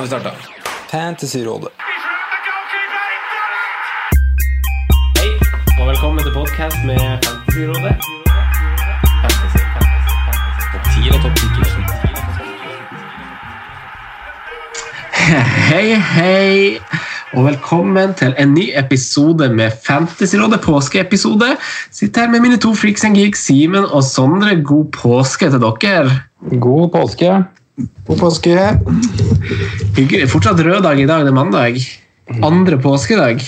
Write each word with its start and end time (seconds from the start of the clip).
Nå 0.00 0.06
har 0.06 0.08
vi 0.08 0.20
starta. 0.20 0.36
Fantasyrådet. 0.90 1.68
Hei, 5.18 5.30
og 5.80 5.88
velkommen 5.88 6.24
til 6.24 6.32
podkast 6.32 6.76
med 6.88 7.00
Fantasyrådet. 7.24 7.94
Fantasy, 9.20 9.60
fantasy, 9.74 10.12
fantasy. 10.24 10.64
Topp 10.72 10.84
10 10.94 11.10
og 11.12 11.18
topp 11.24 11.36
10 11.36 11.44
Hei, 15.68 15.88
hei, 16.14 16.80
og 17.36 17.44
velkommen 17.50 18.14
til 18.14 18.34
en 18.38 18.54
ny 18.56 18.66
episode 18.84 19.52
med 19.52 19.70
Fantasyrådet, 19.84 20.60
påskeepisode. 20.64 21.56
Sitter 21.90 22.20
her 22.20 22.30
med 22.30 22.40
mine 22.40 22.56
to 22.56 22.74
freaks 22.74 23.04
and 23.04 23.16
geeks, 23.16 23.44
Simen 23.44 23.84
og 23.84 24.04
Sondre. 24.04 24.62
God 24.64 24.92
påske 25.02 25.50
til 25.50 25.60
dere. 25.60 26.10
God 26.60 26.88
påske. 26.96 27.44
God 28.08 28.18
påske. 28.20 28.54
Hyggelig. 29.96 30.28
Fortsatt 30.32 30.60
rød 30.64 30.82
dag 30.84 31.00
i 31.00 31.06
dag, 31.08 31.24
det 31.26 31.32
er 31.32 31.36
mandag. 31.36 31.80
Andre 32.46 32.78
påskedag. 32.82 33.42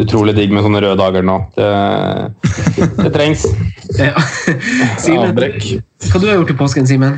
Utrolig 0.00 0.34
digg 0.36 0.52
med 0.54 0.64
sånne 0.66 0.80
røde 0.84 0.98
dager 1.00 1.24
nå. 1.26 1.36
Det, 1.56 1.70
det 3.00 3.12
trengs. 3.16 3.46
Ja. 3.98 4.14
Simen, 5.02 5.32
Avbrekk. 5.32 5.64
hva 6.12 6.18
du 6.22 6.28
har 6.28 6.36
gjort 6.38 6.52
i 6.52 6.54
påsken, 6.60 6.86
Simen? 6.86 7.16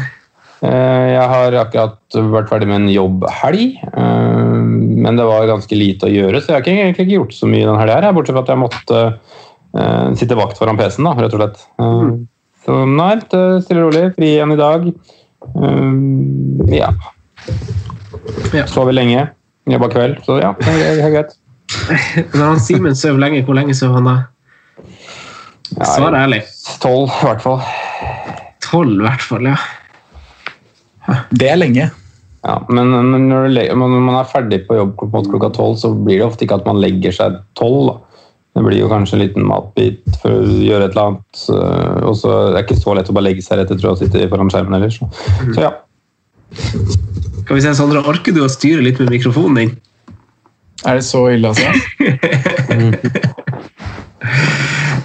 Eh, 0.65 1.09
Jeg 1.13 1.27
har 1.29 1.53
akkurat 1.61 2.17
vært 2.33 2.49
ferdig 2.49 2.69
med 2.71 2.79
en 2.81 2.87
jobbhelg, 2.89 3.75
eh, 3.93 4.63
men 5.05 5.19
det 5.21 5.27
var 5.29 5.45
ganske 5.51 5.77
lite 5.77 6.09
å 6.09 6.13
gjøre, 6.15 6.41
så 6.41 6.49
jeg 6.49 6.57
har 6.57 6.65
ikke, 6.65 6.77
egentlig 6.87 7.05
ikke 7.07 7.19
gjort 7.19 7.37
så 7.37 7.51
mye 7.53 7.69
den 7.69 7.77
helga 7.77 8.15
bortsett 8.17 8.39
fra 8.39 8.45
at 8.47 8.53
jeg 8.55 8.63
måtte 8.63 9.03
eh, 9.05 10.09
sitte 10.23 10.39
vakt 10.41 10.57
foran 10.63 10.81
PC-en, 10.81 11.11
rett 11.21 11.37
og 11.37 11.43
slett. 11.43 11.61
Eh, 11.77 12.09
Så 12.65 12.79
nei, 12.89 13.13
stille 13.29 13.83
og 13.85 13.91
rolig. 13.91 14.07
Fri 14.17 14.33
igjen 14.39 14.57
i 14.57 14.59
dag. 14.63 14.89
Eh, 15.57 16.77
Ja. 16.79 16.91
Ja. 18.53 18.67
Sover 18.71 18.93
lenge. 18.95 19.29
Jobber 19.71 19.89
kveld, 19.93 20.19
så 20.27 20.41
ja, 20.43 20.51
det 20.59 20.73
er 20.75 20.97
det 20.99 21.05
er 21.07 21.13
greit. 21.15 21.33
Når 22.37 22.45
han 22.45 22.61
Simen 22.61 22.97
sover 22.99 23.21
lenge, 23.23 23.45
hvor 23.47 23.55
lenge 23.57 23.75
sover 23.79 24.01
han 24.01 24.09
da? 24.11 24.17
Svar 25.87 26.15
ærlig. 26.19 26.43
Tolv, 26.83 27.09
i 27.09 27.27
hvert 27.29 27.43
fall. 27.45 27.63
Tolv, 28.65 28.99
i 28.99 29.07
hvert 29.07 29.25
fall. 29.25 29.47
ja. 29.49 29.57
Det 31.33 31.49
er 31.51 31.59
lenge. 31.59 31.89
Ja, 32.43 32.57
men 32.69 32.91
men 32.91 33.29
når, 33.31 33.49
du, 33.49 33.61
når 33.79 33.93
man 34.03 34.17
er 34.19 34.29
ferdig 34.31 34.65
på 34.67 34.77
jobb 34.77 34.97
klokka 34.99 35.53
tolv, 35.55 35.77
så 35.79 35.93
blir 35.95 36.19
det 36.19 36.27
ofte 36.27 36.45
ikke 36.47 36.59
at 36.61 36.67
man 36.67 36.81
legger 36.83 37.15
seg 37.15 37.39
tolv. 37.59 38.01
Det 38.63 38.69
blir 38.69 38.79
jo 38.79 38.87
kanskje 38.93 39.17
en 39.17 39.23
liten 39.25 39.43
matbit 39.49 40.05
for 40.23 40.31
å 40.39 40.43
gjøre 40.63 40.85
et 40.87 40.93
eller 40.95 41.07
annet. 41.09 41.39
øh, 41.51 41.97
Og 42.07 42.15
så 42.21 42.29
er 42.31 42.53
det 42.55 42.61
ikke 42.63 42.77
så 42.79 42.93
lett 42.95 43.09
å 43.11 43.15
bare 43.17 43.27
legge 43.27 43.43
seg 43.43 43.59
rett 43.59 43.73
etter 43.75 43.89
å 43.91 43.97
sitte 43.99 44.29
foran 44.31 44.53
skjermen 44.53 44.77
heller. 44.79 44.93
Så, 44.95 45.03
så 45.57 45.65
ja. 45.65 45.73
Skal 46.55 47.59
vi 47.59 47.65
se, 47.65 47.73
Sondre, 47.75 48.05
Orker 48.07 48.31
du 48.37 48.39
å 48.45 48.49
styre 48.53 48.85
litt 48.87 49.01
med 49.03 49.11
mikrofonen 49.11 49.59
din? 49.59 49.73
Er 50.87 50.95
det 51.01 51.05
så 51.09 51.25
ille, 51.35 51.51
altså? 51.51 51.67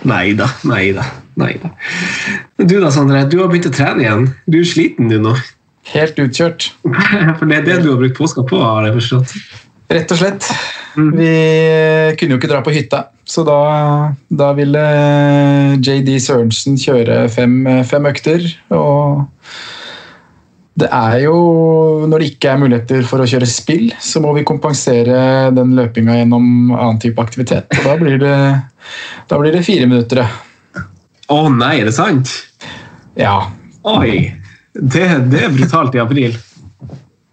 Nei 0.08 0.32
da, 0.38 0.46
nei 0.70 0.92
da. 0.96 1.04
nei 1.42 1.56
da. 1.60 1.70
Du 2.62 2.78
da, 2.80 2.92
Sondre, 2.94 3.26
du 3.28 3.40
har 3.42 3.50
begynt 3.50 3.66
å 3.72 3.74
trene 3.74 4.02
igjen. 4.06 4.28
Du 4.46 4.60
er 4.62 4.68
sliten 4.70 5.10
du 5.12 5.18
nå. 5.24 5.34
Helt 5.90 6.20
utkjørt. 6.22 6.62
For 7.40 7.46
det 7.50 7.56
er 7.58 7.66
det 7.66 7.80
du 7.84 7.90
har 7.90 7.98
brukt 8.00 8.16
påska 8.20 8.42
på, 8.48 8.58
har 8.62 8.86
jeg 8.88 8.96
forstått. 9.02 9.30
Rett 9.88 10.12
og 10.12 10.20
slett. 10.20 10.48
Vi 10.98 11.32
kunne 12.18 12.34
jo 12.34 12.40
ikke 12.40 12.50
dra 12.50 12.60
på 12.66 12.74
hytta, 12.74 13.04
så 13.28 13.44
da, 13.48 13.58
da 14.34 14.50
ville 14.58 14.84
JD 15.78 16.10
Sørensen 16.24 16.80
kjøre 16.82 17.28
fem, 17.32 17.60
fem 17.88 18.08
økter. 18.10 18.48
Og 18.74 19.28
det 20.78 20.90
er 20.94 21.20
jo 21.24 21.38
Når 22.10 22.22
det 22.22 22.28
ikke 22.32 22.52
er 22.52 22.60
muligheter 22.62 23.06
for 23.10 23.24
å 23.24 23.30
kjøre 23.30 23.48
spill, 23.50 23.88
så 24.02 24.22
må 24.24 24.34
vi 24.38 24.46
kompensere 24.48 25.54
den 25.56 25.74
løpinga 25.78 26.20
gjennom 26.20 26.74
annen 26.76 27.00
type 27.02 27.22
aktivitet. 27.24 27.72
Og 27.80 27.88
da 27.88 27.96
blir 28.02 28.20
det, 28.22 28.36
da 29.30 29.40
blir 29.42 29.56
det 29.56 29.66
fire 29.68 29.88
minutter. 29.90 30.26
ja. 30.26 30.84
Å 31.28 31.40
nei, 31.52 31.80
er 31.82 31.90
det 31.90 31.96
sant? 31.98 32.32
Ja. 33.20 33.50
Oi! 33.88 34.32
Det, 34.78 35.08
det 35.32 35.42
er 35.44 35.56
brutalt 35.56 35.96
i 35.98 36.00
april. 36.00 36.38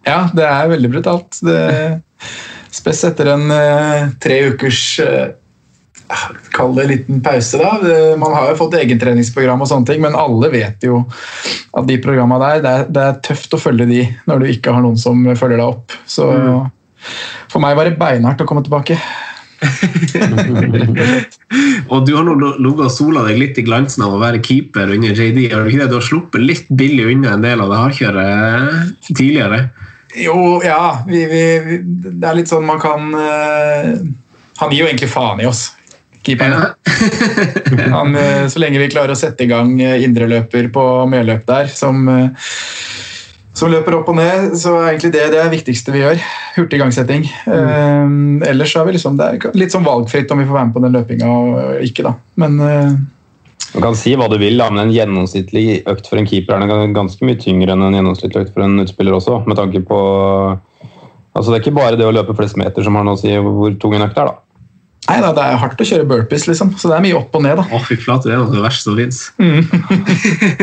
Ja, 0.05 0.25
det 0.35 0.43
er 0.45 0.71
veldig 0.73 0.89
brutalt. 0.97 1.37
Det, 1.45 1.59
spes 2.75 3.03
etter 3.07 3.33
en 3.33 3.49
uh, 3.51 4.13
tre 4.21 4.45
ukers 4.51 4.83
uh, 5.03 5.33
Kall 6.53 6.75
det 6.77 6.83
liten 6.85 7.21
pause, 7.25 7.57
da. 7.57 7.95
Man 8.21 8.33
har 8.35 8.51
jo 8.51 8.59
fått 8.59 8.75
egentreningsprogram 8.77 9.63
og 9.65 9.69
sånne 9.71 9.89
ting, 9.89 10.03
men 10.03 10.13
alle 10.13 10.51
vet 10.53 10.85
jo 10.85 10.99
at 11.73 11.87
de 11.89 11.95
programma 12.03 12.37
der, 12.43 12.59
det 12.61 12.73
er, 12.73 12.83
det 12.93 13.01
er 13.01 13.17
tøft 13.25 13.55
å 13.57 13.59
følge 13.59 13.87
de 13.89 14.03
når 14.29 14.43
du 14.43 14.51
ikke 14.51 14.75
har 14.75 14.85
noen 14.85 14.99
som 15.01 15.23
følger 15.33 15.57
deg 15.57 15.65
opp. 15.65 15.95
Så 16.05 16.27
for 17.49 17.63
meg 17.63 17.73
var 17.79 17.89
det 17.89 17.97
beinhardt 17.97 18.45
å 18.45 18.45
komme 18.45 18.61
tilbake. 18.65 18.99
Og 21.91 22.05
du 22.05 22.11
har 22.15 22.23
nå 22.25 22.33
ligget 22.37 22.85
og 22.87 22.93
sola 22.93 23.23
deg 23.27 23.37
litt 23.39 23.57
i 23.59 23.65
glansen 23.65 24.03
av 24.05 24.11
å 24.15 24.21
være 24.21 24.43
keeper 24.45 24.93
under 24.95 25.11
JD. 25.15 25.39
Har 25.53 25.61
du 25.63 25.67
ikke 25.71 25.83
det? 25.83 25.91
Du 25.91 25.99
har 25.99 26.05
sluppet 26.05 26.41
litt 26.43 26.67
billig 26.69 27.05
unna 27.13 27.29
en 27.35 27.45
del 27.45 27.59
av 27.63 27.69
det 27.71 27.81
hardkjøret 27.81 29.09
tidligere. 29.09 29.59
Jo, 30.15 30.61
ja. 30.63 31.03
Vi, 31.07 31.25
vi, 31.25 31.43
det 32.19 32.27
er 32.27 32.37
litt 32.37 32.51
sånn 32.51 32.65
man 32.67 32.79
kan 32.81 33.09
eh, 33.19 33.95
Han 34.61 34.71
gir 34.71 34.85
jo 34.85 34.89
egentlig 34.89 35.11
faen 35.11 35.41
i 35.43 35.47
oss, 35.49 35.67
keeperen. 36.23 36.71
Han, 37.95 38.15
eh, 38.19 38.45
så 38.51 38.61
lenge 38.63 38.79
vi 38.79 38.91
klarer 38.93 39.15
å 39.15 39.19
sette 39.19 39.45
i 39.45 39.51
gang 39.51 39.75
eh, 39.83 40.03
indreløper 40.05 40.69
på 40.73 40.85
medløp 41.11 41.43
der, 41.49 41.67
som, 41.71 42.07
som 43.55 43.73
løper 43.73 43.99
opp 43.99 44.13
og 44.13 44.19
ned, 44.21 44.55
så 44.59 44.77
er 44.79 44.93
egentlig 44.93 45.11
det 45.17 45.25
det 45.35 45.41
er 45.43 45.51
viktigste 45.51 45.95
vi 45.95 46.05
gjør. 46.05 46.23
Hurtig 46.55 46.79
igangsetting. 46.79 47.27
Eh, 47.51 48.15
ellers 48.51 48.71
så 48.71 48.81
er 48.81 48.89
vi 48.89 48.95
liksom, 48.95 49.19
det 49.19 49.27
er 49.27 49.59
litt 49.59 49.75
sånn 49.75 49.87
valgfritt 49.87 50.31
om 50.31 50.39
vi 50.39 50.47
får 50.47 50.61
være 50.61 50.69
med 50.71 50.77
på 50.77 50.85
den 50.85 50.95
løpinga 50.95 51.35
og 51.35 51.83
ikke, 51.89 52.07
da. 52.07 52.15
Men 52.39 52.57
Du 53.75 53.81
kan 53.83 53.95
si 53.99 54.13
hva 54.15 54.29
du 54.31 54.37
vil, 54.39 54.61
men 54.71 54.85
en 54.85 54.93
gjennomsnittlig 54.93 55.81
økt 55.91 56.07
for 56.07 56.21
en 56.21 56.27
keeper 56.29 56.55
er 56.55 56.93
ganske 56.95 57.27
mye 57.27 57.39
tyngre 57.41 57.73
enn 57.73 57.83
en 57.83 57.97
gjennomsnittlig 57.97 58.45
økt 58.45 58.53
for 58.55 58.63
en 58.63 58.79
utspiller 58.85 59.17
også. 59.17 59.41
med 59.47 59.59
tanke 59.59 59.83
på 59.83 59.99
Altså 61.35 61.51
Det 61.51 61.57
er 61.57 61.63
ikke 61.65 61.75
bare 61.75 61.97
det 61.99 62.05
å 62.07 62.13
løpe 62.15 62.31
flest 62.37 62.55
meter 62.55 62.85
som 62.85 62.95
har 62.95 63.03
noe 63.03 63.17
å 63.17 63.19
si 63.19 63.33
hvor 63.35 63.73
tung 63.75 63.97
en 63.97 64.05
økt 64.05 64.21
er. 64.21 64.29
da. 64.31 64.44
Nei 65.09 65.17
da, 65.21 65.29
det 65.37 65.43
er 65.45 65.57
hardt 65.61 65.81
å 65.81 65.85
kjøre 65.85 66.05
burpees, 66.09 66.47
liksom. 66.49 66.71
Så 66.81 66.89
det 66.89 66.95
er 66.97 67.03
mye 67.05 67.17
opp 67.19 67.35
og 67.37 67.43
ned, 67.45 67.59
da. 67.59 67.65
Å, 67.69 67.79
fy 67.85 67.97
flate, 68.01 68.29
det 68.29 68.33
er 68.35 68.41
noe 68.41 68.53
det 68.53 68.63
verste 68.63 68.87
som 68.87 68.97
fins. 68.97 69.19
Mm. 69.37 69.61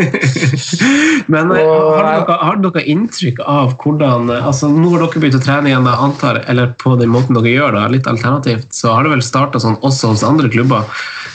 Men 1.32 1.52
eh, 1.54 1.62
Og- 1.62 1.96
har 1.96 2.08
dere, 2.26 2.36
har 2.42 2.58
dere 2.64 2.84
inntrykk 2.94 3.42
av 3.46 3.74
hvordan 3.82 4.30
eh, 4.34 4.46
altså 4.48 4.70
Nå 4.72 4.90
har 4.94 5.04
dere 5.04 5.22
begynt 5.22 5.38
å 5.38 5.42
trene 5.44 5.70
igjen, 5.70 5.86
jeg 5.88 6.04
antar, 6.08 6.40
eller 6.50 6.72
på 6.82 6.94
den 7.00 7.12
måten 7.14 7.38
dere 7.38 7.52
gjør 7.54 7.76
det, 7.78 7.84
litt 7.96 8.10
alternativt, 8.10 8.68
så 8.74 8.96
har 8.96 9.06
det 9.06 9.14
vel 9.14 9.24
starta 9.26 9.62
sånn 9.62 9.78
også 9.80 10.12
hos 10.14 10.24
andre 10.26 10.50
klubber. 10.52 10.88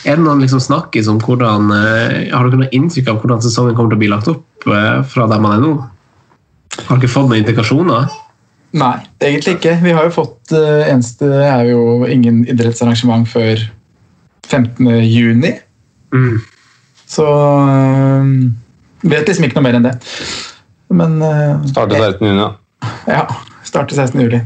Er 0.08 0.20
det 0.20 0.26
noen 0.28 0.44
liksom 0.44 0.62
snakkis 0.64 1.10
om 1.12 1.18
hvordan 1.24 1.72
eh, 1.76 2.28
Har 2.34 2.48
dere 2.48 2.64
noe 2.66 2.74
inntrykk 2.76 3.12
av 3.12 3.22
hvordan 3.24 3.44
sesongen 3.44 3.76
kommer 3.78 3.94
til 3.96 4.00
å 4.00 4.04
bli 4.04 4.12
lagt 4.14 4.32
opp 4.32 4.44
fra 4.68 5.28
der 5.32 5.40
man 5.44 5.56
er 5.58 5.62
nå? 5.64 5.74
Har 6.88 7.00
dere 7.00 7.10
fått 7.12 7.30
noen 7.30 7.40
indikasjoner? 7.42 8.10
Nei, 8.78 8.98
egentlig 9.24 9.58
ikke. 9.58 9.78
Vi 9.82 9.96
har 9.96 10.08
jo 10.08 10.14
fått 10.14 10.54
uh, 10.54 10.86
Eneste 10.88 11.28
er 11.48 11.72
jo 11.72 12.06
ingen 12.06 12.44
idrettsarrangement 12.50 13.28
før 13.30 13.64
15. 14.48 14.88
juni. 15.08 15.56
Mm. 16.14 16.38
Så 17.08 17.26
uh, 17.28 18.30
vet 19.08 19.30
liksom 19.30 19.48
ikke 19.48 19.60
noe 19.60 19.68
mer 19.68 19.80
enn 19.80 19.88
det. 19.88 19.96
Men 20.94 21.20
uh, 21.24 21.64
Starte 21.68 22.00
16. 22.00 22.28
juni. 22.28 22.44
da. 22.44 22.92
ja, 23.10 23.24
Starte 23.68 23.98
16. 23.98 24.22
juli. 24.28 24.44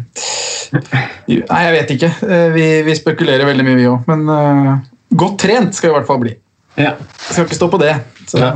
Nei, 0.71 1.59
jeg 1.65 1.73
vet 1.75 1.93
ikke. 1.97 2.09
Eh, 2.27 2.47
Vi, 2.55 2.65
vi 2.87 2.95
spekulerer 2.95 3.45
veldig 3.49 3.65
mye, 3.67 3.77
vi 3.79 3.89
òg. 3.91 4.07
Men 4.09 4.25
uh, 4.31 4.71
godt 5.19 5.41
trent 5.43 5.75
skal 5.75 5.89
vi 5.89 5.93
i 5.93 5.97
hvert 5.99 6.09
fall 6.09 6.21
bli. 6.23 6.33
Ja. 6.79 6.95
Skal 7.27 7.45
ikke 7.45 7.59
stå 7.59 7.69
på 7.73 7.81
det. 7.81 7.95
Så, 8.25 8.39
Ja. 8.41 8.55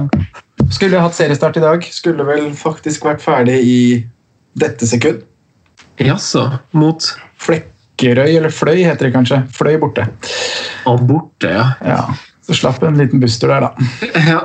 Skulle 0.71 1.01
hatt 1.03 1.13
seriestart 1.17 1.57
i 1.59 1.63
dag. 1.63 1.83
Skulle 1.93 2.25
vel 2.25 2.47
faktisk 2.57 3.03
vært 3.05 3.21
ferdig 3.21 3.57
i 3.67 3.79
dette 4.57 4.87
sekund. 4.87 5.25
Jaså, 6.01 6.45
mot 6.75 7.05
Flekkerøy, 7.39 8.37
eller 8.37 8.51
Fløy 8.53 8.81
heter 8.83 9.07
det 9.07 9.13
kanskje. 9.15 9.41
Fløy 9.55 9.77
borte. 9.79 10.07
og 10.85 11.03
borte, 11.07 11.49
ja. 11.51 11.67
Ja, 11.85 12.01
Så 12.45 12.53
slapp 12.59 12.83
en 12.83 12.97
liten 12.99 13.19
buster 13.23 13.47
der, 13.47 13.69
da. 13.69 13.71
ja. 14.31 14.41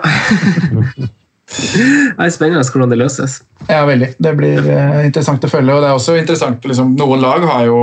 Det 1.51 2.23
er 2.23 2.31
spennende 2.31 2.63
hvordan 2.63 2.93
det 2.93 3.01
løses. 3.01 3.41
Ja, 3.67 3.83
veldig. 3.89 4.13
Det 4.23 4.33
blir 4.39 4.69
eh, 4.71 5.01
interessant 5.09 5.45
å 5.45 5.51
følge. 5.51 5.75
Og 5.75 5.83
det 5.83 5.89
er 5.91 5.97
også 5.99 6.15
interessant, 6.21 6.65
liksom, 6.71 6.95
noen 6.99 7.23
lag 7.25 7.45
har 7.49 7.67
jo 7.67 7.81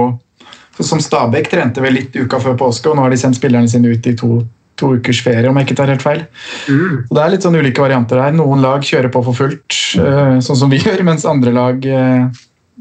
Som 0.80 1.02
Stabæk 1.02 1.50
trente 1.50 1.81
vel 1.81 1.96
litt 1.98 2.14
uka 2.16 2.38
før 2.40 2.54
påske, 2.60 2.88
og 2.92 2.96
nå 2.96 3.02
har 3.02 3.10
de 3.10 3.18
sendt 3.18 3.40
spillerne 3.40 3.68
sine 3.69 3.90
ut 3.90 4.08
i 4.08 4.12
to, 4.14 4.44
to 4.78 4.92
ukers 5.00 5.24
ferie, 5.25 5.50
om 5.50 5.58
jeg 5.58 5.66
ikke 5.66 5.78
tar 5.80 5.90
helt 5.90 6.04
feil. 6.06 6.19
Så 6.68 7.16
Det 7.18 7.24
er 7.24 7.31
litt 7.34 7.48
sånn 7.48 7.58
ulike 7.58 7.81
varianter 7.81 8.22
her. 8.22 8.36
Noen 8.38 8.62
lag 8.62 8.86
kjører 8.86 9.10
på 9.10 9.24
for 9.25 9.34
fullt, 9.40 9.78
eh, 9.98 10.36
sånn 10.46 10.60
som 10.62 10.69
vi 10.69 10.78
gjør, 10.84 11.02
mens 11.08 11.25
andre 11.25 11.52
lag 11.56 11.88
eh, 11.90 12.28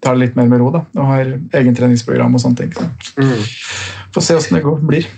tar 0.03 0.17
det 0.17 0.27
litt 0.27 0.37
mer 0.39 0.49
med 0.51 0.61
ro 0.61 0.73
da, 0.75 0.83
og 0.97 1.13
har 1.13 1.31
egen 1.61 1.77
treningsprogram 1.77 2.35
og 2.37 2.43
sånne 2.43 2.65
ting. 2.65 2.75
Så. 2.77 3.29
Får 4.15 4.27
se 4.27 4.37
åssen 4.41 4.59
det 4.59 4.65
går, 4.67 4.83
blir. 4.87 5.09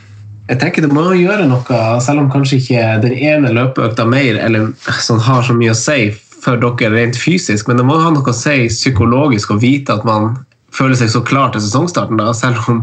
Jeg 0.49 0.61
tenker 0.63 0.87
Det 0.87 0.95
må 0.95 1.11
gjøre 1.13 1.45
noe, 1.49 1.81
selv 2.01 2.23
om 2.23 2.31
kanskje 2.33 2.63
ikke 2.63 2.85
den 3.03 3.19
ene 3.19 3.53
løpeøkta 3.53 4.07
mer 4.09 4.39
eller 4.41 4.71
sånn, 5.05 5.21
har 5.21 5.45
så 5.45 5.57
mye 5.57 5.75
å 5.75 5.79
si 5.79 6.09
for 6.39 6.61
dere 6.63 6.95
rent 6.95 7.19
fysisk, 7.19 7.69
men 7.69 7.81
det 7.81 7.85
må 7.85 7.99
ha 8.01 8.13
noe 8.15 8.31
å 8.31 8.37
si 8.37 8.69
psykologisk 8.71 9.53
å 9.53 9.59
vite 9.61 9.99
at 9.99 10.07
man 10.09 10.37
føler 10.79 10.99
seg 10.99 11.11
så 11.13 11.23
klar 11.27 11.51
til 11.55 11.63
sesongstarten, 11.65 12.19
da, 12.21 12.31
selv 12.37 12.63
om 12.71 12.81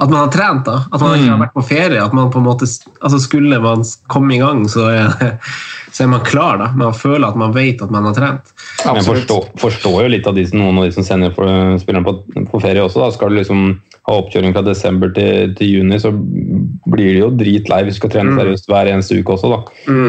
at 0.00 0.08
man 0.10 0.18
har 0.24 0.32
trent. 0.34 0.66
da, 0.66 0.80
At 0.90 1.00
man 1.02 1.16
ikke 1.18 1.32
har 1.32 1.42
vært 1.44 1.56
på 1.56 1.66
ferie. 1.68 2.02
at 2.02 2.14
man 2.16 2.30
på 2.34 2.42
en 2.42 2.48
måte, 2.48 2.68
altså 3.00 3.20
Skulle 3.22 3.60
man 3.62 3.84
komme 4.12 4.34
i 4.36 4.42
gang, 4.42 4.66
så 4.70 4.88
er, 4.90 5.38
så 5.94 6.04
er 6.04 6.12
man 6.12 6.24
klar. 6.26 6.58
da, 6.62 6.70
Man 6.76 6.94
føler 6.94 7.28
at 7.28 7.36
man 7.38 7.54
vet 7.54 7.82
at 7.82 7.90
man 7.94 8.08
har 8.10 8.16
trent. 8.16 8.52
Men 8.84 9.00
jeg 9.00 9.08
forstår, 9.08 9.50
forstår 9.62 10.02
jo 10.04 10.14
litt 10.16 10.26
av 10.26 10.34
de, 10.38 10.46
noen 10.56 10.80
av 10.82 10.88
de 10.88 10.96
som 10.96 11.06
sender 11.06 11.34
spillerne 11.80 12.06
på, 12.06 12.16
på 12.52 12.62
ferie 12.62 12.82
også. 12.84 13.04
da, 13.04 13.12
Skal 13.14 13.32
du 13.32 13.40
liksom 13.40 13.68
ha 14.06 14.14
oppkjøring 14.20 14.52
fra 14.54 14.62
desember 14.62 15.10
til, 15.14 15.54
til 15.58 15.72
juni, 15.80 15.96
så 15.98 16.12
blir 16.14 17.08
de 17.10 17.22
jo 17.24 17.30
dritlei 17.34 17.80
hvis 17.86 17.96
du 17.96 18.00
skal 18.04 18.12
trene 18.12 18.36
seriøst 18.38 18.68
hver 18.70 18.90
eneste 18.92 19.18
uke 19.18 19.34
også. 19.34 19.50
da. 19.50 19.58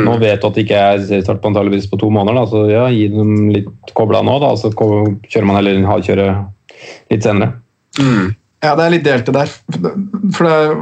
Nå 0.05 0.17
vet 0.21 0.43
du 0.43 0.49
at 0.51 0.57
det 0.57 0.67
ikke 0.67 0.83
er 0.91 1.01
seriestart 1.01 1.41
på 1.41 1.49
antageligvis 1.49 1.89
på 1.89 1.97
to 2.03 2.11
måneder, 2.13 2.37
da, 2.37 2.43
så 2.51 2.61
ja, 2.69 2.83
gi 2.93 3.07
dem 3.13 3.49
litt 3.55 3.95
kobla 3.97 4.21
nå. 4.25 4.37
da, 4.43 4.53
så 4.59 4.69
kjører 4.77 5.49
man 5.49 5.57
heller 5.57 5.81
ha 5.89 5.97
kjøre 6.05 6.27
litt 7.11 7.23
senere. 7.27 7.53
Ja, 7.97 8.75
det 8.77 8.85
er 8.87 8.95
litt 8.95 9.05
delt 9.05 9.27
det 9.29 9.35
der. 9.37 9.51
For 10.35 10.47
det 10.47 10.53
er, 10.53 10.79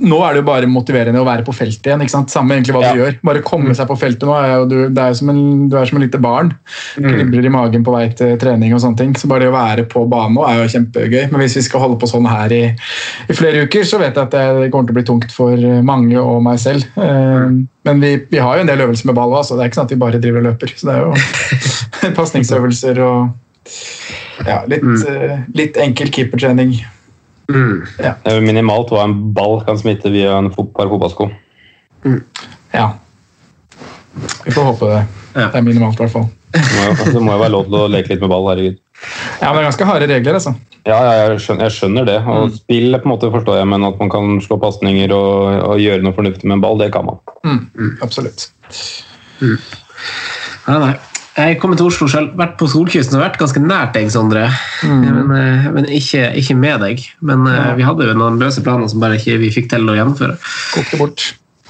nå 0.00 0.16
er 0.24 0.32
det 0.32 0.40
jo 0.40 0.44
bare 0.46 0.68
motiverende 0.70 1.20
å 1.20 1.26
være 1.26 1.42
på 1.44 1.52
feltet 1.52 1.84
igjen. 1.90 2.00
ikke 2.00 2.12
sant? 2.14 2.30
Samme 2.32 2.54
egentlig 2.56 2.72
hva 2.72 2.80
Ja. 2.86 2.92
du 2.96 3.00
gjør. 3.02 3.16
Bare 3.28 3.42
komme 3.44 3.74
seg 3.76 3.84
på 3.90 3.96
feltet 4.00 4.24
nå. 4.24 4.32
Er 4.32 4.54
jo, 4.54 4.62
du, 4.70 4.76
det 4.88 5.02
er 5.02 5.10
jo 5.12 5.18
som 5.18 5.28
en, 5.32 5.40
du 5.68 5.76
er 5.76 5.84
som 5.90 5.98
en 5.98 6.04
lite 6.06 6.20
barn. 6.24 6.54
Kribler 6.96 7.44
i 7.44 7.52
magen 7.52 7.84
på 7.84 7.92
vei 7.92 8.06
til 8.16 8.32
trening 8.40 8.72
og 8.72 8.80
sånne 8.80 8.96
ting. 8.96 9.12
Så 9.20 9.28
bare 9.28 9.44
det 9.44 9.50
å 9.50 9.56
være 9.58 9.84
på 9.92 10.06
banen 10.08 10.38
nå 10.38 10.46
er 10.48 10.62
jo 10.62 10.70
kjempegøy. 10.72 11.26
Men 11.34 11.42
hvis 11.44 11.58
vi 11.60 11.64
skal 11.68 11.84
holde 11.84 11.98
på 12.00 12.08
sånn 12.08 12.28
her 12.32 12.52
i, 12.56 12.62
i 13.28 13.36
flere 13.36 13.66
uker, 13.68 13.84
så 13.84 14.00
vet 14.00 14.16
jeg 14.16 14.24
at 14.24 14.32
det 14.32 14.70
kommer 14.72 14.88
til 14.88 14.96
å 14.96 15.00
bli 15.02 15.08
tungt 15.12 15.36
for 15.36 15.68
mange 15.84 16.16
og 16.20 16.40
meg 16.48 16.60
selv. 16.64 16.88
Mm. 16.96 17.60
Men 17.84 18.00
vi, 18.00 18.14
vi 18.32 18.40
har 18.40 18.56
jo 18.56 18.64
en 18.64 18.72
del 18.72 18.86
øvelser 18.86 19.08
med 19.12 19.20
ball 19.20 19.36
òg, 19.36 19.44
så 19.48 19.56
det 19.56 19.66
er 19.66 19.72
ikke 19.72 19.82
sånn 19.82 19.88
at 19.90 19.96
vi 19.96 20.00
bare 20.00 20.20
driver 20.20 20.40
og 20.44 20.48
løper. 20.52 20.72
Så 20.80 20.88
det 20.88 20.96
er 20.96 21.04
jo 21.04 22.12
pasningsøvelser 22.20 23.04
og 23.04 23.76
ja, 24.46 24.62
litt, 24.70 24.84
eh, 25.08 25.38
litt 25.54 25.76
enkel 25.76 26.10
keepertrening. 26.14 26.74
Det 27.50 28.30
er 28.30 28.36
jo 28.38 28.42
minimalt 28.46 28.90
hva 28.94 29.04
en 29.08 29.14
ball 29.34 29.60
kan 29.66 29.78
smitte 29.80 30.10
via 30.12 30.36
en 30.38 30.50
par 30.54 30.86
fotballsko. 30.88 31.30
Ja. 32.74 32.92
Vi 34.44 34.52
får 34.54 34.68
håpe 34.70 34.86
det. 34.92 35.00
Ja. 35.34 35.48
Det 35.50 35.58
er 35.58 35.66
minimalt, 35.66 35.98
i 35.98 36.04
hvert 36.04 36.12
fall. 36.14 36.28
Det 36.52 36.62
må 36.62 36.84
jo- 36.86 37.12
Det 37.12 37.22
må 37.22 37.32
jo 37.32 37.38
være 37.42 37.50
lov 37.54 37.64
til 37.66 37.74
å 37.78 37.88
leke 37.90 38.08
litt 38.14 38.20
med 38.20 38.30
ball, 38.30 38.46
herregud. 38.50 38.78
Ja, 39.40 39.52
men 39.52 39.56
det 39.56 39.64
er 39.64 39.70
ganske 39.70 39.86
harde 39.86 40.06
regler, 40.10 40.34
altså. 40.34 40.54
Ja, 40.86 40.96
ja 41.04 41.28
jeg, 41.28 41.38
skjønner, 41.40 41.66
jeg 41.68 41.72
skjønner 41.76 42.06
det. 42.06 42.16
Og 42.26 42.52
Spill 42.54 42.94
på 42.98 43.04
en 43.06 43.12
måte 43.12 43.30
forstår 43.32 43.58
jeg, 43.60 43.66
men 43.68 43.84
at 43.84 43.98
man 43.98 44.10
kan 44.10 44.40
slå 44.40 44.58
pasninger 44.60 45.10
og, 45.12 45.70
og 45.70 45.78
gjøre 45.82 46.02
noe 46.02 46.12
fornuftig 46.16 46.44
med 46.44 46.58
en 46.58 46.60
ball, 46.64 46.78
det 46.78 46.92
kan 46.92 47.04
man. 47.06 47.18
Mm, 47.44 47.98
absolutt. 48.02 48.48
Nei, 49.40 50.78
nei. 50.78 50.94
Jeg 51.36 51.60
kommer 51.62 51.78
til 51.78 51.86
Oslo 51.86 52.08
selv, 52.10 52.32
vært 52.38 52.56
på 52.58 52.66
Solkysten 52.68 53.16
og 53.16 53.22
vært 53.22 53.38
ganske 53.40 53.60
nært 53.62 53.94
deg, 53.94 54.08
Sondre. 54.12 54.48
Men, 54.82 55.30
eh, 55.36 55.68
men 55.72 55.86
ikke, 55.86 56.24
ikke 56.40 56.56
med 56.58 56.80
deg. 56.82 57.04
Men 57.22 57.46
ja. 57.46 57.74
vi 57.78 57.86
hadde 57.86 58.08
jo 58.08 58.16
noen 58.18 58.40
løse 58.42 58.64
planer 58.66 58.90
som 58.90 59.02
bare 59.02 59.20
ikke 59.20 59.38
vi 59.42 59.52
fikk 59.54 59.70
til 59.70 59.86
å 59.88 59.94
gjennomføre. 59.98 60.34
Kokte 60.74 60.98
bort. 61.00 61.28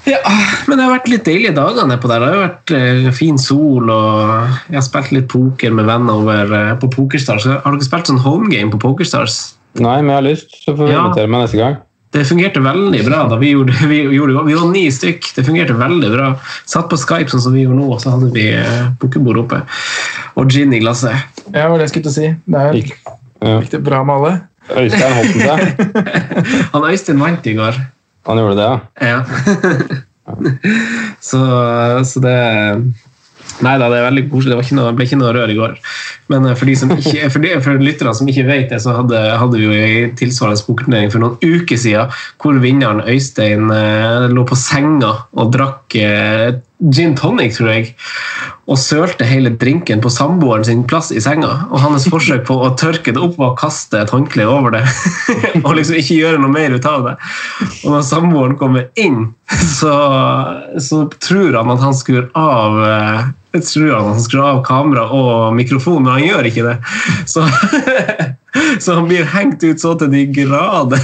Ja, 0.09 0.17
men 0.65 0.79
det 0.79 0.85
har 0.87 0.95
vært 0.95 1.11
litt 1.13 1.27
deilige 1.29 1.53
dager 1.59 1.85
nedpå 1.89 2.09
der. 2.09 2.23
Det 2.23 2.29
har 2.31 2.37
jo 2.39 2.45
vært 2.47 2.73
eh, 2.77 3.11
fin 3.17 3.37
sol, 3.41 3.91
og 3.93 4.71
jeg 4.71 4.79
har 4.79 4.87
spilt 4.87 5.13
litt 5.13 5.29
poker 5.29 5.75
med 5.77 5.89
venner 5.91 6.23
over 6.23 6.55
eh, 6.57 6.73
på 6.81 6.89
Pokerstars. 6.95 7.45
Har 7.51 7.77
dere 7.77 7.85
spilt 7.85 8.09
sånn 8.09 8.23
homegame 8.25 8.73
på 8.73 8.81
Pokerstars? 8.81 9.41
Nei, 9.79 9.99
men 10.01 10.15
jeg 10.15 10.17
har 10.17 10.27
lyst, 10.27 10.57
så 10.65 10.73
får 10.73 10.87
vi 10.87 10.95
Ja. 10.95 11.05
invitere 11.05 11.31
meg 11.31 11.45
neste 11.45 11.61
gang. 11.61 11.77
Det 12.11 12.25
fungerte 12.27 12.63
veldig 12.63 13.05
bra. 13.07 13.23
da 13.31 13.39
Vi 13.39 13.53
gjorde, 13.53 13.77
vi 13.93 14.01
gjorde 14.17 14.45
vi 14.49 14.59
var 14.59 14.69
ni 14.73 14.85
stykk. 14.93 15.31
Det 15.37 15.47
fungerte 15.47 15.79
veldig 15.79 16.11
bra. 16.17 16.33
Satt 16.69 16.91
på 16.91 16.99
Skype 16.99 17.31
sånn 17.31 17.45
som 17.45 17.55
vi 17.55 17.65
gjorde 17.67 17.79
nå, 17.79 17.87
og 17.95 18.03
så 18.03 18.17
hadde 18.17 18.33
vi 18.35 18.49
bukkebord 19.03 19.45
oppe. 19.45 19.63
Og 20.41 20.51
gin 20.51 20.75
i 20.75 20.83
glasset. 20.83 21.17
Ja, 21.51 21.65
det 21.65 21.71
var 21.71 21.79
det 21.79 21.89
jeg 21.89 21.95
skulle 21.95 22.09
til 22.09 22.13
å 22.13 22.19
si. 22.19 22.31
Det 22.51 22.63
er 22.67 22.81
Gikk. 22.81 22.95
Ja. 23.41 23.57
riktig 23.63 23.81
bra 23.87 24.03
med 24.05 24.19
alle. 24.19 24.33
Øystein 24.77 25.15
holdt 25.17 25.35
den 25.35 25.47
seg. 25.49 25.61
Han 26.75 26.85
Øystein 26.91 27.23
vant 27.23 27.47
i 27.47 27.55
går. 27.57 27.79
Han 28.29 28.39
gjorde 28.39 28.57
det, 28.59 28.67
ja. 28.67 28.77
Ja. 29.01 29.21
så, 31.31 31.41
så 32.07 32.23
det 32.23 32.37
Nei 33.65 33.75
da, 33.81 33.89
det 33.91 33.99
er 33.99 34.07
veldig 34.07 34.25
koselig. 34.31 34.57
Det 34.57 34.77
noe, 34.79 34.95
ble 34.97 35.07
ikke 35.09 35.19
noe 35.21 35.33
rør 35.37 35.53
i 35.53 35.59
går. 35.59 35.77
Men 36.33 36.49
eh, 36.49 36.57
for 36.59 36.71
de 36.71 36.77
som 36.79 36.95
ikke, 36.95 37.29
for, 37.33 37.45
de, 37.45 37.53
for 37.65 37.83
lytterne 37.83 38.15
som 38.17 38.31
ikke 38.31 38.47
vet 38.49 38.73
det, 38.73 38.81
så 38.85 38.95
hadde, 39.01 39.21
hadde 39.43 39.61
vi 39.61 39.67
jo 39.67 39.77
en 39.77 40.17
tilsvarende 40.21 40.67
pokerturnering 40.69 41.13
for 41.13 41.25
noen 41.25 41.39
uker 41.43 41.81
siden 41.81 42.17
hvor 42.41 42.59
vinneren 42.63 43.05
Øystein 43.11 43.71
eh, 43.75 44.29
lå 44.33 44.47
på 44.49 44.59
senga 44.59 45.15
og 45.37 45.55
drakk 45.57 45.99
eh, 46.01 46.61
gin 46.81 47.15
tonic, 47.19 47.57
tror 47.59 47.71
jeg, 47.73 47.91
og 48.71 48.79
sølte 48.81 49.27
hele 49.29 49.53
drinken 49.61 50.01
på 50.01 50.13
samboeren 50.13 50.65
sin 50.65 50.85
plass 50.89 51.11
i 51.13 51.21
senga. 51.23 51.51
Og 51.71 51.83
hans 51.83 52.07
forsøk 52.11 52.47
på 52.49 52.57
å 52.57 52.71
tørke 52.81 53.13
det 53.13 53.21
opp 53.21 53.37
var 53.41 53.53
å 53.53 53.59
kaste 53.61 54.01
et 54.01 54.13
håndkle 54.15 54.47
over 54.49 54.79
det 54.79 54.85
og 55.65 55.75
liksom 55.77 55.99
ikke 56.01 56.21
gjøre 56.21 56.41
noe 56.41 56.55
mer 56.55 56.77
ut 56.77 56.89
av 56.89 57.11
det. 57.11 57.17
Og 57.85 57.97
når 57.97 58.07
samboeren 58.09 58.57
kommer 58.61 58.89
inn, 59.01 59.35
så, 59.77 59.93
så 60.81 61.05
tror 61.21 61.59
han 61.59 61.75
at 61.75 61.85
han 61.85 61.97
skrur 61.97 62.31
av 62.39 62.81
eh, 62.87 63.29
jeg 63.51 63.65
tror 63.67 63.89
han 63.91 64.13
han 64.13 64.21
skrur 64.23 64.45
av 64.47 64.61
kamera 64.63 65.09
og 65.11 65.57
mikrofon, 65.59 66.05
men 66.05 66.13
han 66.15 66.23
gjør 66.23 66.49
ikke 66.53 66.67
det. 66.69 66.77
Så, 67.27 67.43
så 68.85 68.95
han 68.95 69.09
blir 69.11 69.27
hengt 69.33 69.65
ut 69.67 69.83
så 69.83 69.97
til 69.99 70.13
de 70.15 70.23
grader. 70.31 71.03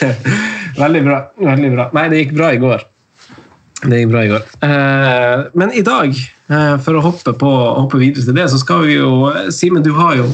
Veldig 0.80 1.02
bra. 1.04 1.18
veldig 1.36 1.70
bra. 1.74 1.84
Nei, 1.96 2.06
det 2.08 2.22
gikk 2.22 2.30
bra 2.38 2.52
i 2.54 2.60
går. 2.60 2.84
Det 3.80 4.02
gikk 4.02 4.10
bra 4.12 4.24
i 4.24 4.28
går. 4.28 4.44
Eh, 4.66 5.46
men 5.56 5.72
i 5.72 5.82
dag, 5.84 6.12
eh, 6.52 6.74
for 6.84 6.98
å 6.98 7.04
hoppe, 7.04 7.32
på, 7.32 7.48
hoppe 7.48 8.00
videre 8.00 8.26
til 8.26 8.36
det, 8.36 8.50
så 8.52 8.60
skal 8.60 8.84
vi 8.84 8.98
jo 8.98 9.30
Simen, 9.54 9.84
du 9.84 9.94
har 9.96 10.18
jo, 10.18 10.26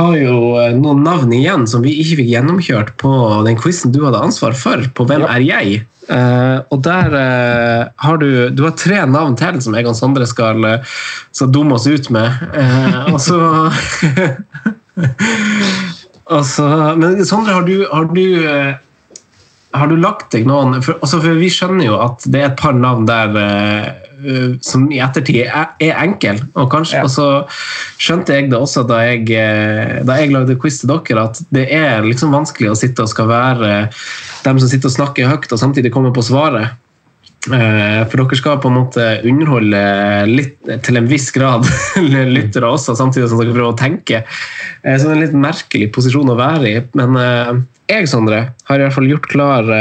har 0.00 0.16
jo 0.18 0.38
eh, 0.58 0.74
noen 0.74 1.04
navn 1.06 1.32
igjen 1.36 1.68
som 1.70 1.84
vi 1.86 1.94
ikke 2.02 2.18
fikk 2.22 2.32
gjennomkjørt 2.32 2.94
på 2.98 3.12
den 3.46 3.58
quizen 3.60 3.94
du 3.94 4.02
hadde 4.02 4.22
ansvar 4.26 4.56
for, 4.58 4.82
på 4.90 5.06
Hvem 5.06 5.26
er 5.28 5.44
jeg? 5.46 5.84
Eh, 6.10 6.58
og 6.74 6.82
der 6.84 7.14
har 7.96 8.18
du 8.20 8.50
Du 8.52 8.60
har 8.66 8.74
tre 8.76 8.98
navn 9.08 9.38
til 9.40 9.56
som 9.64 9.72
jeg 9.72 9.86
og 9.88 9.96
Sondre 9.96 10.26
skal, 10.28 10.66
skal 11.32 11.52
dumme 11.54 11.78
oss 11.78 11.86
ut 11.86 12.10
med. 12.12 12.42
Eh, 12.58 13.12
og 13.14 13.20
så 13.22 13.38
Altså, 16.34 16.66
Men 16.98 17.22
Sondre, 17.28 17.54
har 17.54 17.64
du, 17.68 17.86
har 17.92 18.10
du 18.10 18.26
har 19.74 19.90
du 19.90 19.96
lagt 19.98 20.30
deg 20.34 20.46
noen 20.46 20.78
for, 20.84 20.98
altså 21.02 21.20
for 21.22 21.40
Vi 21.40 21.50
skjønner 21.52 21.88
jo 21.88 21.98
at 22.02 22.24
det 22.30 22.40
er 22.40 22.50
et 22.52 22.60
par 22.60 22.76
navn 22.78 23.06
der 23.08 23.38
eh, 23.40 24.56
som 24.64 24.86
i 24.94 25.00
ettertid 25.04 25.42
er, 25.44 25.72
er 25.82 25.98
enkel. 26.00 26.38
Og, 26.54 26.70
kanskje, 26.72 27.00
Ja. 27.00 27.04
og 27.04 27.10
så 27.12 27.26
skjønte 28.00 28.36
jeg 28.38 28.50
det 28.52 28.58
også 28.58 28.86
da 28.88 29.02
jeg, 29.04 29.26
eh, 29.34 30.00
da 30.06 30.20
jeg 30.20 30.32
lagde 30.32 30.56
quiz 30.60 30.80
til 30.80 30.92
dere, 30.94 31.26
at 31.28 31.42
det 31.54 31.66
er 31.74 32.06
liksom 32.06 32.32
vanskelig 32.32 32.70
å 32.72 32.78
sitte 32.78 33.04
og 33.04 33.10
skal 33.12 33.28
være 33.28 33.74
dem 34.44 34.62
som 34.62 34.70
sitter 34.70 34.88
og 34.88 34.96
snakker 34.96 35.28
høyt 35.28 35.52
og 35.52 35.60
samtidig 35.60 35.92
kommer 35.92 36.14
på 36.14 36.24
svaret. 36.24 36.78
Eh, 37.52 38.00
For 38.08 38.20
dere 38.22 38.38
skal 38.38 38.60
på 38.62 38.70
en 38.70 38.78
måte 38.78 39.06
underholde 39.26 39.80
litt, 40.30 40.56
til 40.86 41.00
en 41.00 41.08
viss 41.10 41.30
grad 41.34 41.66
lyttere 42.36 42.70
også, 42.70 42.96
samtidig 42.96 43.28
som 43.30 43.40
dere 43.42 43.52
prøver 43.54 43.72
å 43.72 43.78
tenke. 43.78 44.22
Eh, 44.82 44.96
Så 44.96 45.08
det 45.08 45.12
er 45.12 45.18
en 45.18 45.24
litt 45.26 45.40
merkelig 45.46 45.90
posisjon 45.94 46.32
å 46.32 46.38
være 46.40 46.70
i. 46.70 46.76
Men 46.96 47.18
eh, 47.20 47.52
jeg, 47.92 48.08
Sondre, 48.08 48.46
har 48.70 48.80
i 48.80 48.86
hvert 48.86 48.96
fall 48.96 49.10
gjort 49.10 49.28
klar 49.28 49.74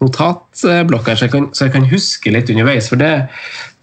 notatblokka, 0.00 1.12
så 1.14 1.26
jeg, 1.26 1.32
kan, 1.34 1.46
så 1.52 1.66
jeg 1.66 1.74
kan 1.74 1.86
huske 1.90 2.32
litt 2.32 2.50
underveis. 2.52 2.88
For 2.90 3.00
det, 3.00 3.10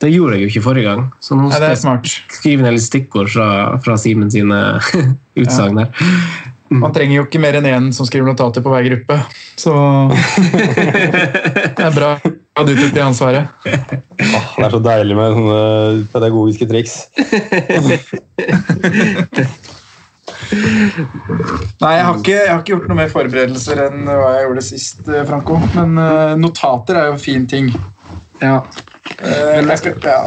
det 0.01 0.09
gjorde 0.11 0.37
jeg 0.37 0.47
jo 0.47 0.51
ikke 0.51 0.65
forrige 0.65 0.89
gang. 0.89 1.03
Så 1.23 1.37
nå 1.37 1.51
Ja, 1.51 1.59
skal 1.77 1.99
jeg 2.01 2.13
skrive 2.33 2.65
ned 2.65 2.77
litt 2.77 2.87
stikkord 2.87 3.29
fra, 3.31 3.49
fra 3.85 3.97
Simen 4.01 4.31
sine 4.33 4.57
utsagn 5.41 5.77
der. 5.83 6.07
Man 6.69 6.93
trenger 6.95 7.15
jo 7.19 7.27
ikke 7.27 7.39
mer 7.41 7.57
enn 7.59 7.67
én 7.69 7.91
som 7.95 8.07
skriver 8.07 8.27
notater 8.27 8.63
på 8.63 8.71
hver 8.73 8.87
gruppe. 8.89 9.19
Så 9.59 9.71
det 11.77 11.85
er 11.85 11.95
bra 11.95 12.11
at 12.57 12.67
du 12.67 12.73
tok 12.73 12.93
det 12.95 13.03
ansvaret. 13.03 13.47
Åh, 13.67 14.47
det 14.57 14.65
er 14.65 14.73
så 14.73 14.81
deilig 14.83 15.17
med 15.17 15.35
sånne 15.37 15.61
pedagogiske 16.13 16.67
triks. 16.69 16.93
Nei, 21.77 21.91
jeg 21.93 22.05
har, 22.05 22.17
ikke, 22.17 22.33
jeg 22.33 22.49
har 22.49 22.61
ikke 22.61 22.73
gjort 22.73 22.87
noe 22.89 22.99
mer 22.99 23.11
forberedelser 23.13 23.83
enn 23.87 24.07
hva 24.07 24.31
jeg 24.35 24.47
gjorde 24.47 24.65
sist, 24.65 25.03
eh, 25.07 25.25
Franco. 25.27 25.59
Men 25.75 25.97
eh, 26.01 26.33
notater 26.41 26.99
er 26.99 27.11
jo 27.11 27.17
en 27.17 27.23
fin 27.23 27.47
ting. 27.49 27.71
Ja. 28.41 28.61
Eh, 29.17 29.59
jeg 29.61 29.77
skal, 29.81 29.99
ja. 30.03 30.23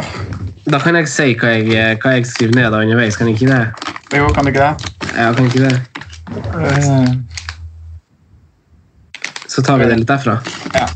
Da 0.71 0.81
kan 0.83 0.99
jeg 0.99 1.09
si 1.11 1.33
hva 1.41 1.55
jeg, 1.57 1.99
hva 2.03 2.15
jeg 2.17 2.29
skriver 2.31 2.59
ned 2.59 2.79
underveis, 2.83 3.19
kan 3.19 3.31
jeg 3.31 3.41
ikke 3.41 3.51
det? 3.51 3.91
Jo, 4.19 4.29
kan 4.35 4.47
du 4.47 4.53
ikke 4.53 4.69
det? 4.69 4.95
Ja, 5.17 5.33
kan 5.35 5.51
ikke 5.51 5.67
det? 5.67 6.07
Så 9.51 9.63
tar 9.67 9.81
vi 9.81 9.89
det 9.91 9.97
litt 9.99 10.11
derfra. 10.11 10.39
Ja. 10.77 10.87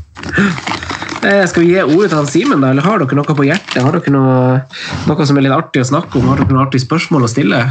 Eh, 1.25 1.45
Skal 1.49 1.65
vi 1.65 1.73
gi 1.73 1.81
ordet 1.83 2.11
til 2.11 2.19
han 2.19 2.29
Simen, 2.29 2.61
da? 2.63 2.69
Eller 2.71 2.85
har 2.85 3.01
dere 3.01 3.17
noe 3.17 3.35
på 3.37 3.47
hjertet? 3.47 3.81
Har 3.83 3.97
dere 3.97 4.13
noe, 4.13 4.61
noe 5.09 5.27
som 5.27 5.39
er 5.39 5.47
litt 5.47 5.55
artig 5.55 5.83
å 5.83 5.89
snakke 5.89 6.19
om? 6.19 6.29
Har 6.31 6.39
dere 6.41 6.55
noe 6.55 6.67
artig 6.67 6.83
spørsmål 6.85 7.27
å 7.27 7.31
stille? 7.31 7.63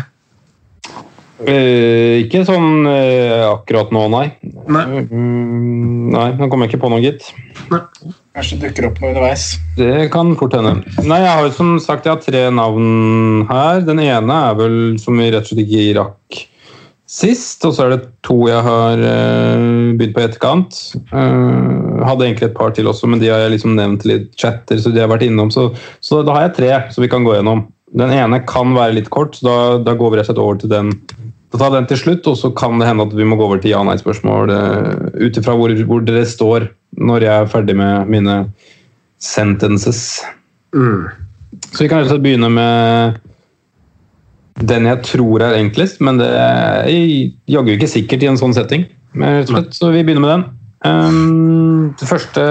Eh, 1.44 2.24
ikke 2.24 2.44
sånn 2.46 2.86
eh, 2.88 3.42
akkurat 3.48 3.90
nå, 3.94 4.04
nei. 4.12 4.26
Nei. 4.70 4.84
Mm, 5.08 6.12
nei, 6.14 6.28
nå 6.38 6.48
kommer 6.48 6.68
jeg 6.68 6.74
ikke 6.74 6.84
på 6.86 6.92
noe, 6.92 7.02
gitt. 7.04 7.26
kanskje 8.34 8.60
dukker 8.62 8.88
opp 8.90 9.00
noe 9.02 9.12
underveis. 9.12 9.48
Det 9.78 10.08
kan 10.14 10.32
fort 10.40 10.56
hende. 10.56 10.78
Nei, 11.02 11.20
jeg 11.24 11.32
har 11.32 11.46
jo 11.48 11.54
som 11.56 11.76
sagt 11.82 12.08
jeg 12.08 12.14
har 12.16 12.24
tre 12.24 12.46
navn 12.54 13.46
her. 13.50 13.84
Den 13.86 14.02
ene 14.04 14.40
er 14.50 14.58
vel 14.58 14.76
som 15.02 15.16
vi 15.20 15.30
rett 15.30 15.46
og 15.46 15.52
slett 15.52 15.64
ikke 15.64 15.94
rakk 16.00 16.44
sist, 17.14 17.62
og 17.66 17.76
så 17.76 17.86
er 17.86 17.94
det 17.94 18.06
to 18.26 18.36
jeg 18.48 18.62
har 18.66 19.00
uh, 19.00 19.92
begynt 19.94 20.16
på 20.16 20.22
i 20.22 20.26
etterkant. 20.26 20.78
Uh, 21.12 22.02
hadde 22.04 22.26
egentlig 22.26 22.48
et 22.48 22.56
par 22.56 22.74
til 22.74 22.90
også, 22.90 23.08
men 23.10 23.22
de 23.22 23.30
har 23.30 23.44
jeg 23.44 23.54
liksom 23.54 23.76
nevnt 23.78 24.06
litt 24.08 24.32
chatter, 24.40 24.80
så 24.80 24.92
de 24.94 25.02
har 25.02 25.12
vært 25.12 25.26
innom. 25.26 25.52
Så, 25.54 25.68
så 26.04 26.24
da 26.26 26.34
har 26.36 26.48
jeg 26.48 26.56
tre 26.58 26.72
som 26.94 27.04
vi 27.04 27.10
kan 27.12 27.26
gå 27.26 27.36
gjennom. 27.36 27.66
Den 27.94 28.10
ene 28.16 28.40
kan 28.50 28.74
være 28.74 28.96
litt 28.98 29.12
kort, 29.14 29.38
så 29.38 29.46
da, 29.46 29.58
da 29.86 29.94
går 29.98 30.10
vi 30.10 30.18
rett 30.18 30.26
og 30.26 30.32
slett 30.32 30.42
over 30.42 30.58
til 30.60 30.72
den. 30.72 30.94
Da 31.54 31.60
tar 31.60 31.74
den 31.76 31.86
til 31.90 32.00
slutt, 32.00 32.26
og 32.30 32.38
så 32.40 32.50
kan 32.56 32.80
det 32.80 32.88
hende 32.90 33.06
at 33.06 33.14
vi 33.14 33.26
må 33.28 33.38
gå 33.38 33.46
over 33.46 33.62
til 33.62 33.76
ja-nei-spørsmål 33.76 34.50
uh, 34.50 35.04
ut 35.20 35.38
ifra 35.38 35.54
hvor, 35.58 35.74
hvor 35.86 36.02
dere 36.02 36.24
står 36.26 36.66
når 36.98 37.28
jeg 37.28 37.34
er 37.34 37.52
ferdig 37.52 37.76
med 37.78 38.10
mine 38.10 38.40
sentences. 39.22 40.24
Mm. 40.74 41.06
Så 41.70 41.84
vi 41.84 41.88
kan 41.88 42.02
rett 42.02 42.10
og 42.10 42.16
slett 42.16 42.26
begynne 42.26 42.50
med 42.50 43.22
den 44.62 44.86
jeg 44.86 45.02
tror 45.02 45.42
er 45.42 45.56
enklest, 45.58 46.00
men 46.04 46.20
det 46.20 46.28
er 46.30 46.86
jaggu 47.50 47.74
ikke 47.74 47.90
sikkert 47.90 48.22
i 48.22 48.30
en 48.30 48.38
sånn 48.38 48.54
setting. 48.54 48.86
Så 49.14 49.90
vi 49.90 50.02
begynner 50.02 50.22
med 50.22 50.32
den. 50.34 50.44
Um, 50.84 51.94
første, 51.98 52.44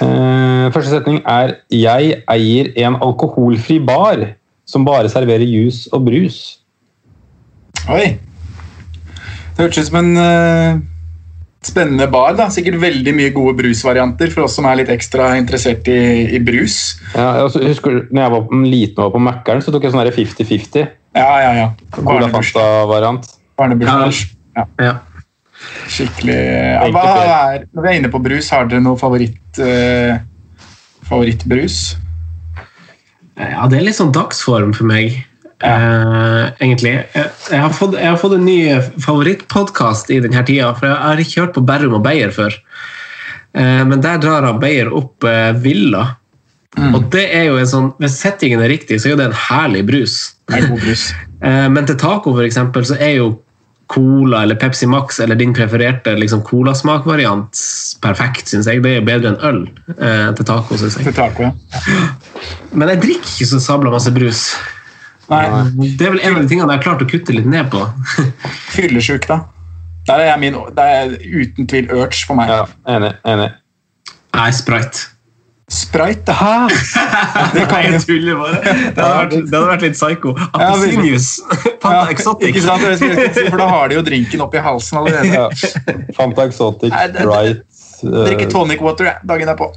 uh, 0.00 0.66
første 0.72 0.90
setning 0.92 1.22
er 1.26 1.56
'Jeg 1.70 2.22
eier 2.30 2.72
en 2.76 2.96
alkoholfri 3.02 3.78
bar 3.84 4.34
som 4.66 4.84
bare 4.84 5.08
serverer 5.08 5.44
juice 5.44 5.88
og 5.92 6.06
brus'. 6.06 6.58
Oi. 7.88 8.18
Det 9.56 9.64
hørtes 9.64 9.78
ut 9.78 9.86
som 9.90 10.04
en 10.04 10.16
uh, 10.16 10.80
spennende 11.64 12.06
bar. 12.10 12.36
da. 12.36 12.48
Sikkert 12.48 12.80
veldig 12.80 13.14
mye 13.14 13.32
gode 13.34 13.56
brusvarianter 13.58 14.30
for 14.30 14.46
oss 14.46 14.54
som 14.58 14.68
er 14.68 14.76
litt 14.82 14.92
ekstra 14.92 15.36
interessert 15.36 15.88
i, 15.88 16.36
i 16.36 16.38
brus. 16.38 16.98
Ja, 17.14 17.34
jeg 17.34 17.48
husker 17.48 17.68
husker 17.68 17.98
når 18.10 18.22
jeg 18.22 18.34
var 18.36 18.64
liten 18.64 19.02
og 19.02 19.04
var 19.04 19.16
på 19.16 19.24
Mækkern, 19.28 19.62
så 19.62 19.74
tok 19.74 19.84
jeg 19.84 19.92
sånn 19.92 20.06
50-50. 20.06 20.88
Ja, 21.18 21.34
ja, 21.42 21.52
ja. 21.58 21.68
Cola 21.90 22.26
Barneburs- 22.28 22.52
Fanta-variant. 22.54 23.28
Barnebursdag. 23.58 24.24
Ja. 24.56 24.66
Ja. 24.78 24.96
Skikkelig 25.90 26.36
ja, 26.38 26.82
hva 26.94 27.04
er, 27.18 27.64
Når 27.74 27.82
vi 27.82 27.88
er 27.90 27.96
inne 27.98 28.10
på 28.12 28.20
brus, 28.22 28.50
har 28.54 28.68
dere 28.70 28.82
noe 28.84 28.98
favoritt, 29.00 29.58
eh, 29.58 30.20
favorittbrus? 31.08 31.96
Ja, 33.38 33.66
det 33.70 33.80
er 33.80 33.86
litt 33.86 33.98
sånn 33.98 34.14
dagsform 34.14 34.74
for 34.74 34.86
meg, 34.90 35.16
eh, 35.62 36.44
egentlig. 36.62 36.94
Jeg, 37.14 37.32
jeg, 37.50 37.60
har 37.62 37.74
fått, 37.74 37.98
jeg 37.98 38.10
har 38.10 38.20
fått 38.20 38.36
en 38.38 38.46
ny 38.46 38.60
favorittpodkast 39.02 40.10
i 40.14 40.20
denne 40.22 40.44
tida, 40.46 40.72
for 40.78 40.90
jeg 40.90 41.02
har 41.02 41.22
ikke 41.22 41.42
hørt 41.44 41.58
på 41.58 41.66
Berrum 41.66 41.98
og 41.98 42.06
Beyer 42.06 42.34
før. 42.34 42.54
Eh, 43.58 43.82
men 43.88 44.02
der 44.04 44.22
drar 44.22 44.46
han 44.46 44.62
Beyer 44.62 44.90
opp 44.94 45.26
eh, 45.26 45.52
Villa. 45.58 46.04
Og 46.78 47.08
det 47.10 47.24
er 47.34 47.48
jo 47.48 47.56
en 47.58 47.66
sånn, 47.66 47.86
Hvis 47.98 48.20
settingen 48.20 48.60
er 48.62 48.70
riktig, 48.70 49.00
så 49.00 49.08
er 49.08 49.14
jo 49.16 49.18
det 49.22 49.30
en 49.32 49.40
herlig 49.48 49.80
brus. 49.88 50.18
Det 50.48 50.62
er 50.62 50.70
god 50.72 50.86
brus. 50.86 51.08
Eh, 51.38 51.68
men 51.70 51.86
til 51.86 51.94
taco 51.94 52.32
for 52.34 52.42
eksempel, 52.42 52.82
så 52.82 52.96
er 52.98 53.12
jo 53.20 53.26
Cola 53.86 54.40
eller 54.42 54.56
Pepsi 54.58 54.88
Max 54.90 55.20
eller 55.22 55.38
din 55.38 55.52
prefererte 55.54 56.16
liksom, 56.18 56.42
colasmakvariant 56.42 57.60
perfekt, 58.02 58.50
syns 58.50 58.66
jeg. 58.66 58.82
Det 58.82 58.90
er 58.90 58.98
jo 58.98 59.04
bedre 59.06 59.30
enn 59.30 59.38
øl 59.46 59.60
eh, 59.94 60.24
til 60.34 60.48
taco, 60.48 60.80
syns 60.80 60.98
jeg. 60.98 61.06
Til 61.06 61.14
taco, 61.14 61.46
ja. 61.46 61.52
Men 62.74 62.90
jeg 62.90 63.00
drikker 63.04 63.30
ikke 63.36 63.48
så 63.52 63.60
sabla 63.62 63.92
masse 63.94 64.10
brus. 64.12 64.42
Nei, 65.30 65.44
Det 65.78 66.08
er 66.08 66.16
vel 66.16 66.24
en 66.24 66.36
av 66.36 66.42
de 66.42 66.50
tingene 66.50 66.72
jeg 66.72 66.80
har 66.80 66.84
klart 66.84 67.04
å 67.04 67.08
kutte 67.08 67.36
litt 67.36 67.48
ned 67.48 67.70
på. 67.72 67.84
Fyllesjuk, 68.74 69.28
da. 69.30 69.42
Der 70.08 70.24
er 70.24 70.30
jeg 70.32 70.42
min, 70.42 70.58
det 70.76 70.84
er 70.98 71.16
uten 71.22 71.68
tvil 71.68 71.90
urge 71.92 72.24
for 72.26 72.38
meg. 72.38 72.50
Ja, 72.50 72.64
enig. 72.96 73.14
enig. 73.28 73.50
Nei, 74.36 74.50
sprite. 74.56 75.06
Sprite, 75.68 76.32
hæ? 76.32 76.52
Det 77.54 77.64
kan 77.68 77.84
jeg 77.84 78.00
tulle 78.06 78.34
bare. 78.40 78.60
Det 78.96 79.04
hadde 79.04 79.16
vært, 79.18 79.34
det 79.34 79.52
hadde 79.58 79.66
vært 79.68 79.82
litt 79.84 79.96
psycho. 79.98 80.32
Appelsinjuice. 80.48 81.42
Fanta 81.82 81.92
Ja, 81.98 82.06
Exotic. 82.14 82.48
Ikke 82.54 82.62
sant? 82.64 83.44
For 83.50 83.60
da 83.60 83.66
har 83.68 83.90
de 83.92 83.98
jo 83.98 84.04
drinken 84.06 84.44
oppi 84.46 84.62
halsen 84.64 85.00
allerede. 85.02 85.28
Ja. 85.34 86.08
Fanta 86.16 86.48
Exotic, 86.48 86.94
det- 87.14 87.62
Drikke 87.98 88.44
eh, 88.46 88.50
tonic 88.52 88.80
water 88.80 89.08
dagen 89.26 89.48
derpå. 89.50 89.72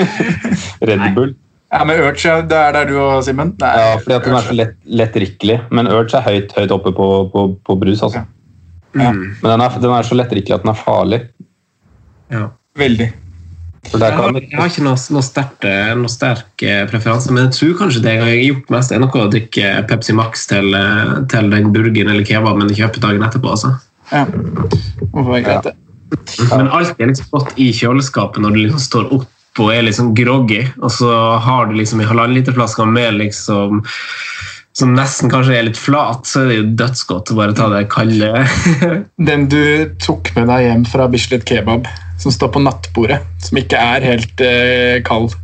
Red 0.88 1.02
Bull. 1.14 1.34
Ja, 1.74 1.82
men 1.84 1.98
urge, 2.00 2.34
det 2.48 2.56
er 2.56 2.72
der 2.76 2.86
du 2.88 2.94
og 3.02 3.24
Simen? 3.26 3.50
Nei, 3.60 3.72
Ja, 3.80 3.96
fordi 4.00 4.14
at 4.16 4.24
den 4.28 4.36
er 4.38 4.46
så 4.46 4.54
lett, 4.54 4.74
lettdrikkelig. 4.86 5.56
Men 5.74 5.88
Urge 5.90 6.16
er 6.20 6.22
høyt, 6.28 6.54
høyt 6.56 6.72
oppe 6.74 6.92
på, 6.94 7.08
på, 7.32 7.42
på 7.66 7.76
brus. 7.80 8.02
altså. 8.06 8.22
Ja. 8.94 9.10
Men 9.10 9.34
den 9.42 9.64
er, 9.64 9.76
den 9.82 9.90
er 9.96 10.06
så 10.06 10.14
lettdrikkelig 10.18 10.54
at 10.54 10.64
den 10.64 10.70
er 10.72 10.78
farlig. 10.78 11.20
Ja. 12.32 12.46
Veldig. 12.78 13.10
Jeg 13.92 14.16
har, 14.16 14.36
jeg 14.40 14.58
har 14.58 14.70
ikke 14.70 14.84
noe, 14.84 14.98
noe, 15.14 15.24
sterkt, 15.24 15.66
eh, 15.68 15.92
noe 15.98 16.10
sterk 16.10 16.64
eh, 16.64 16.82
preferanse, 16.90 17.30
men 17.34 17.46
jeg 17.46 17.56
tror 17.58 17.76
kanskje 17.82 18.02
det 18.04 18.14
jeg 18.16 18.22
har 18.22 18.32
gjort 18.40 18.72
mest, 18.74 18.94
er 18.94 19.02
nok 19.02 19.18
å 19.20 19.26
drikke 19.32 19.74
Pepsi 19.90 20.16
Max 20.16 20.48
til, 20.50 20.72
eh, 20.78 21.12
til 21.30 21.52
den 21.52 21.70
burgeren 21.74 22.14
eller 22.14 22.26
kebaben 22.26 22.72
jeg 22.72 22.80
kjøper 22.82 23.04
dagen 23.04 23.26
etterpå. 23.26 23.52
altså. 23.54 23.74
Ja. 24.10 24.24
Hvorfor 25.12 25.44
det? 25.68 25.76
Men 26.50 26.68
alt 26.70 26.98
er 27.00 27.10
liksom 27.10 27.30
godt 27.32 27.54
i 27.60 27.70
kjøleskapet 27.74 28.42
når 28.42 28.54
du 28.54 28.60
liksom 28.64 28.82
står 28.82 29.14
opp 29.18 29.62
og 29.62 29.70
er 29.70 29.84
liksom 29.86 30.14
groggy, 30.18 30.64
og 30.82 30.90
så 30.90 31.10
har 31.42 31.68
du 31.70 31.76
liksom 31.78 32.00
en 32.02 32.10
halvannenliterflaske 32.10 32.86
med 32.90 33.20
liksom 33.20 33.82
som 34.74 34.90
nesten 34.96 35.30
kanskje 35.30 35.54
er 35.54 35.66
litt 35.68 35.78
flat, 35.78 36.26
så 36.26 36.42
er 36.42 36.48
det 36.50 36.56
jo 36.56 36.70
dødsgodt 36.80 37.30
å 37.30 37.36
bare 37.38 37.54
ta 37.54 37.68
det 37.70 37.84
kalde. 37.92 38.42
Den 39.28 39.46
du 39.46 39.86
tok 40.02 40.32
med 40.34 40.50
deg 40.50 40.66
hjem 40.66 40.82
fra 40.90 41.06
Bislett 41.12 41.46
Kebab, 41.46 41.86
som 42.18 42.32
står 42.32 42.50
på 42.54 42.62
nattbordet, 42.62 43.20
som 43.42 43.58
ikke 43.60 43.80
er 43.80 44.06
helt 44.06 44.42
eh, 44.44 45.02
kald. 45.06 45.34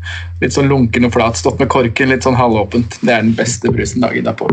Litt 0.40 0.54
sånn 0.54 0.70
lunken 0.70 1.08
og 1.08 1.14
flat, 1.16 1.38
stått 1.38 1.60
med 1.60 1.70
korken 1.72 2.12
litt 2.12 2.26
sånn 2.26 2.38
halvåpent. 2.38 3.00
Det 3.02 3.14
er 3.14 3.24
den 3.24 3.36
beste 3.38 3.72
brusen 3.74 4.04
dagen 4.04 4.28
derpå. 4.28 4.48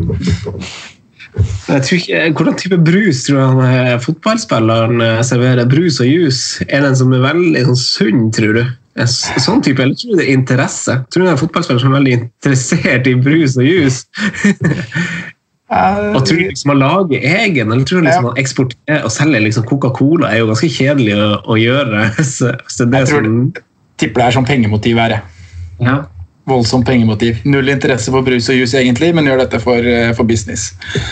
Ikke, 1.38 2.24
hvordan 2.33 2.57
type 2.57 2.79
brus 2.81 3.21
tror 3.27 3.38
du 3.38 3.43
han 3.43 3.62
eh, 3.67 3.93
fotballspilleren 4.01 5.03
eh, 5.05 5.21
serverer? 5.27 5.69
Brus 5.69 6.01
og 6.01 6.09
juice? 6.09 6.65
Er 6.67 6.81
det 6.81 6.91
en 6.91 7.00
som 7.03 7.13
er 7.13 7.24
veldig 7.27 7.63
sånn 7.69 7.81
sunn, 7.83 8.27
tror 8.36 8.57
du? 8.57 8.63
En 8.97 9.09
sånn 9.13 9.62
type, 9.62 9.83
eller 9.83 9.93
tror 9.93 10.15
du 10.15 10.21
det 10.24 10.25
er 10.25 10.33
interesse? 10.33 10.95
Tror 11.13 11.21
du 11.21 11.27
det 11.27 11.29
er 11.29 11.36
en 11.36 11.43
fotballspiller 11.43 11.83
som 11.83 11.93
er 11.93 12.00
veldig 12.00 12.15
interessert 12.17 13.09
i 13.12 13.17
brus 13.21 13.59
og 13.62 13.67
juice? 13.69 14.07
Og 15.69 16.21
tror 16.24 16.38
du 16.39 16.43
liksom 16.47 16.71
å 16.71 16.77
lage 16.79 17.17
egen, 17.19 17.71
eller 17.71 17.83
tror 17.83 18.05
liksom 18.05 18.27
Ja. 18.29 18.31
å 18.31 18.38
eksportere 18.39 19.01
og 19.03 19.12
selge 19.12 19.41
liksom 19.43 19.65
Coca-Cola 19.67 20.29
er 20.31 20.39
jo 20.39 20.47
ganske 20.47 20.69
kjedelig 20.71 21.15
å, 21.19 21.41
å 21.43 21.57
gjøre. 21.59 22.05
Så, 22.24 22.53
så 22.71 22.86
det 22.88 23.01
Jeg 23.03 23.07
tror 23.12 23.25
som, 23.25 23.41
Tipper 23.97 24.21
det 24.21 24.27
er 24.27 24.36
sånn 24.38 24.45
pengemotiv 24.47 24.97
her. 25.01 25.21
ja. 25.81 25.97
Voldsomt 26.47 26.86
pengemotiv. 26.88 27.41
Null 27.43 27.67
interesse 27.67 28.07
for 28.13 28.24
brus 28.24 28.45
og 28.47 28.55
juice 28.55 28.77
egentlig, 28.79 29.09
men 29.13 29.25
gjør 29.27 29.41
dette 29.41 29.59
for, 29.59 29.83
eh, 29.83 30.13
for 30.15 30.24
business. 30.24 30.69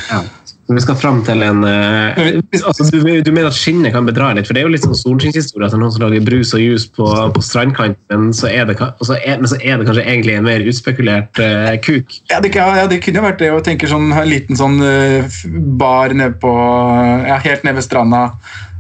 Ja. 0.10 0.22
Vi 0.66 0.82
skal 0.82 0.96
fram 0.98 1.20
til 1.22 1.44
en 1.46 1.60
eh, 1.70 2.40
altså, 2.66 2.88
du, 2.90 3.04
du 3.22 3.28
mener 3.30 3.52
at 3.52 3.58
skinnet 3.58 3.94
kan 3.94 4.08
bedra 4.08 4.32
litt? 4.34 4.48
For 4.48 4.58
det 4.58 4.64
er 4.64 4.66
jo 4.66 4.72
litt 4.74 4.86
sånn 4.86 4.98
solskinnshistorie 4.98 5.68
at 5.68 5.76
det 5.76 5.78
er 5.78 5.84
noen 5.84 5.94
som 5.94 6.02
lager 6.02 6.24
brus 6.26 6.56
og 6.58 6.64
juice 6.64 6.90
på, 6.96 7.06
på 7.36 7.44
strandkanten, 7.46 8.02
men 8.10 8.34
så, 8.34 8.50
er 8.50 8.66
det, 8.66 8.80
og 8.82 9.06
så 9.06 9.20
er, 9.20 9.38
men 9.44 9.52
så 9.52 9.60
er 9.62 9.78
det 9.78 9.86
kanskje 9.86 10.06
egentlig 10.08 10.34
en 10.40 10.48
mer 10.48 10.66
utspekulert 10.66 11.42
uh, 11.44 11.70
kuk. 11.86 12.18
Ja, 12.34 12.42
det, 12.42 12.50
ja, 12.58 12.88
det 12.90 12.98
kunne 13.06 13.22
jo 13.22 13.28
vært 13.28 13.44
det 13.44 13.52
å 13.54 13.62
tenke 13.68 13.92
sånn 13.92 14.10
en 14.10 14.32
liten 14.32 14.58
sånn 14.58 14.82
uh, 14.82 15.38
bar 15.78 16.18
nede 16.18 16.34
på 16.42 16.56
Ja, 17.30 17.38
helt 17.46 17.68
nede 17.68 17.78
ved 17.78 17.86
stranda. 17.86 18.26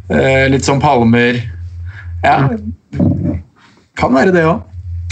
Uh, 0.09 0.49
litt 0.49 0.65
sånn 0.65 0.81
palmer. 0.81 1.37
Ja. 2.25 2.39
Kan 4.01 4.17
være 4.17 4.33
det 4.33 4.49
òg. 4.49 4.65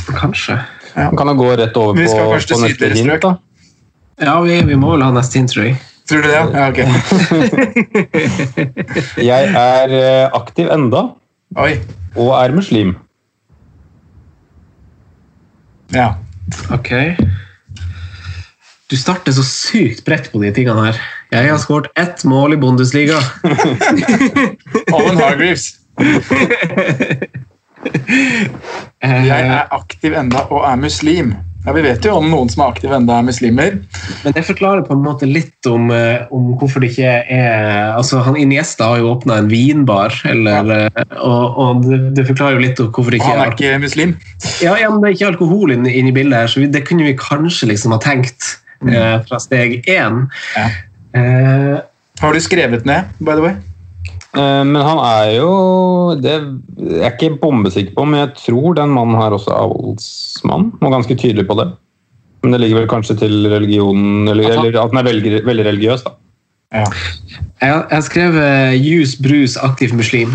Kanskje. 0.09 0.57
Man 0.97 1.21
kan 1.21 1.35
jo 1.35 1.37
gå 1.37 1.53
rett 1.61 1.77
over 1.77 2.01
på, 2.01 2.21
på 2.49 2.61
neste 2.65 2.93
hint, 2.97 3.15
da. 3.21 3.37
Ja, 4.25 4.39
vi, 4.41 4.57
vi 4.65 4.77
må 4.77 4.95
vel 4.97 5.05
ha 5.05 5.13
neste 5.13 5.37
hint, 5.37 5.53
tror 5.53 5.69
jeg. 5.69 5.77
Tror 6.09 6.21
du 6.21 6.27
det? 6.27 6.35
Ja, 6.35 6.67
ok. 6.67 6.77
Jeg 9.31 9.53
er 9.55 9.93
eh, 9.99 10.25
aktiv 10.35 10.67
enda, 10.73 11.05
Oi. 11.55 11.77
og 12.15 12.33
er 12.37 12.55
muslim. 12.55 12.95
Ja. 15.93 16.13
Ok. 16.73 16.91
Du 18.91 18.97
starter 18.99 19.31
så 19.33 19.45
sykt 19.47 20.03
bredt 20.05 20.27
på 20.33 20.41
de 20.43 20.51
tingene 20.53 20.89
her. 20.89 20.99
Jeg 21.31 21.49
har 21.49 21.57
skåret 21.61 21.87
ett 21.97 22.25
mål 22.29 22.53
i 22.53 22.59
Bundesliga. 22.61 23.17
Owen 24.95 25.17
Hargreaves. 25.17 25.79
Jeg 29.03 29.39
er 29.47 29.67
aktiv 29.75 30.13
enda 30.15 30.45
og 30.51 30.63
er 30.67 30.75
muslim. 30.79 31.33
Ja, 31.65 31.71
Vi 31.71 31.81
vet 31.81 32.03
jo 32.03 32.17
om 32.17 32.25
noen 32.27 32.49
som 32.51 32.65
er 32.65 32.73
aktive 32.73 32.97
enda 32.97 33.15
er 33.19 33.27
muslimer. 33.27 33.77
Men 34.23 34.35
det 34.35 34.43
forklarer 34.43 34.83
på 34.83 34.97
en 34.97 35.03
måte 35.05 35.27
litt 35.29 35.69
om, 35.69 35.89
eh, 35.95 36.25
om 36.33 36.51
hvorfor 36.59 36.83
det 36.83 36.91
ikke 36.91 37.13
er 37.31 37.93
altså 37.95 38.19
han 38.25 38.35
Iniesta 38.39 38.89
har 38.91 38.99
jo 38.99 39.13
åpna 39.13 39.37
en 39.39 39.47
vinbar, 39.51 40.15
eller, 40.27 40.73
eh, 40.75 41.05
og, 41.21 41.59
og 41.63 41.85
det, 41.87 42.01
det 42.19 42.27
forklarer 42.27 42.59
jo 42.59 42.65
litt 42.65 42.83
om 42.83 42.91
hvorfor 42.91 43.15
det 43.15 43.21
ikke 43.21 43.31
ikke 43.31 43.39
han 43.39 43.47
er 43.47 43.55
ikke 43.55 43.79
muslim. 43.85 44.15
Ja, 44.59 44.75
ja, 44.81 44.91
men 44.91 44.99
det 44.99 45.09
er 45.09 45.17
ikke 45.17 45.31
alkohol 45.31 45.75
inne 45.77 45.93
inn 45.93 46.11
i 46.11 46.15
bildet 46.15 46.43
her, 46.43 46.51
så 46.51 46.63
vi, 46.63 46.69
det 46.73 46.83
kunne 46.89 47.07
vi 47.07 47.15
kanskje 47.19 47.71
liksom 47.71 47.95
ha 47.95 48.01
tenkt 48.03 48.57
eh, 48.89 49.17
fra 49.23 49.39
steg 49.39 49.79
én. 49.87 50.25
Ja. 50.57 50.67
Eh, 51.15 51.75
Har 52.19 52.33
du 52.35 52.39
skrevet 52.43 52.85
ned, 52.85 53.07
by 53.19 53.37
the 53.37 53.43
way? 53.43 53.55
Eh, 54.35 54.63
Men 54.65 54.81
han 54.81 54.97
er 54.97 55.31
jo 55.37 55.49
Det 56.17 56.31
jeg 56.33 57.03
er 57.05 57.11
ikke 57.13 57.37
bombesikker 57.41 57.93
på, 57.95 58.05
men 58.09 58.19
jeg 58.19 58.31
tror 58.39 58.73
den 58.79 58.89
mannen 58.95 59.15
her 59.19 59.35
også 59.35 59.51
er 59.53 59.61
avholdsmann. 59.61 60.71
Og 60.81 60.91
ganske 60.91 61.15
tydelig 61.15 61.45
på 61.47 61.55
det. 61.61 61.67
Men 62.43 62.51
det 62.51 62.59
ligger 62.61 62.81
vel 62.81 62.89
kanskje 62.91 63.15
til 63.21 63.47
religionen 63.51 64.27
Eller, 64.27 64.49
eller 64.51 64.81
at 64.81 64.91
den 64.91 64.99
er 64.99 65.03
veldig, 65.07 65.45
veldig 65.45 65.65
religiøs, 65.69 66.03
da. 66.03 66.11
Ja. 66.73 66.83
jeg, 67.61 67.69
har- 67.69 67.85
jeg 67.89 67.95
har 67.97 68.01
skrevet 68.01 68.81
Jus 68.81 69.15
Brus 69.21 69.55
aktiv 69.61 69.93
muslim. 69.95 70.33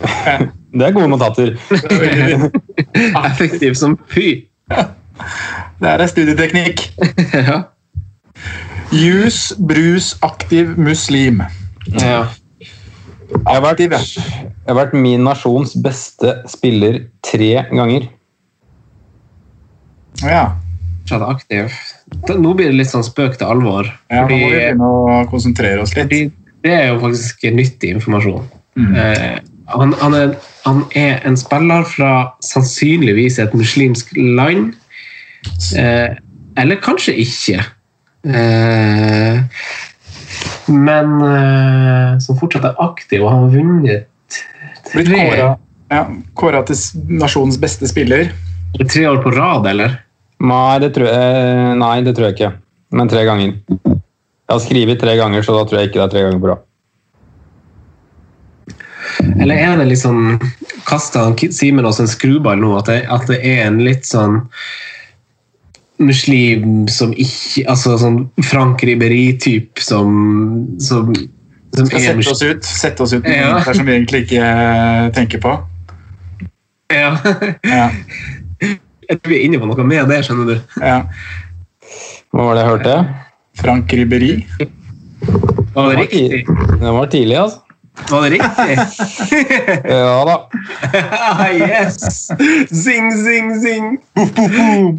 Det 0.70 0.86
er 0.86 0.92
gode 0.94 1.08
notater. 1.08 1.56
Effektiv 3.30 3.74
som 3.74 3.96
fy. 4.08 4.44
Det 4.70 5.88
er 5.88 6.02
er 6.04 6.06
studieteknikk. 6.06 6.82
ja. 7.48 7.62
Jus, 8.92 9.52
brus, 9.58 10.16
aktiv 10.22 10.76
muslim. 10.78 11.42
ja. 12.00 12.24
Jeg 13.30 13.46
har, 13.46 13.62
vært, 13.62 13.80
jeg 13.86 14.66
har 14.66 14.76
vært 14.78 14.94
min 14.98 15.22
nasjons 15.24 15.76
beste 15.84 16.32
spiller 16.50 17.04
tre 17.26 17.52
ganger. 17.70 18.08
Ja. 20.24 20.56
Fortsatt 21.04 21.26
aktiv. 21.28 21.70
Da- 22.26 22.36
Nå 22.38 22.54
blir 22.54 22.70
det 22.70 22.78
litt 22.78 22.90
sånn 22.90 23.06
spøk 23.06 23.38
til 23.38 23.46
alvor. 23.46 23.86
ja, 24.10 24.26
nå 24.26 24.28
må 24.28 24.48
vi 24.50 24.54
begynne 24.54 24.90
å 24.90 25.30
konsentrere 25.30 25.82
oss 25.82 25.94
litt. 25.96 26.32
det 26.62 26.72
er 26.72 26.88
jo 26.88 27.00
faktisk 27.00 27.42
nyttig 27.54 27.94
informasjon. 27.96 28.44
Mm. 28.76 28.94
Eh, 28.96 29.38
han, 29.66 29.92
han, 29.92 30.14
er, 30.14 30.34
han 30.64 30.84
er 30.94 31.20
en 31.24 31.36
spiller 31.36 31.84
fra 31.84 32.32
sannsynligvis 32.42 33.38
et 33.38 33.54
muslimsk 33.54 34.12
land. 34.16 34.74
Eh, 35.76 36.16
eller 36.56 36.76
kanskje 36.76 37.14
ikke. 37.16 37.64
Eh, 38.26 39.40
men 40.70 41.16
uh, 41.22 42.18
som 42.22 42.38
fortsatt 42.38 42.68
er 42.70 42.80
aktiv 42.82 43.24
og 43.24 43.32
har 43.32 43.50
vunnet 43.54 44.08
Blitt 44.90 45.10
tre, 45.10 45.24
kåra 46.38 46.60
ja, 46.62 46.64
til 46.66 47.10
nasjonens 47.20 47.58
beste 47.60 47.88
spiller. 47.90 48.30
tre 48.80 49.04
år 49.10 49.20
på 49.22 49.32
rad, 49.34 49.66
eller? 49.70 49.98
Nei 50.40 50.78
det, 50.80 50.94
tror 50.96 51.10
jeg, 51.10 51.76
nei, 51.78 51.94
det 52.06 52.14
tror 52.16 52.30
jeg 52.30 52.38
ikke. 52.38 52.52
Men 52.96 53.10
tre 53.10 53.26
ganger. 53.28 53.54
Jeg 53.84 54.54
har 54.56 54.62
skrevet 54.64 55.00
tre 55.02 55.14
ganger, 55.18 55.44
så 55.46 55.54
da 55.54 55.66
tror 55.68 55.80
jeg 55.80 55.90
ikke 55.90 56.00
det 56.00 56.06
er 56.06 56.14
tre 56.14 56.24
ganger 56.26 56.42
på 56.42 56.50
rad. 56.50 56.66
Eller 59.40 59.60
er 59.60 59.80
det 59.80 59.88
litt 59.90 60.00
sånn 60.00 60.38
Kasta 60.88 61.26
Simen 61.52 61.86
oss 61.88 62.00
en 62.02 62.08
skruball 62.10 62.60
nå? 62.60 62.72
At 62.78 62.88
det, 62.90 63.02
at 63.12 63.26
det 63.28 63.40
er 63.46 63.66
en 63.66 63.80
litt 63.84 64.08
sånn 64.08 64.40
muslim 66.00 66.86
som 66.88 67.12
ikke 67.12 67.64
Altså 67.70 67.96
sånn 68.00 68.22
Frank 68.48 68.82
Riberi-type 68.86 69.82
som, 69.84 70.10
som, 70.80 71.10
som 71.76 71.86
Skal 71.90 72.00
sette 72.06 72.16
muslim. 72.18 72.32
oss 72.34 72.42
ut, 72.42 72.64
sette 72.64 73.04
oss 73.04 73.12
ut 73.16 73.24
med 73.26 73.36
Ja. 73.36 73.50
noe 73.58 73.74
som 73.76 73.86
vi 73.86 73.92
egentlig 73.98 74.22
ikke 74.26 74.44
eh, 74.44 75.10
tenker 75.16 75.42
på. 75.44 75.52
Ja. 76.90 77.12
Ja. 77.68 77.90
Jeg 79.10 79.18
tror 79.18 79.32
vi 79.32 79.38
er 79.40 79.46
inne 79.48 79.58
på 79.58 79.66
noe 79.66 79.84
med 79.86 80.06
det, 80.10 80.20
skjønner 80.26 80.52
du. 80.52 80.76
Ja. 80.78 81.00
Hva 82.30 82.44
var 82.46 82.54
det 82.54 82.60
jeg 82.62 82.70
hørte? 82.70 82.92
Frank 83.58 83.90
Ribéry. 83.98 84.44
Var 85.74 85.96
det? 85.98 86.44
Var 86.78 87.08
tidlig, 87.10 87.34
altså. 87.40 87.58
Var 88.08 88.22
det 88.22 88.30
riktig? 88.30 88.78
Ja 90.00 90.24
da. 90.24 90.36
ah, 91.10 91.44
yes! 91.52 92.30
Zing, 92.70 93.12
zing, 93.24 93.52
zing! 93.60 94.00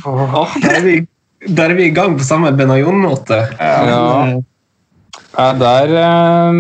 Åh, 0.05 0.55
der, 0.61 0.77
er 0.77 0.85
vi, 0.85 0.95
der 1.47 1.73
er 1.73 1.75
vi 1.79 1.89
i 1.89 1.95
gang 1.95 2.17
på 2.19 2.27
samme 2.27 2.53
Benajon-måte. 2.55 3.43
Ja. 3.59 4.41
Ja, 5.31 5.53
der 5.55 6.49
um, 6.49 6.55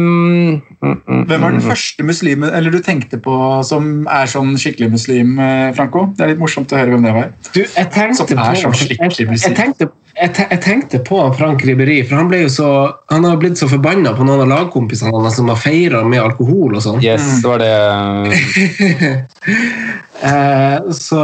mm, 0.81 1.01
mm, 1.07 1.23
Hvem 1.27 1.41
var 1.41 1.49
den 1.51 1.59
mm. 1.59 1.65
første 1.67 2.03
muslimen 2.07 2.53
eller 2.55 2.71
du 2.71 2.79
tenkte 2.79 3.17
på 3.19 3.33
som 3.67 4.05
er 4.07 4.29
sånn 4.31 4.53
skikkelig 4.59 4.93
muslim, 4.93 5.33
eh, 5.43 5.73
Franco? 5.75 6.05
Det 6.15 6.23
er 6.23 6.31
litt 6.31 6.39
morsomt 6.39 6.71
å 6.71 6.79
høre 6.79 6.93
hvem 6.93 7.03
det 7.03 7.11
var. 7.17 7.33
Du, 7.51 7.59
jeg 7.65 7.89
tenkte 7.91 8.21
Som 8.21 8.31
er 8.31 8.53
på, 8.53 8.61
sånn 8.61 8.77
skikkelig 8.79 9.09
muslim. 9.09 9.33
jeg, 9.35 9.43
jeg 9.49 9.57
tenkte, 9.59 9.89
jeg, 10.15 10.33
te- 10.35 10.47
jeg 10.51 10.61
tenkte 10.65 10.99
på 11.07 11.19
Frank 11.37 11.63
Ribberi, 11.65 11.99
for 12.07 12.19
han 12.19 12.29
ble 12.31 12.43
jo 12.43 12.49
så 12.51 12.69
Han 13.13 13.23
har 13.27 13.37
blitt 13.41 13.59
så 13.59 13.67
forbanna 13.71 14.11
på 14.17 14.25
noen 14.27 14.43
av 14.45 14.49
lagkompisene 14.51 15.11
hans 15.15 15.35
som 15.39 15.49
har 15.51 15.59
feira 15.59 16.03
med 16.07 16.21
alkohol 16.23 16.75
og 16.77 16.83
sånn. 16.83 17.01
Yes, 17.03 17.23
det 17.43 17.49
var 17.51 17.63
det. 17.63 19.21
Eh, 20.21 20.91
så 20.93 21.17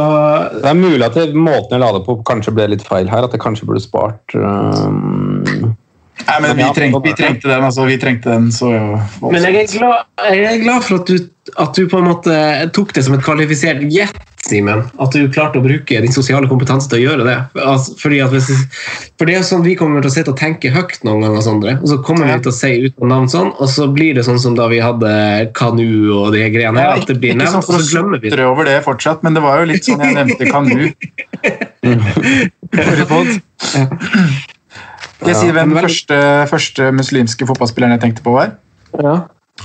Det 0.58 0.66
er 0.66 0.74
mulig 0.74 1.04
at 1.06 1.14
det, 1.14 1.28
måten 1.38 1.76
jeg 1.76 1.82
la 1.84 1.92
det 1.94 2.00
på, 2.02 2.16
kanskje 2.26 2.50
ble 2.56 2.64
litt 2.72 2.82
feil 2.82 3.06
her. 3.06 3.22
At 3.28 3.34
jeg 3.36 3.42
kanskje 3.44 3.68
burde 3.68 3.82
spart 3.84 4.34
um, 4.34 5.27
Nei, 6.26 6.38
men 6.42 6.56
vi 6.56 6.68
trengte, 6.74 7.00
vi 7.04 7.14
trengte 7.16 7.48
den, 7.48 7.64
altså. 7.64 7.84
Vi 7.88 7.98
trengte 8.00 8.30
den 8.34 8.48
så 8.52 8.70
Men 9.22 9.44
jeg 9.44 9.62
er 9.62 9.68
glad, 9.72 10.08
jeg 10.28 10.46
er 10.50 10.62
glad 10.64 10.86
for 10.86 11.00
at 11.00 11.10
du, 11.10 11.28
at 11.56 11.78
du 11.78 11.86
på 11.88 12.00
en 12.00 12.08
måte 12.10 12.34
tok 12.76 12.92
det 12.96 13.04
som 13.06 13.14
et 13.16 13.24
kvalifisert 13.24 13.84
gjett, 13.92 14.24
Simen. 14.48 14.84
At 15.02 15.12
du 15.12 15.26
klarte 15.34 15.58
å 15.58 15.64
bruke 15.64 15.98
din 16.00 16.12
sosiale 16.14 16.48
kompetanse 16.48 16.88
til 16.88 17.00
å 17.00 17.02
gjøre 17.02 17.24
det. 17.26 17.36
Altså, 17.58 17.96
fordi 18.00 18.20
at 18.24 18.32
hvis, 18.32 18.46
for 19.18 19.28
det 19.28 19.34
er 19.34 19.42
sånn 19.44 19.64
Vi 19.66 19.74
kommer 19.76 20.00
til 20.04 20.08
å 20.08 20.14
sitte 20.14 20.32
og 20.32 20.38
tenke 20.40 20.70
høyt 20.72 21.02
noen 21.04 21.26
ganger, 21.26 21.42
Sondre, 21.44 21.74
og 21.82 21.88
så 21.90 21.98
kommer 22.06 22.30
vi 22.30 22.36
til 22.44 22.52
å 22.52 22.56
si 22.56 22.70
uten 22.86 23.12
navn 23.12 23.28
sånn, 23.32 23.50
og 23.58 23.68
så 23.72 23.88
blir 23.92 24.14
det 24.16 24.24
sånn 24.28 24.40
som 24.40 24.54
da 24.58 24.68
vi 24.70 24.78
hadde 24.82 25.10
Kanu 25.58 26.14
og 26.20 26.32
de 26.36 26.46
greiene 26.54 26.80
her. 26.80 27.02
At 27.02 27.10
det 27.10 27.18
blir 27.20 27.34
Ikke 27.34 27.42
nevnt, 27.44 27.58
sånn 27.58 27.66
og 27.66 27.82
så 27.82 27.90
glemmer 27.90 28.22
vi 28.22 28.28
det. 28.28 28.36
sutre 28.36 28.46
over 28.48 28.64
det 28.70 28.78
fortsatt, 28.86 29.26
men 29.26 29.32
det 29.36 29.42
var 29.44 29.54
jo 29.60 29.64
litt 29.72 29.84
sånn 29.88 30.04
jeg 30.06 30.14
nevnte 30.16 30.44
Kanu. 30.48 30.84
Skal 35.18 35.32
jeg 35.32 35.36
si 35.40 35.50
hvem 35.50 35.72
den 35.74 35.82
første, 35.82 36.18
første 36.50 36.92
muslimske 36.94 37.46
fotballspilleren 37.48 37.96
jeg 37.96 38.02
tenkte 38.04 38.22
på 38.22 38.32
var? 38.36 38.52
Ja. 39.02 39.16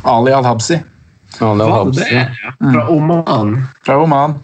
Ali 0.09 0.33
Al-Habsi 0.33 0.79
Ali 1.41 1.57
det 1.59 1.65
var 1.65 1.85
Var 1.85 1.91
det 1.91 2.03
Habsi. 2.03 2.15
Ja. 2.15 2.25
Fra 2.73 2.83
Oman. 2.93 3.53
fra 3.85 3.97
Oman. 4.01 4.35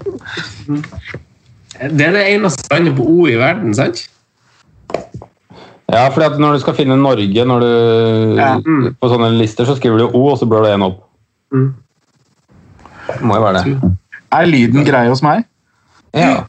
Det 1.80 2.06
er 2.08 2.12
det 2.15 2.24
eneste 2.36 2.69
landet 2.74 2.95
på 2.98 3.04
O 3.08 3.28
i 3.30 3.36
verden, 3.39 3.74
sant? 3.78 4.08
Ja, 5.89 6.08
for 6.13 6.38
når 6.38 6.54
du 6.58 6.60
skal 6.62 6.76
finne 6.78 6.98
Norge 6.98 7.45
når 7.45 7.60
du, 7.63 8.36
Ja. 8.38 8.56
på 9.02 9.10
sånne 9.10 9.32
lister, 9.38 9.65
så 9.65 9.76
skriver 9.78 9.98
du 9.98 10.06
O, 10.13 10.28
og 10.32 10.38
så 10.38 10.45
blør 10.45 10.65
du 10.65 10.69
én 10.74 10.86
opp. 10.86 11.04
Mm. 11.52 11.74
Må 13.22 13.36
jo 13.36 13.41
være 13.41 13.63
det. 13.63 13.80
Er 14.32 14.45
lyden 14.45 14.86
grei 14.86 15.08
hos 15.10 15.24
meg? 15.26 15.45
Ja. 16.13 16.43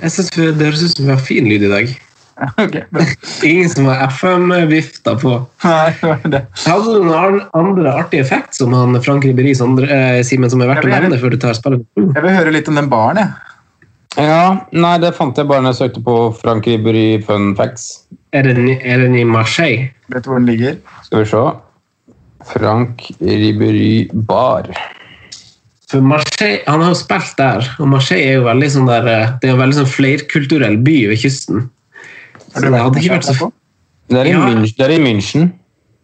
Jeg 0.00 0.10
synes 0.12 0.30
Det 0.30 0.54
høres 0.56 0.82
ut 0.84 0.96
som 0.96 1.04
vi 1.06 1.10
har 1.12 1.18
fin 1.20 1.44
lyd 1.44 1.62
i 1.62 1.68
dag. 1.68 2.00
Ok, 2.62 2.76
bra. 2.90 3.04
Ingen 3.44 3.70
som 3.70 3.86
har 3.90 4.06
FM-vifta 4.08 5.14
på. 5.20 5.34
Nei, 5.64 5.92
det 6.00 6.08
var 6.08 6.32
det. 6.34 6.40
Hadde 6.64 6.96
du 6.96 7.06
noen 7.06 7.40
andre 7.56 7.94
artige 8.02 8.24
effekt 8.24 8.56
som 8.56 8.74
han 8.76 8.96
Frank 9.04 9.26
Ribéry 9.28 9.52
eh, 9.52 10.20
Simen, 10.26 10.50
som 10.52 10.62
er 10.64 10.70
verdt 10.72 10.88
å 10.88 10.92
nevne 10.92 11.20
før 11.20 11.34
du 11.34 11.38
tar 11.42 11.56
spillet? 11.58 11.84
Jeg 12.00 12.24
vil 12.24 12.36
høre 12.36 12.54
litt 12.54 12.68
om 12.70 12.78
den 12.80 12.90
baren, 12.92 13.20
jeg. 13.22 13.56
ja. 14.24 14.44
Nei, 14.72 14.94
det 15.02 15.12
fant 15.18 15.36
jeg 15.36 15.48
bare 15.50 15.64
når 15.66 15.74
jeg 15.74 15.82
søkte 15.82 16.04
på 16.06 16.18
Frank 16.40 16.68
Ribéry 16.70 17.08
fun 17.26 17.52
facts. 17.58 18.06
Er 18.36 18.46
den, 18.46 18.70
er 18.78 19.02
den 19.02 19.18
i 19.18 19.26
Marseille? 19.26 19.90
Vet 20.12 20.24
du 20.24 20.32
hvor 20.32 20.40
den 20.40 20.48
ligger? 20.48 20.78
Skal 21.08 21.24
vi 21.24 21.32
se. 21.32 21.42
Frank 22.54 23.04
Ribéry 23.20 24.08
bar. 24.30 24.70
For 25.90 26.00
Marseille, 26.06 26.62
Han 26.70 26.84
har 26.84 26.92
jo 26.94 26.98
spilt 27.00 27.34
der, 27.36 27.66
og 27.82 27.88
Marseille 27.90 28.30
er 28.30 28.38
jo 28.38 28.46
veldig 28.46 28.70
sånn 28.70 28.88
der, 28.88 29.08
eh, 29.10 29.32
det 29.42 29.50
er 29.50 29.56
en 29.56 29.62
veldig 29.64 29.78
sånn 29.80 29.90
flerkulturell 29.90 30.78
by 30.86 30.96
ved 31.10 31.18
kysten. 31.18 31.64
Så 32.54 32.66
det 32.66 32.82
hadde 32.82 33.02
ikke 33.02 33.16
vært 33.16 33.28
så 33.28 33.50
Det 34.10 34.18
er 34.18 34.26
i, 34.26 34.34
Ja. 34.34 34.44
München, 34.48 34.76
det 34.76 34.86
er 34.86 34.94
i 34.96 35.02
München. 35.02 35.50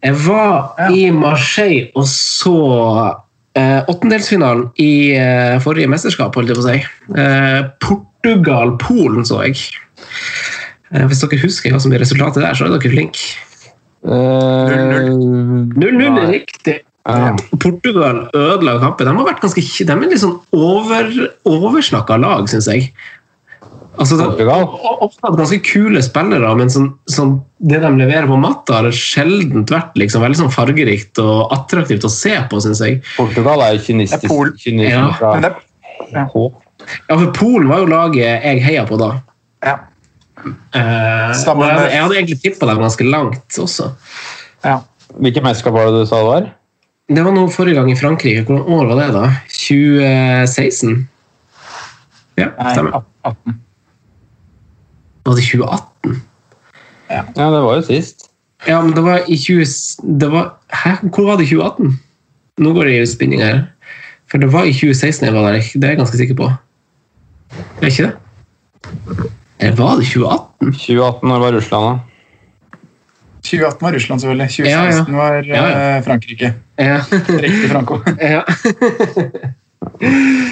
Jeg 0.05 0.15
var 0.27 0.91
i 0.93 1.09
Marseille 1.11 1.89
og 1.97 2.05
så 2.07 2.53
eh, 3.57 3.81
åttendelsfinalen 3.89 4.69
i 4.79 5.11
eh, 5.17 5.57
forrige 5.63 5.89
mesterskap, 5.91 6.35
holdt 6.37 6.53
jeg 6.53 6.59
på 6.59 6.63
å 6.63 6.67
si. 6.69 6.77
Eh, 7.17 7.59
Portugal-Polen 7.83 9.27
så 9.27 9.41
jeg. 9.43 9.57
Eh, 10.93 11.03
hvis 11.09 11.23
dere 11.25 11.41
husker 11.41 11.73
hva 11.73 11.81
som 11.83 11.91
blir 11.91 12.03
resultatet 12.05 12.45
der, 12.45 12.55
så 12.55 12.67
er 12.67 12.77
dere 12.77 12.93
flinke. 12.93 13.25
Eh, 14.07 15.09
0-0 15.73 16.21
er 16.21 16.31
riktig. 16.31 16.79
Ja. 17.07 17.31
Portugal 17.59 18.25
ødela 18.35 18.79
kampen. 18.83 19.07
De 19.07 19.13
har 19.15 19.27
vært 19.29 19.43
ganske 19.43 19.61
de 19.63 19.93
er 19.93 20.01
litt 20.03 20.19
sånn 20.19 20.39
over, 20.51 21.07
oversnakka 21.47 22.17
lag, 22.19 22.49
syns 22.51 22.67
jeg. 22.67 22.89
Altså, 23.97 24.17
det 24.19 24.25
Portugal? 24.29 24.65
har 24.83 25.01
ofte 25.07 25.31
ganske 25.37 25.59
kule 25.65 26.01
spillere, 26.05 26.51
men 26.59 26.69
sånn, 26.69 26.87
sånn, 27.09 27.31
det 27.59 27.79
de 27.81 27.89
leverer 27.97 28.27
på 28.29 28.37
matta, 28.39 28.77
har 28.81 28.91
sjelden 28.95 29.65
vært 29.69 29.95
liksom, 29.97 30.21
veldig 30.21 30.37
sånn 30.43 30.53
fargerikt 30.53 31.17
og 31.23 31.51
attraktivt 31.55 32.05
å 32.05 32.11
se 32.13 32.35
på, 32.51 32.59
syns 32.61 32.81
jeg. 32.85 33.01
Portugal 33.17 33.61
er 33.65 33.75
jo 33.77 33.83
kynistisk. 33.87 34.23
Er 34.25 34.29
Pol- 34.29 34.53
Ja. 34.85 35.11
fra. 35.17 35.53
Ja, 36.13 37.17
for 37.17 37.31
Polen 37.33 37.67
var 37.67 37.79
jo 37.81 37.85
laget 37.89 38.43
jeg 38.43 38.61
heia 38.63 38.85
på 38.87 38.97
da. 39.01 39.11
ja, 39.63 39.77
Eh, 40.47 41.33
jeg, 41.33 41.91
jeg 41.91 42.01
hadde 42.03 42.15
egentlig 42.15 42.41
tippa 42.43 42.67
dem 42.69 42.77
ganske 42.79 43.03
langt 43.09 43.57
også. 43.57 43.89
ja. 44.63 44.79
Hvilket 45.17 45.41
mesterskap 45.43 45.73
var 45.73 45.87
det 45.89 46.03
du 46.03 46.05
sa 46.05 46.17
det 46.21 46.27
var? 46.27 46.45
Det 47.09 47.23
var 47.25 47.31
nå 47.33 47.47
forrige 47.49 47.75
gang 47.79 47.89
i 47.89 47.95
Frankrike. 47.95 48.43
Hvilket 48.45 48.67
år 48.69 48.85
var 48.87 48.95
det, 49.01 49.13
da? 49.15 49.23
2016? 49.49 51.07
Ja, 52.37 52.51
Nei, 52.59 52.73
stemmer. 52.75 53.03
18. 53.25 53.55
Var 55.27 55.35
det 55.35 55.43
2018? 55.43 56.17
Ja, 57.11 57.21
det 57.35 57.61
var 57.63 57.75
jo 57.77 57.83
sist. 57.87 58.29
Ja, 58.67 58.79
men 58.81 58.93
det 58.95 59.03
var 59.05 59.25
i 59.27 59.37
20... 59.37 59.65
Det 60.19 60.29
var, 60.31 60.53
hæ? 60.73 60.95
Hvor 61.13 61.27
var 61.27 61.37
det 61.39 61.45
i 61.47 61.51
2018? 61.55 61.91
Nå 62.63 62.71
går 62.73 62.87
det 62.89 62.95
i 63.01 63.05
spinning 63.11 63.43
her. 63.43 63.59
For 64.31 64.41
det 64.41 64.49
var 64.51 64.65
i 64.67 64.73
2016 64.75 65.27
jeg 65.27 65.35
var 65.35 65.45
der. 65.51 65.59
Det 65.73 65.83
er 65.83 65.93
jeg 65.93 65.99
ganske 66.01 66.17
sikker 66.19 66.35
på. 66.39 66.47
Er 67.81 67.91
ikke 67.91 68.07
det? 68.07 68.15
Eller 69.59 69.75
var 69.77 69.99
det 69.99 70.07
2018? 70.09 70.73
2018 70.73 71.27
når 71.29 71.35
det 71.35 71.45
var 71.45 71.57
Russland, 71.57 71.85
da. 71.87 71.93
2018 73.47 73.85
var 73.85 73.93
Russland, 73.95 74.21
selvfølgelig. 74.21 74.47
2016 74.47 74.67
Ja, 74.67 74.81
ja. 74.97 75.17
var 75.17 75.33
Ja, 75.47 75.67
ja. 75.67 75.97
eh, 75.97 76.03
Frankrike. 76.03 76.53
Ja. 76.77 76.97
Riktig, 77.45 77.69
Franco. 77.71 77.99
ja. 78.35 78.41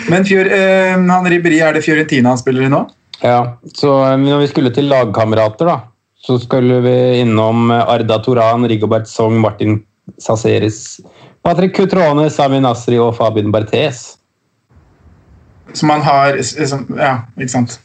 Men 0.10 0.26
Fjør, 0.26 0.46
eh, 0.56 0.94
han 1.10 1.30
Riberi, 1.32 1.60
er 1.60 1.74
det 1.76 1.84
Fiorentina 1.86 2.30
han 2.36 2.40
spiller 2.42 2.68
i 2.68 2.72
nå? 2.72 2.86
Ja, 3.24 3.58
så 3.76 3.92
eh, 4.06 4.18
når 4.20 4.44
vi 4.44 4.52
skulle 4.52 4.74
til 4.76 4.90
lagkamerater, 4.92 5.70
da, 5.70 5.78
så 6.20 6.38
skulle 6.42 6.82
vi 6.84 6.96
innom 7.22 7.70
eh, 7.72 7.84
Arda 7.96 8.20
Toran, 8.24 8.68
Rigobert 8.68 9.08
Song, 9.10 9.38
Martin 9.42 9.80
Saceres, 10.22 11.00
Patrick 11.46 11.76
Cutrone, 11.78 12.30
Sami 12.34 12.60
Nasri 12.60 13.00
og 13.00 13.16
Fabien 13.20 13.52
Barthes. 13.54 14.16
Som 15.74 15.92
han 15.94 16.02
har 16.06 16.42
som, 16.42 16.88
Ja, 16.98 17.20
ikke 17.38 17.52
sant. 17.52 17.80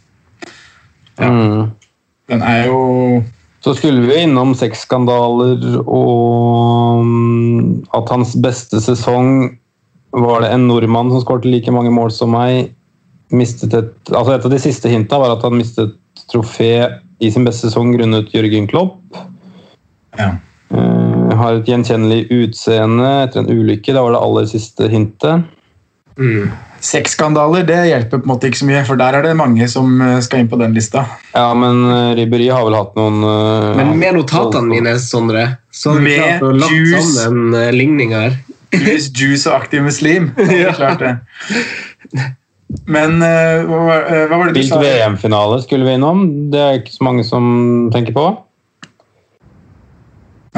Mm. 1.20 1.70
Den 2.30 2.42
er 2.46 2.66
jo 2.70 3.22
Så 3.60 3.74
skulle 3.76 4.06
vi 4.06 4.22
innom 4.22 4.54
sexskandaler 4.56 5.82
og 5.82 7.02
mm, 7.04 7.88
at 7.92 8.08
hans 8.08 8.32
beste 8.40 8.80
sesong 8.80 9.58
var 10.16 10.40
det 10.40 10.54
en 10.54 10.64
nordmann 10.70 11.10
som 11.12 11.20
skåret 11.20 11.44
like 11.44 11.72
mange 11.74 11.92
mål 11.92 12.08
som 12.14 12.32
meg. 12.32 12.72
Mistet 13.30 13.74
et, 13.78 13.92
altså 14.10 14.34
et 14.34 14.46
av 14.46 14.52
de 14.52 14.58
siste 14.62 14.90
hintene 14.90 15.22
var 15.22 15.36
at 15.36 15.44
han 15.46 15.54
mistet 15.54 15.94
trofé 16.30 16.72
i 17.20 17.30
sin 17.30 17.44
beste 17.46 17.68
sesong 17.68 17.92
grunnet 17.94 18.32
Jørgen 18.34 18.70
Klopp. 18.70 19.00
ja. 20.18 20.36
Uh, 20.70 21.10
har 21.34 21.56
et 21.58 21.66
gjenkjennelig 21.66 22.28
utseende 22.30 23.06
etter 23.24 23.42
en 23.42 23.48
ulykke. 23.50 23.94
Da 23.94 24.04
var 24.04 24.14
det 24.14 24.20
aller 24.22 24.44
siste 24.50 24.86
hintet. 24.92 25.48
Mm. 26.20 26.50
Sexskandaler 26.80 27.64
det 27.68 27.78
hjelper 27.90 28.20
på 28.20 28.24
en 28.24 28.32
måte 28.32 28.48
ikke 28.48 28.62
så 28.62 28.68
mye, 28.68 28.82
for 28.88 29.00
der 29.00 29.18
er 29.18 29.24
det 29.26 29.34
mange 29.36 29.66
som 29.68 30.00
eh, 30.00 30.16
skal 30.24 30.42
inn 30.42 30.48
på 30.48 30.56
den 30.60 30.72
lista. 30.76 31.04
Ja, 31.34 31.50
men 31.56 31.82
uh, 31.84 32.12
Ribberi 32.16 32.48
har 32.48 32.64
vel 32.64 32.76
hatt 32.78 32.94
noen 32.96 33.20
uh, 33.20 33.76
Men 33.76 33.92
med 34.00 34.16
notatene 34.16 34.70
mine, 34.70 34.94
Sondre, 35.02 35.44
så 35.72 35.92
har 35.94 36.00
vi 36.00 36.14
Med 36.14 36.22
klart 36.22 36.46
å 36.48 36.52
lagt 36.56 36.76
juice. 36.76 37.04
sammen 37.18 37.56
uh, 37.56 37.68
ligninger. 37.76 38.38
Juice, 38.72 39.10
juice 39.12 39.50
og 39.50 39.58
aktiv 39.58 39.84
muslim. 39.84 40.30
Det 40.40 40.62
er 40.70 40.78
klart 40.78 41.04
det. 41.04 42.30
Men 42.86 43.16
eh, 43.22 43.64
hva, 43.66 43.96
eh, 44.06 44.26
hva 44.30 44.36
var 44.38 44.50
det 44.50 44.60
du 44.62 44.66
sa? 44.68 44.78
VM-finale 44.82 45.58
skulle 45.64 45.86
vi 45.88 45.96
innom. 45.98 46.22
Det 46.52 46.60
er 46.60 46.78
ikke 46.80 46.94
så 46.94 47.06
mange 47.06 47.24
som 47.26 47.44
tenker 47.94 48.14
på. 48.16 48.26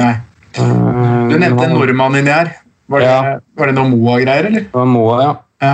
Nei. 0.01 0.13
Eh, 0.53 1.29
Du 1.31 1.37
nevnte 1.41 1.65
en 1.65 1.73
nordmann 1.77 2.17
inni 2.19 2.33
her. 2.33 2.53
Var 2.89 2.99
det, 3.01 3.07
Ja. 3.09 3.39
var 3.57 3.69
det 3.71 3.75
noe 3.77 3.89
Moa-greier, 3.89 4.45
eller? 4.51 4.65
Det 4.67 4.73
var 4.77 4.85
Moa, 4.85 5.17
ja. 5.23 5.33
Ja. 5.63 5.73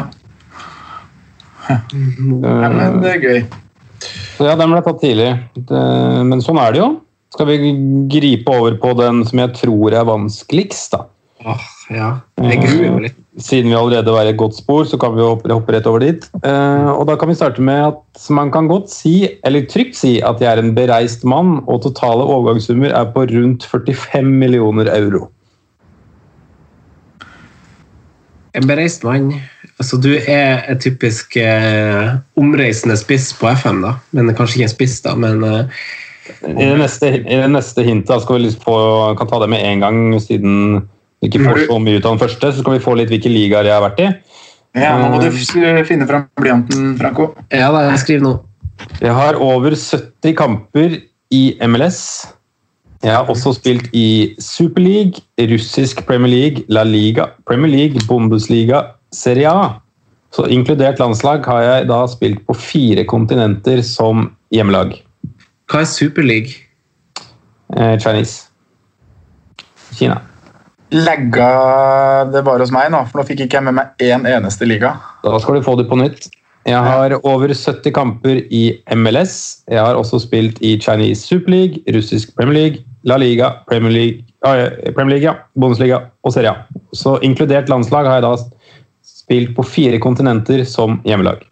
ja, 1.70 1.78
men 1.90 3.02
det 3.04 3.12
er 3.16 3.24
gøy. 3.24 3.40
Så 4.38 4.48
ja, 4.48 4.56
den 4.56 4.72
ble 4.72 4.82
tatt 4.86 5.02
tidlig. 5.02 5.30
Det, 5.58 5.84
men 6.30 6.42
sånn 6.46 6.60
er 6.62 6.72
det 6.76 6.80
jo. 6.84 6.90
Skal 7.36 7.50
vi 7.50 7.74
gripe 8.10 8.54
over 8.56 8.78
på 8.82 8.94
den 8.98 9.24
som 9.28 9.42
jeg 9.44 9.54
tror 9.60 9.94
er 9.94 10.08
vanskeligst, 10.08 10.96
da? 10.96 11.04
Åh, 11.48 11.66
ja. 11.96 12.08
Jeg 12.44 12.60
gruer 12.66 12.96
meg 12.98 13.04
litt. 13.08 13.20
Siden 13.40 13.72
vi 13.72 13.78
allerede 13.78 14.12
var 14.12 14.28
i 14.28 14.34
et 14.34 14.40
godt 14.40 14.58
spor, 14.58 14.84
så 14.84 14.98
kan 15.00 15.14
vi 15.16 15.24
hoppe, 15.24 15.48
hoppe 15.54 15.72
rett 15.72 15.88
over 15.88 16.04
dit. 16.04 16.26
Eh, 16.44 16.90
og 16.92 17.06
da 17.08 17.16
kan 17.20 17.32
vi 17.32 17.38
starte 17.40 17.64
med 17.64 17.94
at 17.94 18.26
man 18.36 18.52
kan 18.52 18.68
godt 18.68 18.92
si, 18.92 19.14
eller 19.48 19.64
trygt 19.72 19.96
si, 19.96 20.18
at 20.20 20.44
jeg 20.44 20.52
er 20.52 20.60
en 20.60 20.74
bereist 20.76 21.24
mann, 21.24 21.62
og 21.64 21.86
totale 21.86 22.26
overgangssummer 22.26 22.92
er 22.92 23.08
på 23.16 23.24
rundt 23.32 23.64
45 23.72 24.28
millioner 24.28 24.92
euro. 24.98 25.30
En 28.60 28.68
bereist 28.68 29.08
mann. 29.08 29.32
Altså, 29.80 29.96
du 30.04 30.12
er 30.20 30.66
et 30.68 30.84
typisk 30.84 31.40
eh, 31.40 32.20
omreisende 32.36 33.00
spiss 33.00 33.32
på 33.40 33.48
FM, 33.56 33.86
da. 33.88 33.96
Men 34.12 34.36
kanskje 34.36 34.60
ikke 34.60 34.68
en 34.74 34.76
spiss, 34.76 35.00
da, 35.08 35.16
men 35.16 35.46
eh, 35.48 35.84
I 36.44 36.60
det 36.60 36.78
neste, 36.84 37.16
i 37.24 37.38
det 37.40 37.52
neste 37.56 37.88
hintet 37.88 38.28
skal 38.28 38.42
vi 38.42 38.50
liksom 38.50 38.68
få, 38.68 38.80
kan 39.16 39.32
ta 39.32 39.40
det 39.40 39.54
med 39.56 39.64
en 39.64 39.88
gang, 39.88 40.02
siden 40.20 40.90
ikke 41.26 41.42
får 41.44 41.66
så 41.68 41.80
mye 41.84 42.00
ut 42.00 42.06
av 42.06 42.16
den 42.16 42.22
første, 42.22 42.52
så 42.52 42.64
skal 42.64 42.78
vi 42.78 42.84
få 42.84 42.96
litt 43.00 43.12
hvilke 43.12 43.32
ligaer 43.32 43.68
jeg 43.68 43.76
har 43.76 43.84
vært 43.84 44.04
i. 44.04 44.10
Ja, 44.78 44.94
Nå 45.02 45.10
må 45.12 45.20
du 45.22 45.32
finne 45.34 46.08
fram 46.08 46.28
blyanten, 46.40 46.94
Franco. 47.00 47.34
Ja 47.52 47.72
da, 47.74 47.88
jeg 47.90 48.04
skriver 48.04 48.26
nå. 48.26 48.34
Jeg 49.02 49.16
har 49.16 49.40
over 49.44 49.76
70 49.76 50.36
kamper 50.38 51.00
i 51.36 51.44
MLS. 51.68 52.00
Jeg 53.04 53.16
har 53.16 53.30
også 53.32 53.54
spilt 53.56 53.88
i 53.96 54.36
Superleague, 54.44 55.24
russisk 55.52 56.04
Premier 56.08 56.32
League, 56.32 56.64
La 56.70 56.84
Liga, 56.84 57.30
Premier 57.48 57.72
League, 57.72 58.02
Bundesliga, 58.08 58.84
Serie 59.16 59.50
A. 59.50 59.70
Så 60.36 60.46
inkludert 60.52 61.00
landslag 61.00 61.46
har 61.48 61.64
jeg 61.66 61.88
da 61.90 62.04
spilt 62.12 62.44
på 62.46 62.54
fire 62.54 63.06
kontinenter 63.10 63.82
som 63.84 64.30
hjemmelag. 64.54 65.00
Hva 65.72 65.84
er 65.84 65.90
Superleague? 65.90 66.60
Eh, 67.76 67.96
Chinese. 68.02 68.50
Kina. 69.96 70.20
Lagga 70.96 71.50
det 72.34 72.42
bare 72.46 72.66
hos 72.66 72.74
meg 72.74 72.90
nå, 72.94 73.04
for 73.10 73.22
nå 73.22 73.28
fikk 73.28 73.46
ikke 73.46 73.60
jeg 73.60 73.68
med 73.68 73.78
meg 73.78 74.04
én 74.04 74.26
eneste 74.26 74.66
liga. 74.66 74.96
Da 75.24 75.38
skal 75.42 75.60
du 75.60 75.66
få 75.66 75.76
det 75.78 75.86
på 75.90 76.00
nytt. 76.00 76.30
Jeg 76.68 76.86
har 76.86 77.14
over 77.24 77.54
70 77.54 77.94
kamper 77.96 78.42
i 78.54 78.64
MLS. 78.98 79.64
Jeg 79.70 79.80
har 79.80 79.98
også 79.98 80.20
spilt 80.22 80.60
i 80.66 80.76
Chinese 80.82 81.24
Super 81.26 81.54
League, 81.54 81.84
russisk 81.96 82.34
Premier 82.38 82.58
League, 82.58 82.84
La 83.08 83.18
Liga, 83.18 83.52
Premier 83.70 83.94
League, 83.94 84.26
eh, 84.46 84.92
Premier 84.94 85.16
League 85.16 85.26
ja, 85.26 85.36
Bundesliga 85.56 86.02
og 86.24 86.34
Serie 86.36 86.52
A. 86.52 86.82
Så 86.94 87.18
inkludert 87.26 87.70
landslag 87.70 88.10
har 88.10 88.20
jeg 88.20 88.28
da 88.28 88.34
spilt 89.06 89.56
på 89.56 89.66
fire 89.66 90.02
kontinenter 90.02 90.66
som 90.68 91.00
hjemmelag. 91.08 91.46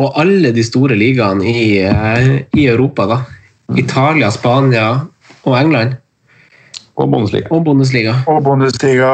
Og 0.00 0.16
alle 0.18 0.52
de 0.56 0.64
store 0.64 0.96
ligaene 0.98 1.46
i, 1.46 1.80
eh, 1.84 2.30
i 2.56 2.66
Europa, 2.66 3.06
da. 3.06 3.20
Italia, 3.78 4.30
Spania 4.30 5.06
og 5.44 5.56
England. 5.56 5.96
Og 7.00 7.08
Bundesliga. 7.08 7.48
Og 7.54 7.64
Bundesliga. 7.64 8.18
Og 8.28 8.42
Bundesliga. 8.44 9.12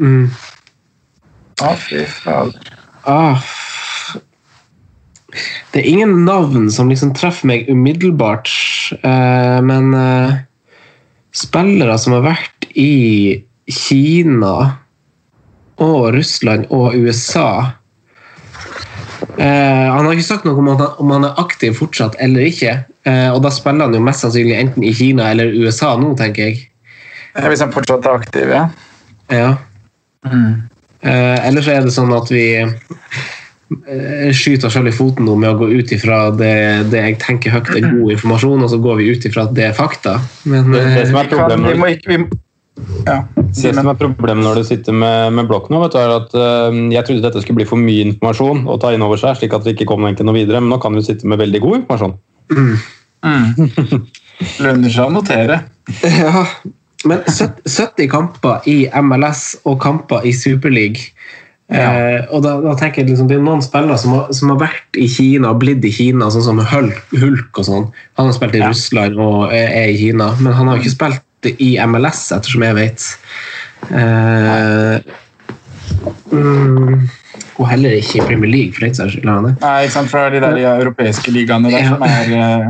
Mm. 0.00 0.30
Å, 1.62 1.74
fy 1.78 2.06
fader. 2.08 2.78
Ah. 3.06 3.42
Det 5.72 5.80
er 5.80 5.88
ingen 5.88 6.24
navn 6.26 6.68
som 6.72 6.90
liksom 6.92 7.14
treffer 7.16 7.48
meg 7.48 7.68
umiddelbart, 7.70 8.50
eh, 9.00 9.58
men 9.64 9.94
eh, 9.96 10.34
spillere 11.32 11.96
som 12.00 12.16
har 12.18 12.26
vært 12.26 12.68
i 12.76 13.40
Kina 13.72 14.56
og 15.82 16.10
Russland 16.12 16.66
og 16.74 16.96
USA 16.98 17.72
eh, 19.38 19.88
Han 19.88 20.04
har 20.04 20.12
ikke 20.12 20.26
sagt 20.26 20.44
noe 20.44 20.58
om, 20.60 20.68
at 20.74 20.82
han, 20.82 20.92
om 21.00 21.14
han 21.14 21.26
er 21.30 21.40
aktiv 21.40 21.78
fortsatt 21.78 22.18
eller 22.22 22.50
ikke, 22.50 22.76
eh, 23.08 23.30
og 23.32 23.40
da 23.46 23.52
spiller 23.54 23.88
han 23.88 23.96
jo 23.96 24.04
mest 24.04 24.26
sannsynlig 24.26 24.58
enten 24.58 24.84
i 24.84 24.92
Kina 24.96 25.30
eller 25.32 25.54
USA 25.56 25.94
nå, 25.96 26.12
tenker 26.20 26.50
jeg. 26.50 26.66
Hvis 27.32 27.62
han 27.64 27.72
fortsatt 27.72 28.06
er 28.06 28.18
aktiv, 28.18 28.50
ja. 28.52 28.66
Ja. 29.32 29.52
Eh, 31.02 31.38
ellers 31.48 31.68
er 31.70 31.82
det 31.82 31.94
sånn 31.94 32.12
at 32.14 32.28
vi 32.30 32.44
eh, 32.62 34.28
skyter 34.36 34.68
oss 34.68 34.76
selv 34.76 34.92
i 34.92 34.94
foten 34.94 35.26
nå 35.26 35.34
med 35.40 35.50
å 35.54 35.58
gå 35.64 35.70
ut 35.72 35.94
ifra 35.96 36.28
det, 36.36 36.54
det 36.92 37.00
jeg 37.06 37.18
tenker 37.24 37.56
høyt 37.56 37.72
er 37.74 37.88
god 37.88 38.14
informasjon, 38.14 38.62
og 38.62 38.70
så 38.70 38.78
går 38.82 39.00
vi 39.00 39.10
ut 39.10 39.26
ifra 39.28 39.48
at 39.48 39.56
det 39.56 39.66
er 39.70 39.76
fakta. 39.76 40.18
Men 40.44 40.70
Det, 40.70 40.84
det 40.84 41.02
eh, 41.02 41.10
som 41.10 41.18
er 41.18 41.30
Vi, 41.30 41.34
kan, 41.34 41.38
vi, 41.42 41.52
problemet 41.58 41.80
må 41.80 41.86
vi, 41.90 41.94
Ja, 43.08 43.18
Det 43.34 43.72
som 43.74 43.90
er 43.90 43.98
problemet 43.98 44.46
når 44.46 44.60
du 44.60 44.68
sitter 44.68 44.96
med, 44.96 45.32
med 45.38 45.50
blokk 45.50 45.66
nå, 45.72 45.80
vet 45.82 45.96
du, 45.96 46.00
er 46.02 46.14
at 46.20 46.36
uh, 46.38 46.70
jeg 46.94 47.08
trodde 47.08 47.24
dette 47.26 47.42
skulle 47.42 47.62
bli 47.62 47.68
for 47.68 47.80
mye 47.80 48.06
informasjon 48.12 48.66
å 48.70 48.78
ta 48.82 48.92
inn 48.94 49.04
over 49.04 49.20
seg, 49.20 49.40
slik 49.40 49.56
at 49.58 49.66
vi 49.66 49.74
ikke 49.74 49.88
kom 49.90 50.06
egentlig 50.06 50.28
noe 50.28 50.38
videre, 50.38 50.62
men 50.62 50.70
nå 50.72 50.78
kan 50.82 50.94
vi 50.96 51.04
sitte 51.06 51.28
med 51.28 51.40
veldig 51.42 51.62
god 51.64 51.80
informasjon. 51.80 52.14
Lønner 54.62 54.90
seg 54.90 55.04
å 55.04 55.12
notere. 55.14 55.58
Ja, 56.06 56.46
men 57.08 57.22
70 57.26 57.68
70 57.68 58.10
kamper 58.12 58.68
i 58.70 58.76
MLS 59.02 59.56
og 59.64 59.80
kamper 59.82 60.26
i 60.28 60.32
Superleague. 60.36 61.12
Eh, 61.72 62.26
og 62.34 62.42
da, 62.44 62.58
da 62.60 62.74
tenker 62.76 63.00
jeg 63.00 63.12
liksom, 63.12 63.28
Det 63.30 63.38
er 63.38 63.44
noen 63.46 63.62
spillere 63.64 63.96
som 64.00 64.12
har, 64.12 64.26
som 64.36 64.50
har 64.52 64.58
vært 64.60 64.98
i 65.00 65.06
Kina 65.08 65.54
og 65.54 65.62
blitt 65.62 65.84
i 65.88 65.92
Kina, 65.94 66.28
sånn 66.34 66.44
som 66.44 66.60
Hulk, 66.60 67.52
og 67.56 67.64
sånn. 67.64 67.86
Han 68.20 68.28
har 68.28 68.36
spilt 68.36 68.58
i 68.58 68.64
Russland 68.64 69.20
og 69.22 69.54
er, 69.56 69.88
i 69.88 69.96
Kina, 70.00 70.32
men 70.42 70.52
han 70.58 70.68
har 70.68 70.82
ikke 70.82 70.92
spilt 70.92 71.48
i 71.62 71.72
MLS, 71.88 72.26
ettersom 72.34 72.66
jeg 72.66 72.76
vet. 72.76 73.06
Eh, 73.88 74.98
mm, 76.34 77.08
og 77.56 77.64
heller 77.70 77.96
ikke 77.96 78.20
i 78.20 78.26
Premier 78.26 78.52
League, 78.52 78.76
for 78.76 78.84
den 78.84 78.98
saks 78.98 79.16
skyld. 79.16 79.32
Nei, 79.62 79.72
ikke 79.86 79.96
sant, 79.96 80.12
for 80.12 80.18
det 80.20 80.28
er 80.28 80.36
de 80.36 80.44
der 80.44 80.60
de 80.60 80.68
europeiske 80.84 81.34
ligaene 81.34 81.72
der 81.72 81.82
Ja. 81.86 81.94
som 81.94 82.04
er 82.06 82.36
eh, 82.36 82.68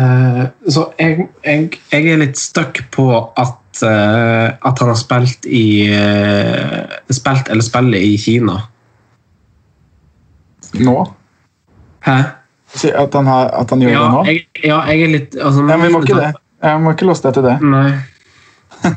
Eh, 0.00 0.44
så 0.70 0.92
jeg, 0.98 1.28
jeg, 1.44 1.80
jeg 1.92 2.06
er 2.12 2.16
litt 2.22 2.38
stuck 2.40 2.78
på 2.94 3.04
at, 3.20 3.58
uh, 3.84 4.48
at 4.54 4.78
han 4.80 4.88
har 4.92 4.98
spilt 4.98 5.44
i 5.44 5.90
uh, 5.92 6.84
Spilt 7.12 7.48
eller 7.52 7.62
spiller 7.66 7.98
i 8.00 8.16
Kina. 8.20 8.56
nå. 10.80 10.96
Hæ? 12.06 12.18
At 12.94 13.14
han, 13.18 13.26
har, 13.26 13.50
at 13.60 13.70
han 13.74 13.80
gjør 13.82 13.90
Ja, 13.90 13.98
det 13.98 14.10
nå? 14.14 14.24
jeg, 14.30 14.36
ja, 14.62 14.78
jeg 14.86 15.02
er 15.02 15.08
litt 15.10 15.34
altså, 15.34 15.64
Ja, 15.66 15.76
vi 15.76 15.88
må 15.90 15.98
ikke 16.04 16.20
det. 16.20 16.32
Jeg 16.62 16.80
må 16.80 16.90
ikke 16.94 17.06
låse 17.08 17.22
deg 17.26 17.34
til 17.34 17.42
det. 17.48 17.56
Nei. 17.74 17.90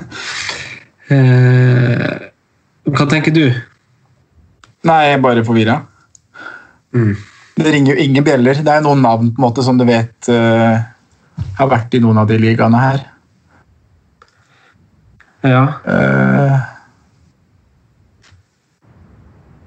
Hva 2.94 3.06
tenker 3.10 3.32
du? 3.34 3.46
Nei, 4.88 5.00
jeg 5.08 5.18
er 5.18 5.22
bare 5.24 5.44
forvirra. 5.48 5.76
Mm. 6.94 7.16
Det 7.56 7.72
ringer 7.74 7.94
jo 7.94 8.00
ingen 8.06 8.26
bjeller. 8.26 8.56
Det 8.66 8.74
er 8.74 8.84
noen 8.86 9.02
navn 9.04 9.32
på 9.34 9.42
en 9.42 9.46
måte 9.46 9.66
som 9.66 9.78
du 9.80 9.86
vet 9.88 10.30
eh, 10.32 10.76
har 11.58 11.70
vært 11.72 11.94
i 11.94 12.02
noen 12.04 12.20
av 12.22 12.30
de 12.30 12.38
ligaene 12.42 12.80
her. 12.82 13.02
Ja. 15.44 15.64
Uh, 15.84 16.58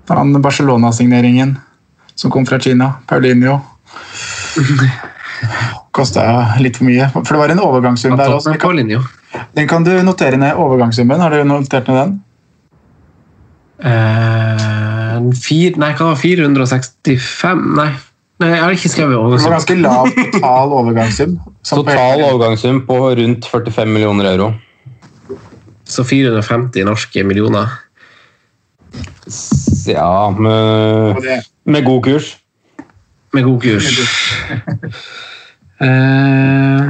han 0.09 0.43
Barcelona-signeringen 0.43 1.57
som 2.17 2.31
kom 2.31 2.47
fra 2.47 2.61
Kina, 2.61 2.93
Paulinho. 3.07 3.61
Kosta 5.97 6.23
litt 6.61 6.79
for 6.79 6.89
mye. 6.89 7.09
For 7.13 7.35
det 7.35 7.41
var 7.41 7.53
en 7.53 7.61
overgangssum 7.61 8.17
der 8.17 8.33
også. 8.39 8.55
Den 8.55 8.61
kan. 8.61 8.77
Den 9.57 9.69
kan 9.69 9.85
du 9.85 9.93
notere 10.05 10.37
ned. 10.41 10.57
Overgangssummen. 10.57 11.21
Har 11.21 11.31
du 11.35 11.45
notert 11.45 11.89
ned 11.89 11.99
den? 12.01 12.17
Uh, 13.77 15.33
fire, 15.37 15.41
fir, 15.45 15.77
nei, 15.81 15.93
hva 15.99 16.13
var 16.15 16.21
465? 16.21 17.65
Nei. 17.77 17.91
Nei, 18.41 18.49
jeg 18.53 18.63
har 18.63 18.75
ikke 18.77 18.91
skrevet 18.93 19.13
Det 19.13 19.17
var 19.17 19.25
overgangssum. 19.27 19.53
ganske 19.55 19.77
lav 19.81 20.11
total 20.33 20.75
overgangssum. 20.81 21.37
Total 21.71 22.23
overgangssum 22.27 22.81
på 22.89 22.99
rundt 23.21 23.49
45 23.53 23.93
millioner 23.93 24.31
euro. 24.35 24.51
Så 25.87 26.05
450 26.05 26.85
norske 26.89 27.23
millioner. 27.25 27.71
Ja, 29.87 30.31
med, 30.31 31.23
med 31.65 31.85
god 31.87 32.03
kurs. 32.05 32.33
Med 33.33 33.45
god 33.45 33.61
kurs. 33.63 33.89
Eh, 35.81 36.87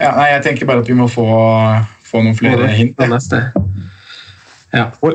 Ja, 0.00 0.10
nei, 0.18 0.26
jeg 0.34 0.42
tenker 0.44 0.66
bare 0.68 0.82
at 0.82 0.88
vi 0.90 0.94
må 0.98 1.06
få, 1.08 1.24
få 2.04 2.20
noen 2.24 2.34
flere 2.36 2.66
hint. 2.74 2.98
Neste. 3.08 3.38
Ja. 4.74 4.88
På, 5.00 5.12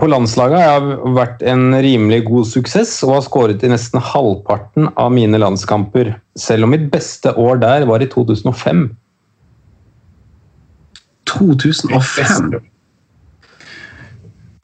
på 0.00 0.06
landslaget 0.10 0.58
har 0.58 0.72
jeg 0.72 1.12
vært 1.14 1.42
en 1.46 1.68
rimelig 1.84 2.24
god 2.26 2.48
suksess 2.50 2.96
og 3.06 3.14
har 3.14 3.26
skåret 3.28 3.62
i 3.62 3.70
nesten 3.70 4.02
halvparten 4.02 4.88
av 4.98 5.12
mine 5.14 5.38
landskamper. 5.38 6.16
Selv 6.38 6.66
om 6.66 6.74
mitt 6.74 6.88
beste 6.90 7.30
år 7.38 7.60
der 7.62 7.86
var 7.86 8.02
i 8.02 8.08
2005. 8.10 8.88
2005. 11.30 12.58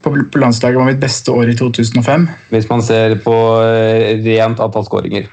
På, 0.03 0.11
på 0.33 0.43
landslaget 0.43 0.81
var 0.83 0.91
mitt 0.91 1.01
beste 1.01 1.33
år 1.33 1.55
i 1.55 1.57
2005. 1.57 2.27
Hvis 2.51 2.69
man 2.69 2.83
ser 2.83 3.15
på 3.23 3.39
eh, 3.63 4.19
rent 4.27 4.61
antall 4.61 4.85
skåringer. 4.89 5.31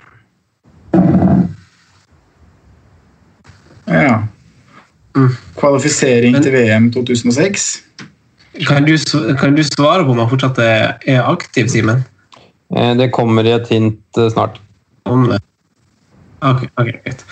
Ja. 3.90 4.22
Kvalifisering 5.58 6.38
til 6.44 6.54
VM 6.54 6.92
2006. 6.94 7.72
Kan 8.68 8.86
du, 8.86 8.98
kan 9.40 9.56
du 9.56 9.64
svare 9.64 10.04
på 10.04 10.12
om 10.12 10.20
han 10.20 10.30
fortsatt 10.30 10.60
er, 10.60 11.22
aktiv, 11.24 11.70
Simen? 11.72 12.04
Eh, 12.76 12.96
Det 12.98 13.12
kommer 13.16 13.48
i 13.48 13.56
et 13.56 13.70
hint 13.72 14.18
eh, 14.18 14.30
snart. 14.34 14.60
Om 15.08 15.30
det? 15.32 15.40
Ok, 16.42 16.66
ok, 16.76 16.90
greit. 17.04 17.26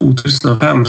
2005 0.00 0.84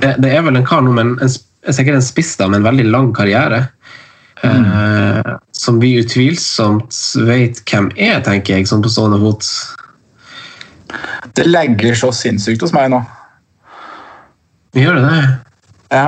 det, 0.00 0.14
det 0.18 0.30
er 0.30 0.42
vel 0.42 0.58
en 0.58 0.66
kar 0.66 0.82
nå 0.82 0.92
med 0.94 1.20
sikkert 1.28 1.98
en 1.98 2.04
spiss 2.04 2.32
da, 2.40 2.48
med 2.48 2.60
en 2.60 2.68
veldig 2.68 2.86
lang 2.90 3.12
karriere. 3.16 3.64
Eh, 4.42 5.36
som 5.52 5.80
vi 5.82 5.98
utvilsomt 6.00 6.96
vet 7.28 7.60
hvem 7.68 7.90
er, 8.00 8.20
tenker 8.24 8.56
jeg, 8.56 8.68
sånn 8.70 8.84
på 8.84 8.92
stående 8.92 9.20
fot. 9.20 9.46
Det 11.36 11.44
legger 11.46 11.94
så 11.98 12.10
sinnssykt 12.14 12.62
hos 12.64 12.72
meg 12.76 12.90
nå. 12.92 13.00
Gjør 14.76 14.94
det 15.00 15.04
det? 15.10 15.22
Ja. 15.92 16.06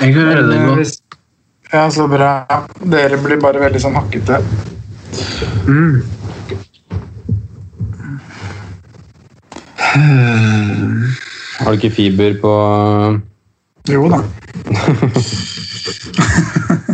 Jeg 0.00 0.14
hører 0.14 0.42
det 0.46 0.56
Men, 0.58 0.66
godt. 0.68 0.78
hvis- 0.78 1.02
ja, 1.72 1.88
så 1.90 2.06
bra. 2.08 2.44
Dere 2.84 3.16
blir 3.20 3.40
bare 3.40 3.60
veldig 3.60 3.80
sånn 3.82 3.96
hakkete. 3.98 4.38
Mm. 5.68 6.02
Har 11.58 11.72
du 11.72 11.76
ikke 11.78 11.90
fiber 11.94 12.34
på 12.42 12.52
Jo 13.88 14.08
da. 14.12 14.18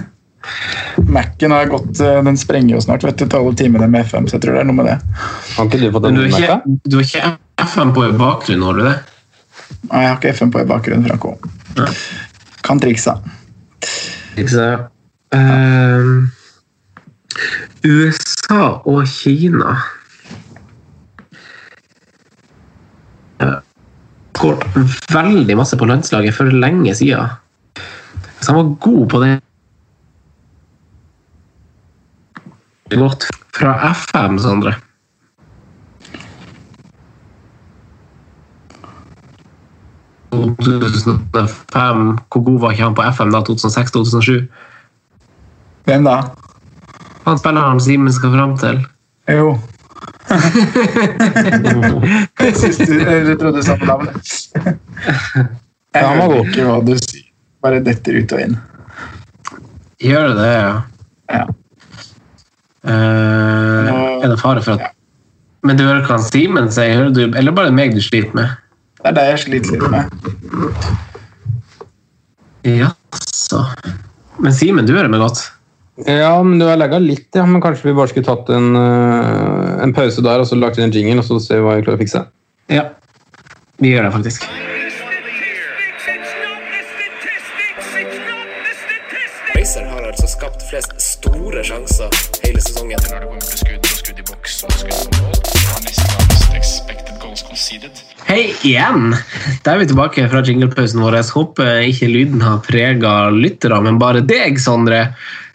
Mac-en 0.96 1.54
har 1.54 1.66
gått 1.70 2.00
eh, 2.00 2.20
Den 2.26 2.38
sprenger 2.38 2.76
jo 2.76 2.83
snart, 2.85 3.04
vet 3.07 3.18
du, 3.18 3.26
til 3.26 3.38
alle 3.40 3.54
timene 3.59 3.88
med 3.90 4.07
FM, 4.07 4.28
så 4.28 4.38
jeg 4.38 4.44
tror 4.44 4.59
det 4.59 4.62
er 4.64 4.68
noe 4.68 4.78
med 4.78 4.90
det. 4.90 4.98
Har 5.57 5.68
ikke 5.68 5.80
du 5.83 5.88
fått 5.94 6.07
Men 6.07 6.14
en 6.14 6.20
du 6.20 6.22
har 6.22 6.46
ikke, 6.46 6.76
du 6.85 6.96
har 6.98 7.09
ikke 7.09 7.33
FM 7.70 7.94
på 7.96 8.07
i 8.07 8.14
bakgrunnen, 8.18 8.66
har 8.68 8.78
du 8.78 8.85
det? 8.87 8.94
Nei, 9.90 10.04
jeg 10.04 10.11
har 10.11 10.20
ikke 10.20 10.35
FM 10.38 10.54
på 10.54 10.62
i 10.62 10.68
bakgrunnen, 10.70 11.09
Franco. 11.09 11.35
Ja. 11.78 11.88
Kan 12.64 12.83
triksa. 12.83 13.18
Triksa, 14.35 14.68
ja. 14.70 14.78
Uh, 15.35 16.30
USA 17.83 18.61
og 18.87 19.00
Kina 19.11 19.72
Skåret 24.44 24.76
veldig 25.09 25.57
masse 25.57 25.76
på 25.80 25.87
landslaget 25.88 26.37
for 26.37 26.52
lenge 26.52 26.92
siden. 26.98 27.33
Så 28.40 28.52
han 28.52 28.59
var 28.59 28.74
god 28.85 29.04
på 29.09 29.20
det 29.22 29.30
Gått 32.94 33.26
fra 33.54 33.90
FM, 33.90 34.38
Sondre. 34.38 34.74
«2005». 40.30 42.18
Hvor 42.28 42.42
god 42.42 42.61
var 42.61 42.70
ikke 42.70 42.83
han 42.83 42.94
på 42.94 43.02
FM 43.11 43.33
da? 43.35 43.40
2006-2007? 43.48 44.46
Hvem 45.85 46.07
da? 46.07 46.16
Han 47.24 47.38
spilleren 47.38 47.80
Simen 47.80 48.12
skal 48.12 48.35
fram 48.35 48.57
til. 48.59 48.83
Jo. 49.30 49.59
jeg 52.44 52.57
syns 52.57 52.78
du 52.78 52.92
jeg 52.98 53.38
trodde 53.40 53.59
du 53.59 53.62
sa 53.64 53.76
på 53.80 53.88
navnet. 53.88 54.33
Ja, 55.94 56.09
han 56.09 56.18
var 56.18 56.33
våken, 56.33 56.64
hva 56.68 56.80
du 56.85 56.94
sier. 56.98 57.26
Bare 57.64 57.80
detter 57.85 58.18
ut 58.20 58.33
og 58.37 58.44
inn. 58.44 58.57
Gjør 60.04 60.33
det 60.33 60.37
det, 60.40 60.52
ja? 60.52 60.74
Ja. 61.33 61.44
Eh, 62.85 63.94
er 64.25 64.29
det 64.29 64.37
fare 64.42 64.61
for 64.61 64.77
at 64.77 64.92
Men 65.64 65.79
du 65.79 65.87
hører 65.87 66.03
hva 66.05 66.18
han 66.18 66.27
Simen 66.27 66.66
sier? 66.68 66.99
Hører 66.99 67.14
du, 67.16 67.23
eller 67.33 67.55
bare 67.57 67.73
meg 67.73 67.94
du 67.97 68.03
sliter 68.05 68.35
med? 68.37 68.59
Det 69.01 69.09
er 69.11 69.16
det 69.16 69.25
jeg 69.31 69.40
sliter 69.47 69.70
litt 69.73 69.87
med. 69.92 70.05
Jaså. 72.64 73.62
Men 74.44 74.57
Simen, 74.57 74.85
du 74.88 74.92
hører 74.92 75.09
meg 75.12 75.25
godt? 75.25 75.40
Ja, 76.05 76.35
men 76.42 76.59
du 76.59 76.66
har 76.66 76.77
lagga 76.81 76.99
litt, 77.01 77.29
ja. 77.37 77.47
Men 77.49 77.62
kanskje 77.64 77.88
vi 77.88 77.97
bare 77.97 78.12
skulle 78.12 78.27
tatt 78.27 78.51
en, 78.53 78.77
eh, 78.77 79.83
en 79.85 79.94
pause 79.97 80.25
der 80.25 80.42
og 80.42 80.49
så 80.51 80.59
lagt 80.59 80.81
inn 80.81 80.88
en 80.88 80.94
jingle, 80.94 81.23
og 81.23 81.29
så 81.29 81.40
se 81.40 81.61
hva 81.61 81.79
vi 81.79 81.87
klarer 81.87 82.01
å 82.01 82.05
fikse? 82.05 82.25
Ja. 82.73 82.88
Vi 83.81 83.94
gjør 83.94 84.09
det 84.09 84.12
faktisk. 84.18 84.49
Racer 89.55 89.88
har 89.88 90.09
altså 90.11 90.29
skapt 90.29 90.68
flest 90.68 90.97
store 91.01 91.64
sjanser 91.64 92.13
Hei 98.35 98.49
igjen! 98.66 99.12
Da 99.62 99.77
er 99.77 99.79
vi 99.79 99.85
tilbake 99.87 100.25
fra 100.27 100.40
jinglepausen 100.42 100.99
vår. 100.99 101.20
Jeg 101.20 101.31
håper 101.37 101.68
ikke 101.87 102.09
lyden 102.11 102.40
har 102.42 102.64
prega 102.66 103.12
lyttere, 103.31 103.77
men 103.85 104.01
bare 104.01 104.25
deg, 104.27 104.59
Sondre. 104.59 105.05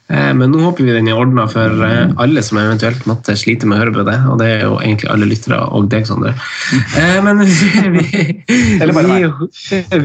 Eh, 0.07 0.29
Men 0.31 0.53
nå 0.53 0.61
håper 0.63 0.87
vi 0.87 0.93
den 0.95 1.09
er 1.11 1.19
ordna 1.19 1.43
for 1.51 1.83
eh, 1.83 2.13
alle 2.23 2.39
som 2.45 2.61
eventuelt 2.61 3.03
måtte 3.09 3.35
slite 3.35 3.67
med 3.67 3.75
å 3.75 3.81
høre 3.81 3.95
på 3.97 4.05
det. 4.07 4.15
Og 4.31 4.39
det 4.39 4.47
er 4.53 4.63
jo 4.63 4.79
egentlig 4.79 5.11
alle 5.11 5.27
lyttere 5.27 5.59
og 5.75 5.91
deg, 5.91 6.07
Sondre. 6.07 6.31
Eh, 6.95 7.19
Men 7.25 7.43
vi, 7.43 7.91
vi, 7.97 8.23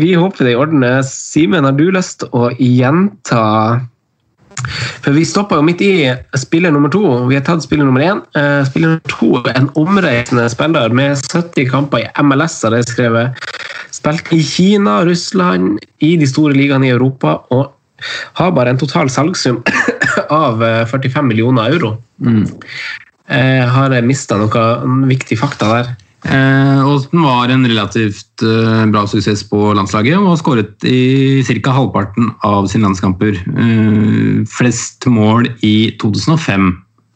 vi 0.03 0.11
håper 0.19 0.43
det 0.43 0.51
er 0.51 0.57
i 0.57 0.61
orden. 0.67 0.89
Simen, 1.07 1.71
har 1.71 1.79
du 1.79 1.87
lyst 1.95 2.25
til 2.25 2.35
å 2.35 2.51
gjenta 2.59 3.45
for 5.05 5.15
vi 5.17 5.25
stoppa 5.29 5.61
midt 5.65 5.83
i 5.85 5.93
spiller 6.41 6.73
nummer 6.75 6.91
to. 6.93 7.03
Vi 7.29 7.37
har 7.39 7.45
tatt 7.47 7.65
spiller 7.65 7.87
nummer 7.89 8.05
én. 8.05 8.23
Eh, 8.39 8.65
Spiller 8.69 8.95
nummer 8.95 9.13
to 9.13 9.31
er 9.51 9.59
en 9.61 9.71
omreisende 9.81 10.49
spiller 10.53 10.93
med 10.95 11.17
70 11.31 11.71
kamper 11.71 12.05
i 12.05 12.09
MLS, 12.25 12.61
har 12.65 12.77
jeg 12.79 12.89
skrevet. 12.91 13.47
Spilt 13.95 14.33
i 14.35 14.43
Kina, 14.43 15.01
Russland, 15.07 15.79
i 16.03 16.17
de 16.21 16.27
store 16.27 16.57
ligaene 16.57 16.89
i 16.89 16.95
Europa. 16.95 17.39
Og 17.55 17.71
har 18.41 18.51
bare 18.53 18.75
en 18.75 18.81
total 18.81 19.09
salgssum 19.13 19.63
av 20.31 20.63
eh, 20.63 20.85
45 20.91 21.29
millioner 21.29 21.71
euro. 21.73 21.95
Eh, 23.29 23.63
Har 23.73 23.95
jeg 23.95 24.05
mista 24.05 24.37
noen 24.37 25.07
viktige 25.09 25.41
fakta 25.41 25.71
der? 25.71 25.93
Eh, 26.25 27.01
den 27.11 27.23
var 27.23 27.49
en 27.49 27.67
relativt 27.69 28.43
eh, 28.43 28.87
bra 28.87 29.05
suksess 29.07 29.45
på 29.49 29.75
landslaget 29.77 30.17
og 30.17 30.31
har 30.33 30.41
skåret 30.41 30.87
i 30.89 31.45
ca. 31.45 31.75
halvparten 31.77 32.31
av 32.43 32.69
sine 32.73 32.89
landskamper. 32.89 33.37
Eh, 33.45 34.45
flest 34.49 35.05
mål 35.07 35.51
i 35.61 35.93
2005 36.01 36.71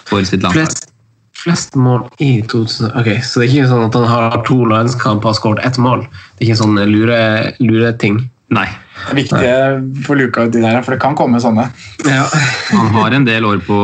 for 0.08 0.24
sitt 0.28 0.44
landslag. 0.44 0.68
Flest, 0.68 0.90
flest 1.38 1.78
mål 1.78 2.04
i 2.18 2.42
2000 2.42 2.92
Ok, 3.00 3.10
Så 3.24 3.40
det 3.40 3.48
er 3.48 3.54
ikke 3.54 3.70
sånn 3.72 3.86
at 3.88 3.96
han 3.96 4.08
har 4.12 4.42
to 4.48 4.60
landskamper 4.68 5.32
og 5.32 5.40
skåret 5.40 5.64
ett 5.64 5.80
mål? 5.80 6.04
Det 6.36 6.44
er 6.44 6.50
ikke 6.50 6.62
sånn 6.64 6.80
lure, 6.92 7.92
ting 8.00 8.26
Nei. 8.48 8.64
Det 8.96 9.12
er 9.12 9.18
viktig 9.18 10.04
for 10.06 10.16
luka 10.16 10.46
ut 10.46 10.54
de 10.54 10.62
der, 10.64 10.80
for 10.80 10.96
det 10.96 11.02
kan 11.02 11.16
komme 11.16 11.36
sånne. 11.36 11.66
Ja. 12.08 12.24
Han 12.72 12.88
har 12.94 13.12
en 13.12 13.26
del 13.28 13.44
år 13.44 13.60
på, 13.66 13.76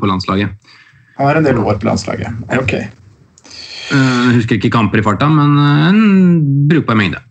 på 0.00 0.08
landslaget. 0.08 0.56
Han 1.18 1.28
har 1.28 1.36
en 1.36 1.44
del 1.44 1.60
år 1.60 1.76
på 1.76 1.84
landslaget. 1.84 2.40
Ok. 2.56 2.72
Eh, 3.90 4.32
husker 4.36 4.58
ikke 4.58 4.70
kamper 4.72 5.00
i 5.00 5.04
farta, 5.04 5.28
men 5.32 5.56
eh, 5.58 5.84
en 5.90 6.00
brukbar 6.70 6.98
mengde. 6.98 7.22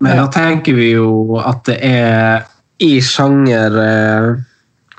Men 0.00 0.16
da 0.16 0.28
tenker 0.32 0.74
vi 0.78 0.94
jo 0.94 1.38
at 1.44 1.66
det 1.68 1.76
er 1.84 2.46
i 2.80 2.94
sjanger 3.04 3.74
eh, 3.84 4.30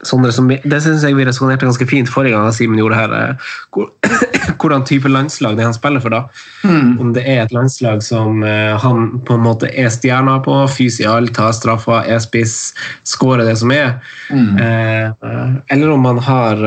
som 0.05 0.23
Det 0.25 0.79
syns 0.81 1.03
jeg 1.05 1.13
vi 1.13 1.25
resonnerte 1.27 1.67
ganske 1.67 1.85
fint 1.85 2.09
forrige 2.09 2.33
gang 2.33 2.53
Simen 2.53 2.79
gjorde 2.79 2.97
her. 2.97 3.35
hvor, 3.73 3.91
hvordan 4.61 4.85
type 4.85 5.09
landslag 5.09 5.57
det 5.57 5.61
er 5.61 5.69
han 5.69 5.77
spiller 5.77 6.01
for, 6.01 6.09
da. 6.09 6.23
Om 6.65 7.11
det 7.13 7.21
er 7.29 7.43
et 7.43 7.53
landslag 7.53 8.01
som 8.01 8.41
han 8.41 9.19
på 9.27 9.37
en 9.37 9.45
måte 9.45 9.69
er 9.69 9.91
stjerna 9.93 10.39
på, 10.41 10.55
fyser 10.73 11.05
i 11.05 11.11
alt, 11.11 11.35
tar 11.37 11.53
straffer, 11.53 12.01
er 12.09 12.17
spiss, 12.23 12.73
skårer 13.05 13.45
det 13.45 13.59
som 13.61 13.73
er. 13.75 13.99
Mm. 14.33 14.57
eh, 14.57 15.61
eller 15.69 15.93
om 15.93 16.09
han 16.09 16.25
har 16.25 16.65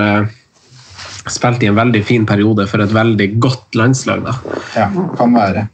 eh, 1.25 1.31
spilt 1.33 1.63
i 1.63 1.67
en 1.71 1.79
veldig 1.79 2.05
fin 2.05 2.27
periode 2.27 2.67
for 2.71 2.85
et 2.85 2.95
veldig 2.95 3.29
godt 3.41 3.75
landslag, 3.75 4.25
da. 4.25 4.35
Ja, 4.77 4.89
kan 5.19 5.35
være. 5.35 5.69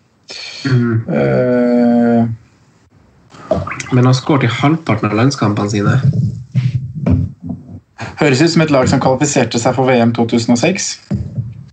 Eh, 0.70 2.26
Men 3.90 3.98
han 3.98 4.06
har 4.06 4.14
skåret 4.14 4.44
i 4.46 4.54
halvparten 4.60 5.10
av 5.10 5.16
landskampene 5.18 5.70
sine. 5.70 6.00
høres 8.20 8.42
ut 8.42 8.50
som 8.50 8.62
et 8.62 8.70
lag 8.70 8.88
som 8.88 9.00
kvalifiserte 9.00 9.58
seg 9.58 9.74
for 9.74 9.88
VM 9.88 10.12
2006. 10.12 11.00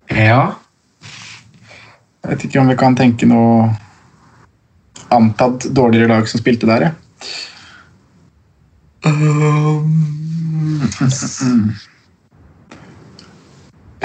Ja. 0.09 0.55
Jeg 2.23 2.31
vet 2.31 2.45
ikke 2.47 2.59
om 2.59 2.67
vi 2.71 2.75
kan 2.75 2.95
tenke 2.95 3.27
noe 3.29 3.69
antatt 5.13 5.67
dårligere 5.75 6.07
lag 6.07 6.27
som 6.27 6.39
spilte 6.41 6.67
der, 6.67 6.81
ja. 6.81 6.91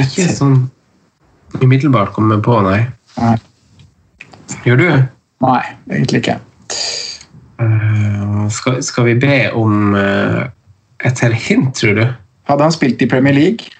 Ikke 0.02 0.28
sånn 0.34 0.62
umiddelbart 1.60 2.14
kommer 2.16 2.40
på, 2.42 2.56
nei. 2.64 2.80
Nei. 3.18 3.36
Gjør 4.66 4.80
du? 4.80 4.88
Nei, 5.44 5.60
egentlig 5.90 6.22
ikke. 6.22 6.38
Eh, 7.62 8.48
skal, 8.54 8.80
skal 8.84 9.08
vi 9.10 9.14
be 9.20 9.36
om 9.58 9.94
uh, 9.96 10.48
et 11.04 11.22
helt 11.24 11.40
hint, 11.46 11.72
tror 11.78 11.96
du? 11.98 12.04
Hadde 12.50 12.66
han 12.66 12.74
spilt 12.74 13.02
i 13.04 13.08
Premier 13.10 13.36
League? 13.36 13.72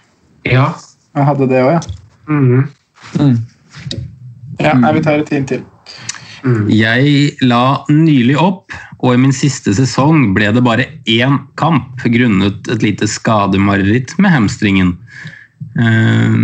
Ja. 0.49 0.73
Han 1.17 1.29
hadde 1.29 1.49
det 1.51 1.63
òg, 1.65 1.77
ja. 1.79 1.83
Mhm. 2.31 2.69
Ja, 4.63 4.77
nei, 4.79 4.93
Vi 4.95 5.03
tar 5.03 5.19
et 5.19 5.31
hint 5.33 5.51
til. 5.51 5.65
Jeg 6.71 7.37
la 7.47 7.85
nylig 7.91 8.35
opp, 8.39 8.75
og 9.03 9.15
i 9.15 9.21
min 9.21 9.35
siste 9.35 9.75
sesong 9.75 10.33
ble 10.37 10.51
det 10.55 10.63
bare 10.67 10.89
én 11.11 11.39
kamp 11.59 12.03
grunnet 12.03 12.71
et 12.71 12.83
lite 12.83 13.07
skademareritt 13.11 14.15
med 14.23 14.35
hamstringen. 14.35 14.97
Eh, 15.79 16.35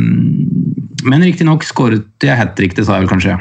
Men 1.09 1.23
riktignok 1.23 1.63
skåret 1.65 2.07
jeg 2.25 2.37
hat 2.37 2.57
trick, 2.59 2.75
det 2.75 2.87
sa 2.87 2.97
jeg 2.99 3.07
vel 3.07 3.13
kanskje. 3.13 3.37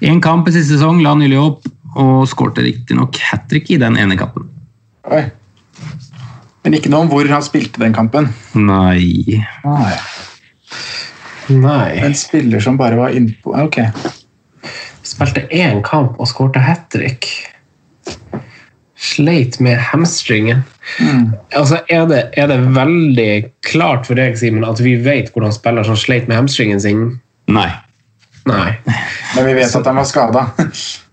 Én 0.00 0.22
kamp 0.24 0.48
i 0.48 0.54
siste 0.54 0.78
sesong, 0.78 1.02
la 1.04 1.12
nylig 1.18 1.36
opp, 1.38 1.66
og 2.00 2.24
skårte 2.30 2.64
riktignok 2.64 3.18
hat 3.28 3.44
trick 3.50 3.68
i 3.70 3.76
den 3.80 3.98
ene 4.00 4.16
kampen. 4.18 4.46
Oi. 5.10 5.26
Men 6.64 6.76
ikke 6.76 6.90
noe 6.92 7.04
om 7.04 7.10
hvor 7.12 7.28
han 7.28 7.44
spilte 7.44 7.80
den 7.80 7.94
kampen. 7.96 8.28
Nei 8.54 9.40
Nei. 9.64 9.94
Nei. 11.50 11.88
En 12.04 12.14
spiller 12.14 12.62
som 12.62 12.76
bare 12.78 12.98
var 12.98 13.16
innpå 13.16 13.54
Ok. 13.58 13.80
Spilte 15.02 15.46
én 15.50 15.80
kamp 15.82 16.20
og 16.20 16.28
skårte 16.30 16.62
hat 16.62 16.86
trick. 16.92 17.26
Sleit 19.00 19.56
med 19.64 19.78
hamstringen. 19.80 20.60
Altså, 21.56 21.78
er 21.88 22.02
det, 22.10 22.18
er 22.36 22.50
det 22.50 22.58
veldig 22.76 23.30
klart 23.64 24.04
for 24.08 24.18
deg, 24.20 24.36
Simen, 24.36 24.66
at 24.68 24.80
vi 24.84 24.96
vet 25.00 25.30
hvordan 25.32 25.54
spiller 25.56 25.86
som 25.88 25.96
sleit 25.96 26.28
med 26.28 26.36
hamstringen 26.36 26.82
sin? 26.84 27.06
Nei. 27.48 27.70
Nei. 28.48 28.74
Men 29.36 29.46
vi 29.48 29.54
vet 29.56 29.72
at 29.76 29.88
han 29.88 30.00
var 30.00 30.08
skada. 30.08 30.46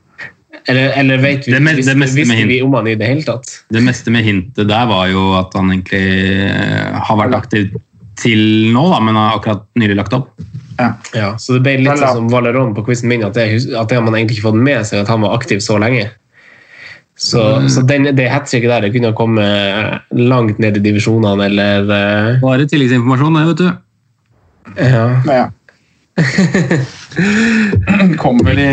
Eller, 0.67 0.89
eller 0.99 1.17
vet 1.23 1.45
vi, 1.47 1.51
Det 1.53 1.61
me- 1.63 1.71
det 1.71 1.77
visste, 1.79 1.93
meste 1.95 2.17
visste 2.17 2.35
vi 2.49 2.57
om 2.61 2.73
han 2.75 2.87
i 2.91 2.95
det 2.99 3.07
hele 3.07 3.23
tatt? 3.23 3.47
Det 3.71 3.79
meste 3.85 4.11
med 4.11 4.25
hintet 4.27 4.67
der 4.67 4.89
var 4.89 5.05
jo 5.07 5.21
at 5.37 5.53
han 5.55 5.69
egentlig 5.71 6.01
eh, 6.43 6.97
har 7.07 7.19
vært 7.21 7.37
aktiv 7.37 7.77
til 8.19 8.41
nå, 8.75 8.83
da, 8.91 8.97
men 8.99 9.15
har 9.15 9.37
akkurat 9.37 9.63
nylig 9.79 9.95
lagt 9.95 10.15
opp. 10.17 10.33
Ja. 10.75 10.89
Ja, 11.15 11.29
så 11.39 11.55
det 11.55 11.61
ble 11.63 11.77
litt 11.85 12.01
sånn 12.01 12.19
som 12.19 12.27
Valeron 12.33 12.73
på 12.75 12.83
quizen 12.89 13.07
min, 13.07 13.23
at 13.23 13.37
det, 13.39 13.45
at 13.79 13.87
det 13.87 13.95
har 13.95 14.03
man 14.03 14.17
egentlig 14.19 14.41
ikke 14.41 14.49
fått 14.49 14.59
med 14.67 14.83
seg 14.89 15.05
at 15.05 15.13
han 15.13 15.23
var 15.23 15.37
aktiv 15.39 15.63
så 15.63 15.79
lenge. 15.79 16.09
Så, 17.17 17.41
så 17.73 17.81
den, 17.81 18.11
det 18.13 18.27
hat 18.29 18.45
tricket 18.45 18.69
der 18.69 18.83
det 18.85 18.91
kunne 18.93 19.09
ha 19.09 19.15
kommet 19.17 20.03
langt 20.13 20.59
ned 20.61 20.75
i 20.77 20.81
divisjonene, 20.85 21.47
eller 21.49 21.89
eh, 21.95 22.35
Bare 22.43 22.67
tilleggsinformasjon, 22.69 23.39
det, 23.39 23.45
vet 23.49 23.63
du. 23.63 23.69
ja. 24.77 25.07
Ja. 25.25 25.47
Kommer 28.21 28.43
vel 28.49 28.59
i 28.61 28.69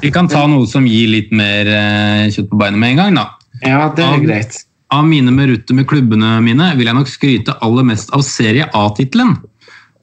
Vi 0.00 0.10
kan 0.12 0.28
ta 0.28 0.46
noe 0.48 0.66
som 0.68 0.86
gir 0.88 1.08
litt 1.12 1.32
mer 1.36 1.68
eh, 1.72 2.28
kjøtt 2.32 2.50
på 2.52 2.56
beinet 2.60 2.80
med 2.80 2.90
en 2.94 3.00
gang, 3.00 3.14
da. 3.20 3.26
ja, 3.64 3.80
det 3.96 4.04
er 4.04 4.12
av, 4.12 4.20
greit. 4.24 4.58
Av 4.92 5.04
mine 5.08 5.32
merutter 5.32 5.74
med 5.76 5.88
klubbene 5.88 6.36
mine 6.44 6.66
vil 6.76 6.86
jeg 6.90 6.98
nok 7.00 7.10
skryte 7.10 7.56
aller 7.64 7.84
mest 7.88 8.12
av 8.16 8.20
Serie 8.28 8.64
A-tittelen, 8.76 9.32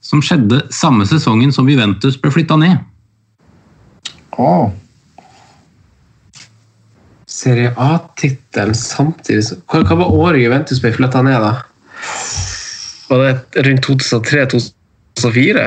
som 0.04 0.22
skjedde 0.26 0.58
samme 0.74 1.06
sesongen 1.10 1.54
som 1.56 1.70
Juventus 1.70 2.18
ble 2.20 2.30
flytta 2.34 2.56
ned. 2.62 2.76
Å, 4.34 4.72
Serie 7.34 7.72
A-tittelen 7.82 8.76
samtidig 8.78 9.58
hva, 9.66 9.82
hva 9.88 9.96
var 10.04 10.12
året 10.14 10.44
Juventus 10.44 10.82
ble 10.84 10.92
flytta 10.94 11.24
ned, 11.26 11.42
da? 11.42 11.54
Var 13.10 13.24
det 13.24 13.66
rundt 13.66 13.88
2003-2004? 13.88 15.66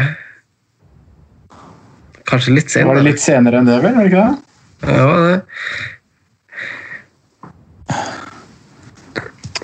Kanskje 2.26 2.54
litt 2.54 2.70
senere? 2.70 2.88
Var 2.90 3.00
det 3.00 3.08
litt 3.08 3.22
senere 3.22 3.60
enn 3.60 3.68
det, 3.68 3.80
vel? 3.82 3.94
Var 3.98 4.06
det 4.06 4.10
ikke 4.12 4.22
det? 4.22 4.34
Ja, 4.86 4.94
det 4.94 5.06
var 5.10 5.20
det. 5.26 5.40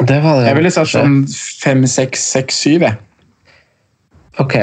Det 0.02 0.18
var 0.22 0.40
det. 0.40 0.46
Jeg 0.48 0.58
ville 0.58 0.74
sagt 0.74 0.90
sånn 0.90 1.16
5-6-6-7. 1.30 2.82
jeg. 2.82 2.96
Ok. 4.42 4.56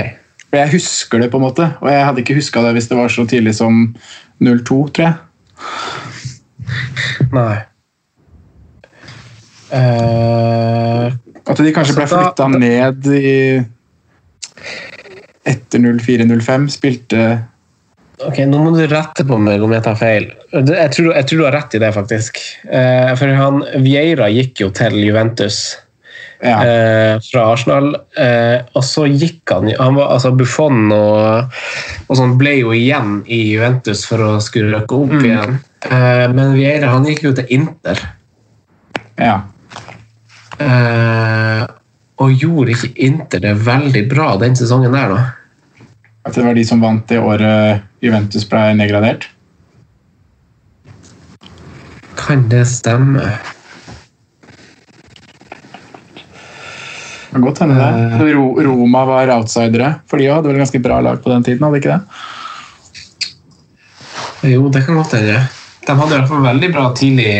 Jeg 0.52 0.72
husker 0.74 1.22
det, 1.22 1.30
på 1.32 1.40
en 1.40 1.46
måte. 1.46 1.70
Og 1.80 1.88
jeg 1.92 2.06
hadde 2.08 2.24
ikke 2.24 2.38
huska 2.40 2.64
det 2.66 2.76
hvis 2.76 2.90
det 2.92 2.98
var 3.00 3.12
så 3.14 3.24
tidlig 3.30 3.56
som 3.60 3.74
02, 4.44 4.80
tror 4.98 5.06
jeg. 5.06 5.16
Nei. 7.36 7.58
Uh, 9.70 11.10
At 11.50 11.60
de 11.62 11.72
kanskje 11.76 11.94
ble 11.98 12.06
da- 12.06 12.10
flytta 12.10 12.48
ned 12.56 13.10
i 13.14 13.34
Etter 15.50 15.80
04-05. 15.80 16.68
Spilte 16.74 17.26
ok, 18.26 18.42
Nå 18.50 18.60
må 18.66 18.72
du 18.76 18.84
rette 18.92 19.24
på 19.26 19.38
meg 19.42 19.62
om 19.64 19.72
jeg 19.74 19.86
tar 19.86 19.96
feil. 20.00 20.26
Jeg 20.52 20.92
tror, 20.96 21.14
jeg 21.16 21.28
tror 21.30 21.40
du 21.40 21.46
har 21.48 21.56
rett 21.56 21.78
i 21.78 21.82
det, 21.86 21.92
faktisk. 21.96 22.42
Uh, 22.68 23.14
for 23.18 23.32
han, 23.38 23.62
Vieira 23.86 24.28
gikk 24.34 24.66
jo 24.66 24.72
til 24.76 24.98
Juventus 25.06 25.78
Ja. 26.44 26.58
uh, 26.60 27.14
fra 27.30 27.46
Arsenal. 27.54 27.94
Uh, 28.18 28.60
og 28.76 28.84
så 28.88 29.06
gikk 29.12 29.54
han, 29.54 29.70
han 29.80 29.96
var, 29.98 30.12
altså 30.18 30.34
Buffon 30.36 30.92
og, 30.96 31.56
og 32.08 32.20
sånn 32.20 32.38
ble 32.42 32.58
jo 32.62 32.76
igjen 32.76 33.22
i 33.28 33.42
Juventus 33.54 34.06
for 34.10 34.26
å 34.26 34.32
skulle 34.44 34.78
røkke 34.78 35.00
opp 35.06 35.18
igjen. 35.22 35.60
Eh, 35.86 36.26
men 36.34 36.54
Vieira 36.58 36.92
han 36.92 37.08
gikk 37.08 37.24
jo 37.30 37.34
til 37.38 37.56
Inter. 37.56 38.02
ja. 39.20 39.40
Uh, 40.60 41.64
og 42.20 42.34
gjorde 42.36 42.74
ikke 42.74 42.90
Inter 43.08 43.40
det 43.40 43.54
veldig 43.64 44.02
bra 44.12 44.34
den 44.42 44.58
sesongen 44.60 44.92
der, 44.92 45.14
da? 45.14 45.86
At 46.28 46.36
det 46.36 46.44
var 46.44 46.58
de 46.58 46.66
som 46.68 46.82
vant 46.84 47.06
det 47.08 47.20
året 47.24 47.86
Juventus 48.04 48.44
ble 48.50 48.74
nedgradert? 48.76 49.30
Kan 52.20 52.50
det 52.52 52.66
stemme? 52.68 53.24
Det 57.30 57.38
kan 57.38 57.46
godt 57.46 57.62
hende 57.64 57.80
det. 57.80 58.34
Ro, 58.36 58.46
Roma 58.66 59.06
var 59.08 59.32
outsidere, 59.38 59.94
for 60.10 60.20
de 60.20 60.28
hadde 60.28 60.52
vel 60.52 60.60
ganske 60.60 60.82
bra 60.84 61.00
lag 61.06 61.24
på 61.24 61.32
den 61.32 61.46
tiden? 61.48 61.64
hadde 61.64 61.80
ikke 61.80 61.96
det? 61.96 62.02
Jo, 64.52 64.68
det 64.74 64.84
kan 64.84 65.00
godt 65.00 65.16
hende. 65.16 65.40
De 65.88 65.96
hadde 65.96 66.12
i 66.12 66.18
hvert 66.18 66.30
fall 66.30 66.44
veldig 66.44 66.70
bra 66.74 66.90
tidlig, 66.98 67.32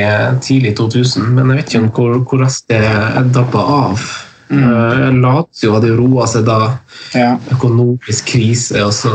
tidlig 0.46 0.74
2000, 0.80 1.28
men 1.36 1.52
jeg 1.52 1.60
vet 1.60 1.76
ikke 1.76 1.92
hvor, 2.00 2.16
hvor 2.24 2.44
raskt 2.46 2.72
det 2.72 2.82
dabba 3.36 3.66
av. 3.76 4.08
Mm. 4.50 5.20
Lazio 5.22 5.76
hadde 5.76 5.92
roa 5.94 6.26
seg 6.30 6.48
da. 6.48 6.60
Ja. 7.14 7.36
Økonomisk 7.54 8.32
krise 8.32 8.82
og 8.88 8.96
så 8.98 9.14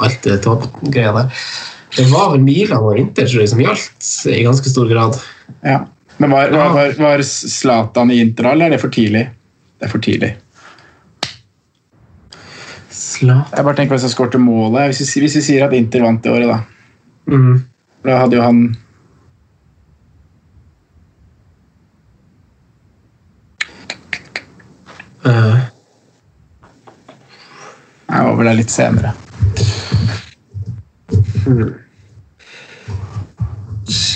alt 0.00 0.24
det 0.26 0.40
toppgreia 0.46 1.12
der. 1.14 1.46
Det 1.94 2.06
var 2.10 2.32
vel 2.32 2.42
Milan 2.46 2.82
og 2.82 2.98
Inter 2.98 3.26
tror 3.26 3.42
jeg, 3.42 3.50
som 3.52 3.62
gjaldt 3.62 4.10
i 4.30 4.44
ganske 4.46 4.72
stor 4.72 4.90
grad. 4.90 5.18
ja. 5.66 5.80
Men 6.20 6.34
var, 6.34 6.50
var, 6.52 6.74
var, 6.76 6.90
var 7.00 7.22
Zlatan 7.24 8.10
i 8.12 8.18
Inter, 8.20 8.50
eller 8.50 8.68
er 8.68 8.74
det 8.74 8.80
for 8.82 8.92
tidlig? 8.92 9.22
Det 9.80 9.86
er 9.86 9.92
for 9.92 10.04
tidlig. 10.04 10.34
Zlatan. 12.92 13.54
Jeg 13.56 13.64
bare 13.64 13.78
tenker 13.78 13.96
hvis 13.96 14.04
jeg 14.04 14.12
skårte 14.12 14.40
målet. 14.42 14.90
Hvis 14.90 15.00
vi, 15.16 15.22
hvis 15.24 15.38
vi 15.38 15.42
sier 15.46 15.64
at 15.64 15.72
Inter 15.78 16.04
vant 16.04 16.20
det 16.20 16.34
året, 16.34 16.50
da. 16.50 16.58
Mm. 17.32 17.62
Da 18.04 18.16
hadde 18.16 18.36
jo 18.36 18.42
han 18.42 18.76
uh. 25.24 25.58
Jeg 28.10 28.24
var 28.26 28.34
vel 28.36 28.46
der 28.46 28.58
litt 28.58 28.72
senere. 28.72 29.12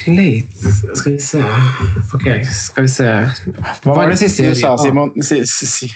sleit 0.05 0.64
Skal 0.95 1.12
vi 1.12 1.20
se 1.20 1.43
Ok, 2.14 2.26
skal 2.51 2.82
vi 2.82 2.89
se. 2.89 3.07
Hva 3.85 3.95
var 3.97 4.11
det 4.11 4.18
siste 4.20 4.49
du 4.49 4.55
sa, 4.59 4.76
Simon? 4.80 5.14
Si, 5.22 5.41
si, 5.47 5.66
si. 5.66 5.91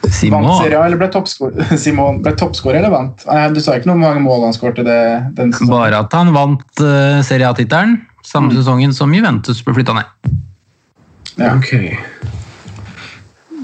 Vant 0.00 0.14
Simon. 0.16 0.46
Serie 0.62 0.78
A, 0.78 0.84
eller 0.86 1.00
ble 1.00 1.10
toppskårer 1.12 1.76
Simon, 1.82 2.22
ble 2.24 2.32
toppskårer 2.38 2.80
eller 2.80 2.92
vant? 2.92 3.24
Nei, 3.28 3.42
Du 3.54 3.60
sa 3.60 3.76
ikke 3.76 3.90
noe 3.90 3.98
om 3.98 4.04
hvor 4.04 4.14
mange 4.14 4.24
mål 4.24 4.46
han 4.48 4.56
skåret 4.56 4.80
den 4.84 5.52
sesongen. 5.52 5.72
Bare 5.74 6.00
at 6.06 6.14
han 6.16 6.32
vant 6.36 6.64
uh, 6.80 7.20
Serie 7.26 7.50
A-tittelen 7.50 7.98
samme 8.24 8.54
sesongen 8.54 8.94
som 8.94 9.12
Juventus 9.14 9.62
ble 9.64 9.74
flytta 9.78 9.96
ned. 9.96 10.34
Ja. 11.40 11.54
Ok. 11.56 11.72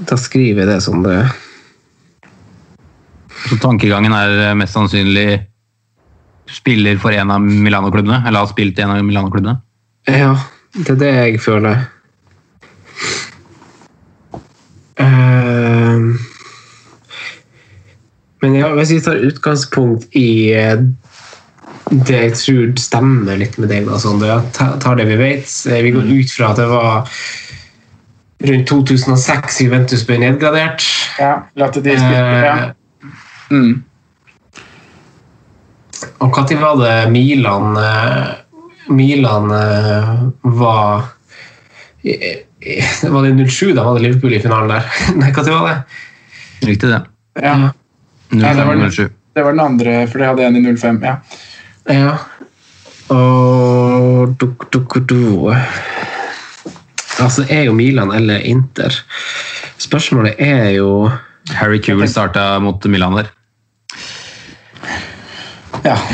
Da 0.07 0.17
skriver 0.19 0.63
jeg 0.63 0.69
det 0.69 0.79
som 0.85 1.01
det 1.03 1.17
Så 3.47 3.57
tankegangen 3.61 4.13
er 4.15 4.31
eh, 4.47 4.55
mest 4.57 4.73
sannsynlig 4.75 5.43
spiller 6.51 6.97
for 6.99 7.11
en 7.11 7.31
av 7.31 7.43
Milano-klubbene, 7.43 8.21
eller 8.25 8.43
har 8.43 8.49
spilt 8.49 8.79
i 8.79 8.83
en 8.83 8.93
av 8.95 9.03
Milano-klubbene. 9.03 9.59
Ja, 10.07 10.31
det 10.73 10.95
er 10.95 10.99
det 11.01 11.11
jeg 11.11 11.41
føler. 11.43 11.83
Ehm. 15.03 16.15
Men 18.47 18.55
ja, 18.55 18.69
hvis 18.77 18.93
vi 18.95 19.01
tar 19.03 19.19
utgangspunkt 19.27 20.07
i 20.15 20.53
eh, 20.55 20.79
det 21.91 22.19
jeg 22.21 22.35
tror 22.39 22.69
stemmer 22.79 23.35
litt 23.39 23.57
med 23.59 23.67
deg, 23.71 23.87
da, 23.87 23.99
Sondre, 23.99 24.37
tar 24.55 24.95
det 24.99 25.05
vi 25.09 25.17
vet. 25.19 25.51
Eh, 25.67 25.81
Vi 25.83 25.91
går 25.95 26.07
ut 26.07 26.31
fra 26.31 26.53
at 26.53 26.61
det 26.61 26.67
var 26.71 27.11
rundt 28.47 28.69
2006 28.69 29.61
Juventus 29.65 30.05
ble 30.07 30.19
nedgradert. 30.23 30.83
Ja, 31.19 31.33
la 31.59 31.67
til 31.73 31.83
de 31.87 31.95
spilte, 31.99 32.41
ja. 32.47 32.57
Eh, 32.67 32.73
Mm. 33.47 33.77
Og 36.19 36.35
når 36.35 36.57
var 36.59 36.73
det 36.81 36.95
Milan 37.13 37.77
eh, 37.79 38.33
Milan 38.91 39.47
var 40.43 41.05
Var 42.03 43.23
det 43.23 43.47
07 43.47 43.71
da 43.71 43.85
var 43.85 43.95
det 43.95 44.03
Liverpool 44.03 44.35
i 44.35 44.41
finalen 44.43 44.73
der? 44.75 44.83
Nei, 45.21 45.31
når 45.31 45.47
var 45.55 45.69
det? 45.69 46.67
Riktig 46.67 46.91
det. 46.91 46.99
ja. 47.39 47.71
Ja, 48.31 48.53
det 48.53 48.65
var 48.65 48.75
den. 48.75 49.11
Det 49.33 49.43
var 49.43 49.51
den 49.51 49.59
andre, 49.59 50.07
for 50.07 50.19
det 50.19 50.27
hadde 50.27 50.45
en 50.47 50.55
i 50.57 50.77
05. 50.77 51.03
Ja. 51.03 51.15
Ja. 51.93 52.17
Og 53.13 54.33
duk, 54.39 54.67
duk, 54.73 54.97
du. 55.07 55.53
Altså, 57.19 57.41
det 57.43 57.51
er 57.55 57.63
jo 57.69 57.73
Milan 57.77 58.11
eller 58.11 58.43
Inter. 58.43 58.93
Spørsmålet 59.77 60.35
er 60.39 60.69
jo 60.75 61.09
Harry 61.55 61.79
Kewell 61.83 62.09
starta 62.09 62.59
mot 62.59 62.85
Milan 62.85 63.15
der. 63.21 63.31
ja. 65.85 65.97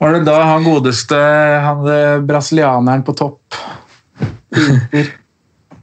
Var 0.00 0.14
det 0.14 0.20
da 0.24 0.38
han 0.48 0.64
godeste, 0.64 1.16
han 1.60 1.82
eh, 1.92 2.20
brasilianeren 2.24 3.02
på 3.04 3.12
topp 3.18 3.56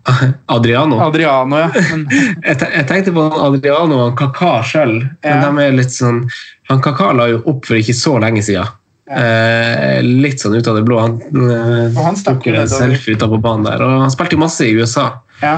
Adriano. 0.55 0.99
Adriano, 1.03 1.57
ja. 1.59 1.69
Men, 1.91 2.03
Jeg, 2.47 2.85
tenkte 2.87 3.11
på 3.15 3.25
Adriano 3.43 3.97
og 4.07 4.17
Kaka 4.19 4.61
sjøl. 4.63 4.99
Ja. 5.25 5.39
De 5.43 5.63
er 5.65 5.73
litt 5.75 5.91
sånn 5.93 6.21
Han 6.71 6.81
Kaka 6.83 7.11
la 7.17 7.27
jo 7.31 7.41
opp 7.51 7.65
for 7.67 7.75
ikke 7.79 7.95
så 7.97 8.17
lenge 8.23 8.43
siden. 8.45 8.67
Eh, 9.07 10.01
litt 10.03 10.41
sånn 10.43 10.55
ut 10.57 10.67
av 10.67 10.75
det 10.79 10.83
blå. 10.87 10.99
Han, 10.99 11.17
eh, 11.47 11.95
han 11.95 12.17
tok 12.23 12.47
en 12.51 12.67
selfie 12.71 13.15
utapå 13.15 13.39
banen 13.43 13.67
der. 13.67 13.83
Og 13.85 14.01
han 14.05 14.11
spilte 14.13 14.35
jo 14.35 14.43
masse 14.43 14.67
i 14.67 14.73
USA. 14.79 15.09
ja. 15.43 15.57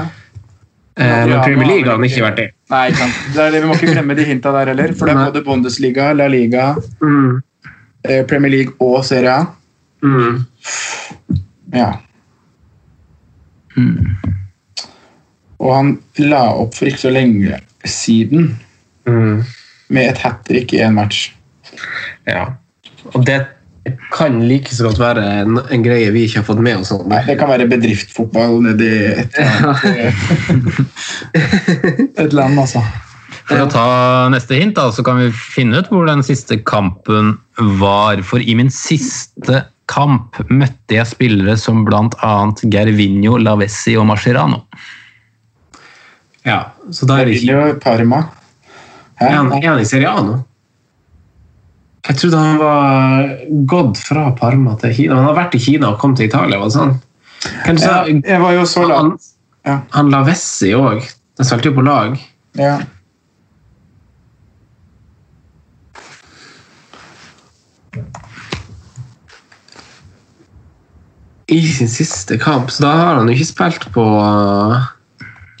Eh, 1.00 1.06
men 1.26 1.38
Premier 1.46 1.64
League 1.68 1.86
har 1.86 1.94
han 1.96 2.04
ikke 2.04 2.20
vært 2.26 2.40
i. 2.42 2.46
Nei, 2.68 2.80
ikke 2.90 2.98
sant. 3.06 3.20
Det 3.32 3.40
er 3.40 3.52
det, 3.54 3.60
vi 3.62 3.68
må 3.70 3.76
ikke 3.78 3.92
glemme 3.94 4.16
de 4.18 4.24
hinta 4.28 4.50
der 4.52 4.68
heller. 4.72 4.90
For 4.98 5.08
det 5.08 5.14
er 5.14 5.30
både 5.30 5.42
Bundesliga, 5.46 6.10
La 6.18 6.26
Liga, 6.28 6.64
Mm. 7.00 7.38
eh, 8.04 8.24
Premier 8.28 8.50
League 8.52 8.74
og 8.84 8.98
Serie 9.08 9.30
A. 9.32 9.46
Mm. 10.04 10.42
Ja. 11.72 11.90
Og 15.60 15.74
han 15.76 15.88
la 16.18 16.42
opp 16.62 16.74
for 16.78 16.88
ikke 16.90 17.04
så 17.06 17.12
lenge 17.14 17.60
siden 17.88 18.56
Mm. 19.08 19.40
med 19.90 20.10
et 20.10 20.18
hat 20.22 20.42
trick 20.46 20.72
i 20.76 20.82
en 20.84 20.94
match. 20.94 21.30
Ja. 22.28 22.44
Og 23.16 23.24
det 23.26 23.38
kan 24.12 24.36
like 24.46 24.68
så 24.76 24.84
godt 24.86 24.98
være 25.00 25.22
en, 25.40 25.56
en 25.72 25.82
greie 25.82 26.10
vi 26.12 26.26
ikke 26.28 26.42
har 26.42 26.46
fått 26.50 26.60
med 26.62 26.76
oss. 26.82 26.90
sånn. 26.92 27.06
Nei, 27.08 27.22
det 27.26 27.38
kan 27.40 27.48
være 27.48 27.66
bedriftsfotball 27.70 28.60
nedi 28.66 28.90
et, 29.16 29.32
et 32.20 32.32
land, 32.36 32.60
altså. 32.60 32.82
For 33.48 33.64
å 33.64 33.70
ta 33.72 33.86
neste 34.30 34.54
hint, 34.60 34.76
da, 34.78 34.90
så 34.94 35.02
kan 35.06 35.18
vi 35.18 35.30
finne 35.34 35.80
ut 35.80 35.88
hvor 35.90 36.04
den 36.06 36.22
siste 36.26 36.60
kampen 36.68 37.32
var. 37.80 38.20
For 38.26 38.38
i 38.44 38.54
min 38.58 38.70
siste 38.70 39.64
kamp 39.90 40.38
møtte 40.52 40.94
jeg 41.00 41.08
spillere 41.10 41.56
som 41.58 41.82
bl.a. 41.88 42.34
Gervinho, 42.70 43.40
Lavessi 43.42 43.96
og 43.98 44.06
Mascherano. 44.12 44.60
Ja, 46.46 46.60
så 46.90 47.06
da 47.08 47.20
er 47.20 47.28
det 47.28 47.36
ikke 47.36 47.52
Emilio 47.52 47.80
Parma. 47.82 48.22
Er 49.20 49.34
han, 49.36 49.50
er 49.52 49.66
han 49.66 49.82
i 49.82 49.88
Serie 49.88 50.08
A 50.08 50.22
nå? 50.24 50.38
Jeg 52.08 52.16
trodde 52.16 52.38
han 52.40 52.56
var 52.58 53.26
gått 53.68 54.00
fra 54.00 54.30
Parma 54.38 54.72
til 54.80 54.94
Kina. 54.96 55.18
Han 55.18 55.28
har 55.28 55.36
vært 55.36 55.58
i 55.58 55.60
Kina 55.62 55.92
og 55.92 56.00
kom 56.00 56.14
til 56.16 56.30
Italia. 56.30 56.58
var 56.58 56.70
det 56.70 56.78
sånn? 56.78 56.96
Ja, 57.80 57.98
jeg 58.08 58.40
var 58.40 58.54
jo 58.56 58.64
så 58.68 58.86
han, 58.86 58.90
langt. 58.90 59.28
Ja. 59.68 59.82
han 59.92 60.10
Lavessi 60.12 60.72
òg. 60.76 61.04
De 61.36 61.46
spilte 61.46 61.70
jo 61.70 61.76
på 61.76 61.84
lag. 61.84 62.16
Ja. 62.58 62.80
I 71.50 71.60
sin 71.66 71.90
siste 71.90 72.38
kamp, 72.40 72.70
så 72.70 72.84
da 72.86 72.94
har 72.94 73.20
han 73.20 73.28
jo 73.28 73.34
ikke 73.34 73.48
spilt 73.48 73.86
på 73.94 74.04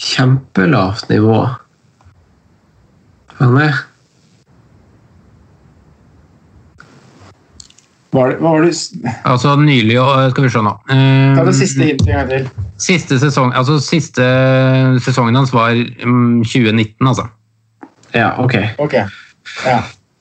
kjempelavt 0.00 1.08
nivå. 1.08 1.48
Var 8.10 8.32
det, 8.32 8.40
hva 8.42 8.52
var 8.56 8.64
det, 8.66 8.72
Altså 9.24 9.54
nylig 9.56 9.94
og 10.02 10.32
Skal 10.32 10.44
vi 10.44 10.50
se 10.50 10.62
nå. 10.66 10.72
Eh, 10.90 11.36
ta 11.38 11.44
det 11.46 11.54
siste 11.56 11.86
hintet 11.86 12.08
en 12.08 12.18
gang 12.18 12.30
til. 12.32 12.48
Siste 12.80 13.20
sesong, 13.22 13.52
altså 13.54 13.78
siste 13.84 14.24
sesongen 15.04 15.36
hans 15.38 15.52
var 15.54 15.76
mm, 15.76 16.40
2019, 16.42 17.06
altså. 17.06 17.28
Ja, 18.16 18.32
ok. 18.42 18.56
Ok. 18.82 18.96
Ja. 19.66 19.78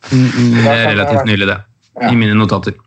Det 0.09 0.67
er 0.69 0.91
relativt 0.91 1.25
nylig, 1.25 1.47
det. 1.49 1.57
Ja. 1.99 2.11
I 2.11 2.19
mine 2.19 2.37
notater. 2.37 2.77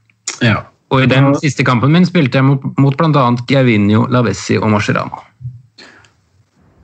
Ja. 0.44 0.62
Og 0.92 1.02
i 1.02 1.08
den 1.08 1.32
siste 1.40 1.64
kampen 1.64 1.92
min 1.92 2.06
spilte 2.06 2.38
jeg 2.38 2.46
mot, 2.46 2.64
mot 2.78 2.96
bl.a. 2.96 3.24
Gervinho, 3.48 4.04
Lavessi 4.12 4.58
og 4.60 4.70
Mascherano. 4.70 5.24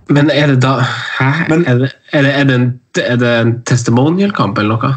Men 0.08 0.30
er 0.32 0.46
det 0.54 0.60
da 0.64 0.76
Hæ? 1.18 1.30
Men- 1.50 1.64
er, 1.68 1.78
det, 1.82 1.90
er, 2.12 2.22
det, 2.22 2.32
er, 2.34 2.44
det 2.48 2.54
en, 2.54 2.68
er 3.04 3.16
det 3.20 3.32
en 3.40 3.54
testimonial-kamp 3.68 4.58
eller 4.58 4.76
noe? 4.78 4.92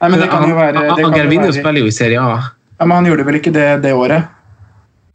Nei, 0.00 0.08
men 0.10 0.20
det 0.20 0.30
kan 0.32 0.48
jo 0.48 0.56
være, 0.58 0.72
det 0.74 0.88
kan 0.90 1.04
jo 1.04 1.10
Gervinho 1.14 1.46
være 1.50 1.58
spiller 1.60 1.80
jo 1.86 1.90
i 1.90 1.94
Serie 1.94 2.20
A. 2.22 2.38
ja, 2.80 2.84
Men 2.84 2.96
han 2.98 3.06
gjorde 3.10 3.26
vel 3.28 3.38
ikke 3.40 3.52
det 3.54 3.68
det 3.84 3.92
året? 3.94 4.26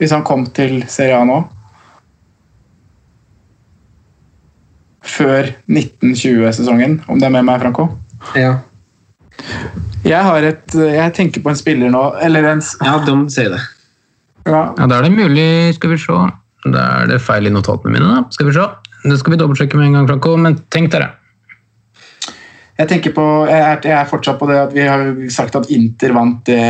Hvis 0.01 0.11
han 0.15 0.23
kom 0.25 0.45
til 0.55 0.79
Serie 0.89 1.17
A 1.19 1.25
nå? 1.27 1.41
Før 5.01 5.49
1920-sesongen, 5.69 6.99
om 7.09 7.19
det 7.19 7.25
er 7.27 7.33
med 7.33 7.45
meg, 7.47 7.61
Franco? 7.61 7.87
Ja, 8.37 8.55
Jeg 10.05 10.21
har 10.23 10.45
et 10.45 10.73
Jeg 10.77 11.13
tenker 11.17 11.41
på 11.41 11.49
en 11.49 11.57
spiller 11.57 11.89
nå 11.89 12.01
Eller 12.21 12.45
en 12.51 12.59
ja 12.85 12.91
de 13.05 13.13
sier 13.33 13.49
det. 13.55 13.61
ja, 14.45 14.59
Ja, 14.77 14.85
Da 14.87 14.99
er 14.99 15.07
det 15.07 15.11
mulig, 15.15 15.73
skal 15.75 15.89
vi 15.89 15.97
se. 15.97 16.17
Da 16.65 16.83
er 17.01 17.09
det 17.09 17.21
feil 17.23 17.49
i 17.49 17.53
notatene 17.53 17.93
mine, 17.95 18.09
da. 18.09 18.25
Skal 18.33 18.49
vi 18.49 18.55
se. 18.57 18.67
Det 19.01 19.17
skal 19.17 19.33
vi 19.33 19.39
dobbeltsjekke 19.41 19.79
med 19.79 19.89
en 19.89 19.97
gang, 19.99 20.09
Franco. 20.11 20.35
Men 20.37 20.59
tenk 20.73 20.91
dere. 20.93 21.15
Jeg 22.81 22.89
tenker 22.89 23.13
på 23.13 23.23
jeg 23.45 23.61
er, 23.61 23.81
jeg 23.85 23.93
er 23.93 24.07
fortsatt 24.09 24.39
på 24.39 24.47
det 24.49 24.57
at 24.57 24.71
vi 24.73 24.85
har 24.87 25.03
sagt 25.33 25.57
at 25.59 25.67
Inter 25.73 26.13
vant 26.17 26.39
det, 26.49 26.61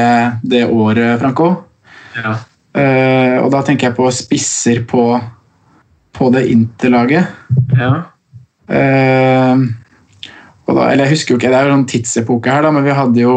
det 0.44 0.66
året, 0.68 1.20
Franco. 1.22 1.52
Ja. 2.18 2.38
Uh, 2.72 3.38
og 3.44 3.50
da 3.52 3.62
tenker 3.68 3.89
jeg 3.89 3.98
på 3.98 4.08
spisser 4.16 4.82
på, 4.88 5.06
på 6.16 6.32
det 6.36 6.48
Inter-laget. 6.52 7.38
ja. 7.78 7.94
Uh, 8.72 9.68
og 10.70 10.78
da, 10.78 10.86
eller 10.94 11.10
jeg 11.10 11.18
husker 11.18 11.34
jo 11.34 11.39
ikke, 11.39 11.50
Det 11.52 11.58
er 11.58 11.68
jo 11.68 11.76
en 11.76 11.89
tidsepoke 11.89 12.52
her, 12.54 12.64
da, 12.64 12.72
men 12.72 12.86
vi 12.86 12.96
hadde 12.96 13.20
jo 13.20 13.36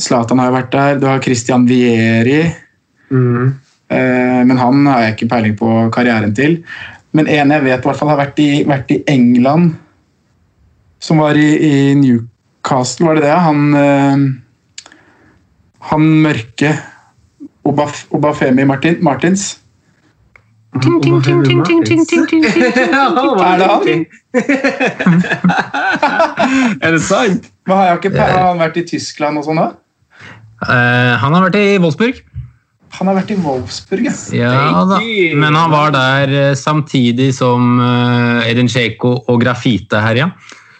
Zlatan 0.00 0.40
har 0.40 0.48
jo 0.48 0.56
vært 0.56 0.72
der. 0.72 0.98
Du 0.98 1.06
har 1.06 1.20
Christian 1.22 1.66
Vieri. 1.68 2.40
Mm. 3.12 3.52
Eh, 3.92 4.40
men 4.48 4.56
han 4.58 4.86
har 4.88 5.02
jeg 5.04 5.12
ikke 5.16 5.30
peiling 5.34 5.56
på 5.58 5.68
karrieren 5.94 6.34
til. 6.36 6.52
Men 7.12 7.28
en 7.28 7.50
jeg 7.52 7.64
vet 7.66 7.84
i 7.84 7.88
hvert 7.88 7.98
fall 7.98 8.10
har 8.12 8.22
vært 8.22 8.38
i, 8.40 8.64
vært 8.68 8.90
i 8.94 9.02
England, 9.10 9.64
som 11.02 11.18
var 11.20 11.32
i, 11.36 11.48
i 11.60 11.94
Newcastle, 11.98 13.06
var 13.08 13.14
det 13.18 13.24
det? 13.26 13.36
Han, 13.46 13.58
eh, 13.76 14.16
han 15.90 16.02
mørke 16.24 16.70
Obaf, 17.68 17.94
Obafemi 18.10 18.64
Martin, 18.66 18.96
Martins. 19.04 19.58
Ting, 20.80 21.02
ting, 21.02 21.22
ting, 21.22 21.44
ting, 21.44 21.64
ting, 21.64 21.84
ting, 21.84 22.06
ting, 22.08 22.26
ting, 22.26 22.44
Er 22.48 22.52
det 23.60 23.66
han? 23.68 24.06
Er 26.80 26.90
det 26.94 27.02
sant? 27.04 27.50
Men 27.66 27.76
har, 27.76 27.84
jeg 27.84 27.94
ikke, 28.00 28.12
har 28.16 28.46
han 28.48 28.62
vært 28.62 28.76
i 28.80 28.88
Tyskland 28.94 29.38
og 29.38 29.44
sånn 29.46 29.60
da? 29.60 29.68
Uh, 30.64 31.12
han 31.20 31.32
har 31.36 31.42
vært 31.44 31.58
i 31.60 31.78
Wolfsburg. 31.82 32.16
Han 32.98 33.08
har 33.08 33.16
vært 33.20 33.30
i 33.32 33.38
Wolfsburg, 33.40 34.08
ja. 34.36 34.50
Ja 34.52 34.82
da. 34.88 34.98
Men 35.38 35.56
han 35.56 35.72
var 35.72 35.94
der 35.94 36.34
eh, 36.36 36.54
samtidig 36.58 37.30
som 37.36 37.80
Edin 38.44 38.68
Dzeko 38.68 39.14
og 39.32 39.40
Grafite 39.42 40.02
herja. 40.04 40.28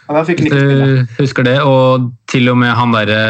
ja 0.08 0.18
da 0.18 0.22
fikk 0.28 0.44
du 0.52 1.06
husker 1.18 1.46
det. 1.48 1.58
Og 1.64 2.10
til 2.28 2.52
og 2.52 2.60
med 2.60 2.74
han 2.76 2.92
derre 2.94 3.22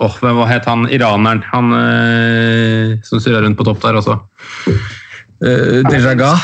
Åh, 0.00 0.14
hvem- 0.16 0.38
hva 0.38 0.46
het 0.48 0.64
han 0.64 0.86
iraneren? 0.88 1.42
Han 1.52 1.72
eh, 1.76 2.96
som 3.04 3.20
surra 3.20 3.42
rundt 3.44 3.58
på 3.58 3.66
topp 3.68 3.82
der 3.84 3.98
også. 4.00 4.16
Uh, 5.40 5.80
Dejaga. 5.88 6.34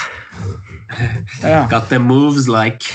Ja. 1.42 1.66
Got 1.68 1.88
the 1.88 1.98
moves 1.98 2.46
like 2.48 2.86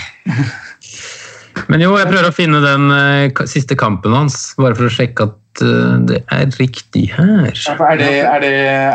Men 1.68 1.82
jo, 1.84 1.92
jeg 2.00 2.08
prøver 2.08 2.30
å 2.30 2.34
finne 2.34 2.62
den 2.64 2.88
uh, 2.94 3.44
siste 3.50 3.76
kampen 3.78 4.14
hans, 4.16 4.54
bare 4.58 4.78
for 4.78 4.88
å 4.88 4.94
sjekke 4.94 5.28
at 5.28 5.36
eh, 5.36 5.41
det 5.60 6.24
er 6.32 6.46
riktig 6.60 7.10
her. 7.16 7.52
Ja, 7.52 7.74
Er 7.92 7.98
det, 7.98 8.12
er 8.24 8.40
det, 8.40 8.52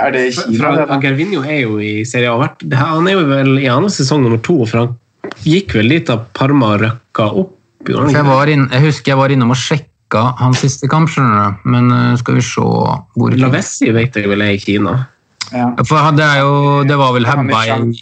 er 0.06 0.10
det 0.14 0.22
Kina? 0.34 0.70
Fra? 0.86 0.98
Gervinho 1.02 1.42
er 1.44 1.60
jo 1.62 1.78
i 1.78 2.04
Serie 2.04 2.30
A. 2.30 2.36
Vært- 2.40 2.62
det 2.68 2.78
her- 2.78 2.86
Han 2.94 3.06
er 3.08 3.12
jo 3.12 3.24
vel 3.26 3.58
i 3.58 3.66
andre 3.68 3.90
sesong 3.90 4.22
nummer 4.22 4.38
to, 4.42 4.64
for 4.66 4.78
han 4.78 4.96
gikk 5.44 5.74
vel 5.74 5.86
litt 5.88 6.08
av 6.10 6.24
Parma 6.32 6.76
røkka 6.78 7.28
opp. 7.36 7.52
jeg, 7.86 8.24
var 8.24 8.46
inn, 8.48 8.68
jeg 8.72 8.80
husker 8.82 9.12
jeg 9.12 9.16
var 9.18 9.28
innom 9.30 9.50
og 9.50 9.56
sjekka 9.56 10.36
hans 10.38 10.58
siste 10.58 10.88
kamp, 10.88 11.08
skjønner 11.08 11.52
du. 11.62 11.68
Men 11.70 11.90
eh, 11.92 12.16
skal 12.16 12.34
vi 12.34 12.40
se 12.40 12.60
hvor 12.60 13.30
Lavessi 13.36 13.92
vet 13.92 14.14
jeg 14.16 14.26
vel 14.28 14.42
er 14.42 14.54
i 14.56 14.58
Kina. 14.58 15.06
Ja. 15.52 15.68
For 15.86 16.10
det 16.10 16.24
er 16.24 16.40
jo 16.40 16.82
Det 16.84 16.96
var 16.98 17.12
vel 17.14 17.24
Hebei 17.24 17.92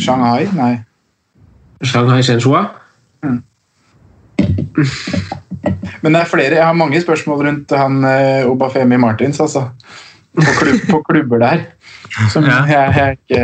Shanghai? 0.00 0.46
Nei. 0.56 0.84
Shanghai 1.82 2.22
Shenhua. 2.22 2.70
Men 6.02 6.14
det 6.14 6.20
er 6.20 6.28
flere. 6.30 6.54
Jeg 6.58 6.64
har 6.64 6.76
mange 6.76 7.00
spørsmål 7.02 7.44
rundt 7.46 7.72
han 7.76 8.04
eh, 8.06 8.46
Obafemi 8.48 8.96
Martins, 9.00 9.40
altså. 9.40 9.68
På, 10.38 10.52
klubb, 10.60 10.80
på 10.90 11.00
klubber 11.08 11.38
der. 11.42 11.64
Som 12.32 12.44
Ja. 12.46 12.62
jeg, 12.66 12.94
jeg 12.96 13.18
ikke 13.18 13.40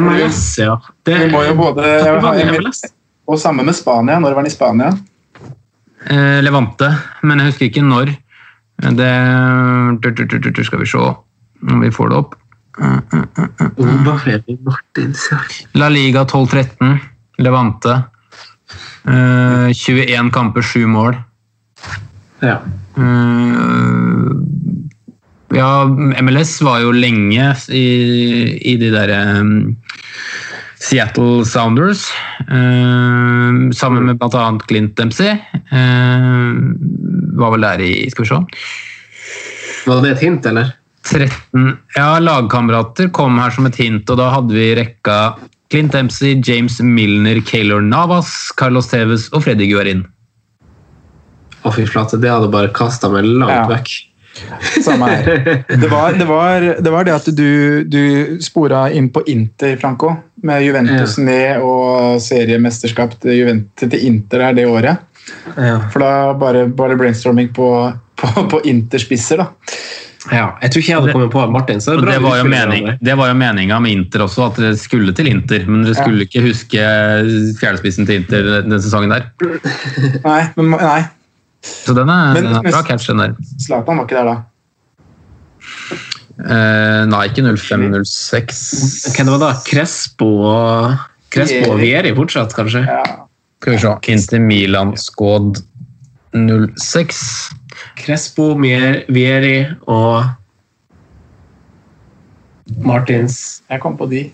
MLS, 0.00 0.58
ja. 0.58 0.76
Det, 1.06 1.18
Vi 1.26 1.32
må 1.32 1.42
jo 1.46 1.54
både 1.58 1.84
jeg, 1.86 2.22
jeg, 2.40 2.90
Og 3.28 3.38
samme 3.40 3.64
med 3.66 3.74
Spania. 3.74 4.18
Når 4.18 4.34
var 4.34 4.42
han 4.42 4.46
i 4.46 4.54
Spania? 4.54 4.92
eh, 6.10 6.40
Levante, 6.42 6.88
men 7.22 7.38
jeg 7.40 7.46
husker 7.52 7.66
ikke 7.70 7.82
når. 7.84 8.14
Det 8.76 10.64
Skal 10.66 10.80
vi 10.82 10.86
se 10.86 10.98
om 10.98 11.80
vi 11.80 11.90
får 11.90 12.08
det 12.12 12.16
opp. 12.16 12.34
Obafemi 13.80 14.58
Martins, 14.64 15.28
ja. 15.32 15.38
La 15.74 15.88
Liga 15.88 16.24
12-13. 16.24 16.98
Levante. 17.38 18.02
Eh, 19.06 19.68
21 19.74 20.30
kamper, 20.34 20.62
7 20.62 20.86
mål. 20.86 21.16
ja. 22.42 22.60
Uh, 22.96 24.32
ja, 25.52 25.84
MLS 26.22 26.56
var 26.64 26.80
jo 26.80 26.94
lenge 26.96 27.50
i, 27.68 27.86
i 28.72 28.72
de 28.80 28.88
der 28.90 29.12
um, 29.38 29.76
Seattle 30.80 31.44
Sounders. 31.46 32.08
Uh, 32.48 33.70
sammen 33.76 34.08
med 34.08 34.18
bl.a. 34.18 34.46
Clint 34.66 34.96
Dempsey. 34.98 35.36
Eh, 35.70 36.56
var 37.36 37.52
vel 37.52 37.64
der 37.66 37.82
i 37.84 37.92
Skal 38.10 38.24
vi 38.24 38.30
se. 38.30 38.40
Var 39.86 40.02
det 40.02 40.16
et 40.16 40.24
hint, 40.24 40.46
eller? 40.48 40.72
13 41.06 41.76
Ja, 41.94 42.18
lagkamerater 42.18 43.12
kom 43.14 43.38
her 43.38 43.52
som 43.54 43.68
et 43.68 43.78
hint, 43.78 44.08
og 44.10 44.18
da 44.18 44.32
hadde 44.34 44.56
vi 44.56 44.72
rekka 44.78 45.18
Clint 45.72 45.92
Dempsey, 45.92 46.36
James 46.46 46.80
Milner, 46.80 47.40
Kaylor 47.46 47.80
Navas, 47.82 48.28
Carlos 48.56 48.86
Tevez 48.92 49.28
og 49.34 49.42
Freddy 49.46 49.66
Guarin. 49.72 50.04
Å, 51.66 51.72
fy 51.74 51.86
flate, 51.90 52.20
det 52.22 52.30
hadde 52.30 52.50
bare 52.52 52.70
kasta 52.74 53.10
meg 53.10 53.26
langt 53.26 53.50
Ja. 53.50 53.64
vekk. 53.70 53.96
Samme 54.84 55.06
her. 55.08 55.24
Det 55.82 55.88
var 55.88 56.12
det, 56.12 56.26
var, 56.28 56.60
det, 56.84 56.90
var 56.92 57.06
det 57.08 57.14
at 57.14 57.28
du, 57.34 57.84
du 57.88 58.36
spora 58.44 58.82
inn 58.92 59.08
på 59.10 59.22
Inter, 59.32 59.78
Franco. 59.80 60.10
Med 60.44 60.60
Juventus 60.66 61.16
ned 61.18 61.62
og 61.64 62.20
seriemesterskap 62.20 63.16
til, 63.22 63.32
Juventus, 63.40 63.88
til 63.88 64.04
Inter 64.06 64.44
her 64.44 64.58
det 64.58 64.66
året. 64.68 65.00
Ja. 65.56 65.78
For 65.90 66.04
da 66.04 66.10
bare, 66.38 66.66
bare 66.68 66.98
brainstorming 67.00 67.48
på, 67.56 67.70
på, 68.20 68.28
på 68.52 68.60
Inter-spisser, 68.68 69.40
da. 69.40 69.48
Ja. 70.32 70.46
Jeg 70.62 70.72
tror 70.72 70.80
ikke 70.82 70.90
jeg 70.92 70.98
hadde 71.00 71.12
kommet 71.14 71.32
på 71.32 71.42
Martin. 71.54 71.80
Så 71.80 71.94
det, 71.96 72.02
bra 72.04 72.14
det 72.16 72.22
var, 72.24 72.38
jo 72.40 72.48
mening, 72.50 72.88
det 73.00 73.14
var 73.18 73.28
jo 73.30 73.36
meninga 73.38 73.78
med 73.82 73.92
Inter 73.96 74.24
også, 74.26 74.48
at 74.50 74.58
dere 74.62 74.76
skulle 74.80 75.14
til 75.16 75.28
Inter. 75.30 75.66
Men 75.68 75.84
dere 75.86 75.94
skulle 75.98 76.26
ikke 76.26 76.42
huske 76.46 76.88
fjerdespissen 77.60 78.08
til 78.08 78.22
Inter 78.22 78.50
den 78.66 78.80
sesongen 78.82 79.14
der. 79.14 79.28
Nei, 80.26 80.40
men, 80.56 80.74
nei. 80.80 81.00
Så 81.66 81.94
den 81.96 82.10
er, 82.12 82.34
Men- 82.36 82.44
den 82.50 82.58
er 82.60 82.66
bra 82.70 82.82
catch, 82.86 83.08
den 83.10 83.22
der. 83.22 83.36
Zlatan 83.62 83.98
var 84.02 84.06
ikke 84.08 84.18
der 84.20 84.30
da. 84.32 84.36
Eh, 86.36 87.02
nei, 87.08 87.22
ikke 87.30 87.42
05-06. 87.56 88.58
Hva 89.16 89.24
det 89.24 89.32
var 89.32 89.40
da? 89.40 89.52
Crespo 89.66 90.28
og 90.44 90.98
Crespo 91.32 91.72
og 91.72 91.80
Vieri 91.80 92.12
fortsatt, 92.16 92.52
kanskje? 92.56 92.82
Ja. 92.84 93.02
Skal 93.62 93.72
vi 93.72 93.78
se. 93.82 93.94
Inter 94.12 94.42
Milan 94.44 94.92
Skåd 95.00 95.62
06. 96.36 97.22
Crespo, 97.98 98.54
Mier- 98.58 99.04
Vieri 99.12 99.66
og 99.86 100.24
Martins 102.82 103.62
Jeg 103.70 103.80
kom 103.82 103.96
på 103.98 104.08
de. 104.10 104.24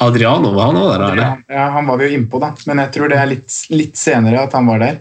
Adriano, 0.00 0.52
var 0.56 0.70
han 0.70 0.78
òg 0.80 0.88
der? 0.90 1.04
eller? 1.12 1.44
Ja, 1.52 1.66
han 1.74 1.86
var 1.88 1.98
vi 2.00 2.08
jo 2.08 2.18
innpå, 2.18 2.40
da. 2.40 2.50
Men 2.68 2.80
jeg 2.84 2.92
tror 2.96 3.10
det 3.12 3.18
er 3.20 3.28
litt, 3.34 3.56
litt 3.72 3.96
senere 4.00 4.46
at 4.46 4.54
han 4.56 4.68
var 4.68 4.80
der. 4.80 4.98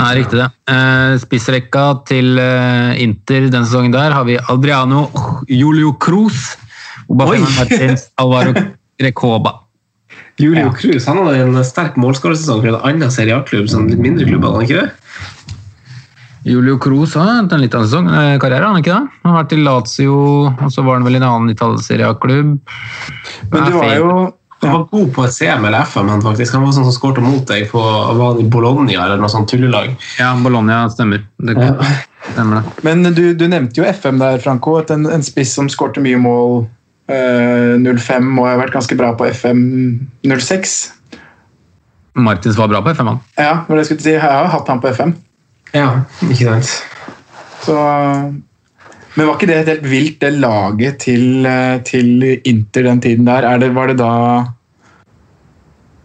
Nei, 0.00 0.08
riktig 0.20 0.38
det. 0.40 0.46
Eh, 0.70 1.14
spissrekka 1.22 1.84
til 2.08 2.38
eh, 2.40 2.94
Inter 3.04 3.46
denne 3.50 3.66
sesongen 3.66 3.92
der 3.94 4.14
har 4.16 4.24
vi 4.26 4.38
Adriano 4.50 5.08
Julio 5.50 5.92
Cruz, 6.02 6.54
Obafemi 7.10 7.46
Martins, 7.58 8.08
Alvaro 8.22 8.54
Recoba. 9.02 9.56
Julio 10.40 10.70
Cruz 10.72 11.04
han 11.10 11.18
hadde 11.20 11.42
en 11.44 11.58
sterk 11.68 11.98
målskårersesong 12.00 12.62
for 12.64 12.70
en 12.72 12.80
annen 12.88 13.12
Serie 13.12 13.36
A-klubb, 13.36 13.68
sånn 13.70 13.90
litt 13.90 14.00
mindre 14.02 14.24
klubb, 14.30 14.46
hadde 14.46 14.56
han 14.62 14.66
ikke 14.66 14.80
det? 14.86 15.09
Julio 16.46 16.78
Cruz 16.80 17.14
har 17.18 17.28
hatt 17.28 17.52
en 17.52 17.60
litt 17.60 17.74
annen 17.76 17.88
sesong, 17.88 18.08
eh, 18.08 18.38
karriere, 18.40 18.64
han 18.64 18.80
ikke 18.80 18.94
det? 18.94 19.20
Han 19.22 19.32
har 19.32 19.42
vært 19.42 19.54
i 19.56 19.60
Lazio, 19.60 20.16
og 20.48 20.72
så 20.72 20.84
var 20.86 20.98
han 20.98 21.04
vel 21.04 21.18
i 21.18 21.20
en 21.20 21.28
annen 21.28 21.52
Italia-serie 21.52 22.08
A-klubb. 22.08 22.58
Men 23.52 23.64
du 23.66 23.78
var 23.78 23.96
jo 23.96 24.12
Han 24.60 24.74
var 24.74 24.82
god 24.90 25.12
på 25.16 25.22
et 25.24 25.32
CM 25.32 25.62
eller 25.64 25.86
FM, 25.88 26.04
men 26.10 26.20
faktisk. 26.20 26.52
Han 26.52 26.66
var 26.66 26.74
sånn 26.76 26.84
som 26.84 26.92
skårte 26.92 27.22
mot 27.24 27.46
deg 27.48 27.70
på 27.70 27.80
var 27.80 28.34
han 28.34 28.42
i 28.42 28.44
Bologna 28.44 28.92
eller 28.92 29.16
noe 29.16 29.32
sånt 29.32 29.48
tullelag. 29.48 29.94
Ja, 30.18 30.34
Bologna 30.36 30.82
stemmer. 30.92 31.22
Det 31.40 31.54
stemmer 32.34 32.60
det. 32.60 32.84
Men 32.84 33.14
du, 33.16 33.22
du 33.32 33.46
nevnte 33.48 33.80
jo 33.80 33.86
FM 33.88 34.20
der, 34.20 34.36
Franco. 34.44 34.76
At 34.76 34.92
en, 34.92 35.06
en 35.08 35.24
spiss 35.24 35.54
som 35.56 35.70
skårte 35.72 36.04
mye 36.04 36.20
mål 36.20 36.66
Eh, 37.10 37.96
05 37.98 38.26
må 38.36 38.46
har 38.46 38.54
ha 38.54 38.62
vært 38.62 38.74
ganske 38.76 38.96
bra 38.98 39.12
på 39.18 39.26
FM 39.26 39.62
06. 40.22 40.76
Martins 42.20 42.58
var 42.58 42.70
bra 42.70 42.82
på 42.84 42.92
FM, 42.94 43.10
han. 43.12 43.20
Ja, 43.38 43.52
det 43.64 43.70
var 43.70 43.78
det 43.78 43.82
jeg 43.82 43.90
skulle 43.90 44.04
si. 44.04 44.14
Jeg 44.14 44.22
har 44.22 44.50
hatt 44.52 44.70
han 44.70 44.82
på 44.82 44.90
FM. 44.92 45.14
Ja, 45.76 45.88
ikke 46.26 46.46
sant. 46.48 46.70
Så, 47.64 47.74
men 49.14 49.26
var 49.28 49.34
ikke 49.36 49.46
det 49.50 49.58
et 49.60 49.68
helt 49.74 49.86
vilt, 49.90 50.16
det 50.22 50.32
laget 50.40 50.98
til, 51.04 51.44
eh, 51.46 51.78
til 51.86 52.24
Inter 52.48 52.82
den 52.88 53.00
tiden 53.04 53.26
der? 53.28 53.46
Er 53.46 53.58
det, 53.62 53.72
var 53.76 53.86
det 53.92 53.98
da 54.00 54.12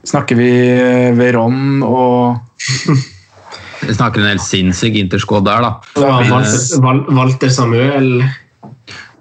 Snakker 0.05 0.37
vi 0.37 0.49
eh, 0.69 1.11
Veron 1.17 1.81
og 1.83 2.35
Vi 3.85 3.93
snakker 3.93 4.21
en 4.21 4.27
helt 4.35 4.41
sinnssyk 4.45 4.95
interskåd 4.97 5.45
der, 5.45 5.61
da. 5.65 5.71
Det 5.95 6.03
var 6.05 6.29
Walter, 6.31 6.81
Val- 6.85 7.05
Walter 7.17 7.49
Samuel 7.53 8.11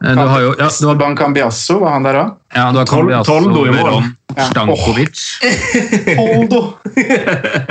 Eh, 0.04 0.12
Du 0.12 0.20
har 0.28 0.40
jo 0.42 0.50
ja, 0.58 0.66
du 0.68 0.86
har, 0.90 0.96
Ban 1.00 1.14
Cambiasso, 1.16 1.78
var 1.80 1.94
han 1.94 2.04
der 2.04 2.16
òg? 2.20 2.32
ja, 2.52 2.64
du 2.74 2.78
har 2.82 2.86
Cambiasso, 2.90 3.24
Toldo 3.30 3.62
i 3.64 3.70
mål. 3.72 4.02
Ja. 4.36 4.48
Stankovic. 4.50 5.22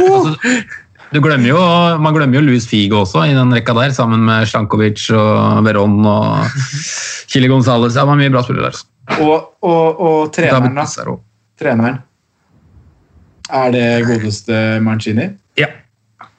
Altså, 0.04 0.34
du 0.38 0.83
glemmer 1.22 1.50
jo, 1.52 1.60
man 2.02 2.16
glemmer 2.16 2.40
jo 2.40 2.46
Luis 2.48 2.66
Figo 2.70 3.04
også 3.04 3.26
i 3.30 3.36
den 3.36 3.54
rekka 3.54 3.76
der, 3.78 3.94
sammen 3.94 4.24
med 4.26 4.48
Stankovic 4.50 5.06
og 5.14 5.62
Verón 5.68 6.00
og 6.08 6.48
Chile 7.30 7.52
Gonzales. 7.52 7.94
Ja, 7.94 8.02
det 8.02 8.10
var 8.10 8.20
mye 8.22 8.34
bra 8.34 8.44
spillere 8.46 8.72
der. 8.72 8.82
Og, 9.20 9.54
og, 9.62 10.02
og 10.02 10.34
treneren, 10.34 10.76
da. 10.80 11.16
Treneren. 11.60 12.02
Er 13.54 13.74
det 13.76 13.88
godeste 14.08 14.60
Mancini? 14.82 15.28
Ja. 15.60 15.68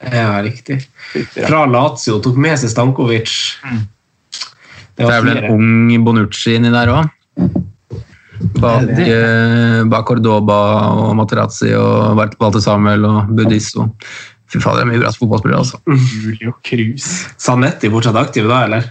Ja, 0.00 0.40
riktig. 0.42 0.80
Fra 1.36 1.64
Lazio. 1.70 2.18
Tok 2.24 2.40
med 2.40 2.58
seg 2.60 2.72
Stankovic. 2.72 3.36
Det 4.94 5.04
Det 5.04 5.10
er 5.10 5.22
vel 5.24 5.36
en 5.36 5.52
ung 5.54 6.04
Bonucci 6.06 6.56
inni 6.56 6.72
der 6.72 6.92
òg. 6.92 7.10
Bak, 8.60 8.90
eh, 8.98 9.84
bak 9.88 10.06
Cordoba 10.06 10.58
og 10.90 11.14
Materazzi 11.16 11.72
og 11.74 12.18
Walter 12.18 12.60
Samuel 12.60 13.04
og 13.06 13.30
Budisso. 13.34 13.88
Fy 14.54 14.60
fader, 14.62 14.84
det 14.84 14.86
er 14.86 14.90
mye 14.92 15.02
bra 15.02 15.10
fotballspillere, 15.18 15.58
altså. 15.64 15.76
Julio 16.22 16.52
Cruz. 16.62 17.06
Sanetti 17.42 17.90
fortsatt 17.90 18.14
aktiv 18.20 18.46
da, 18.46 18.60
eller? 18.68 18.82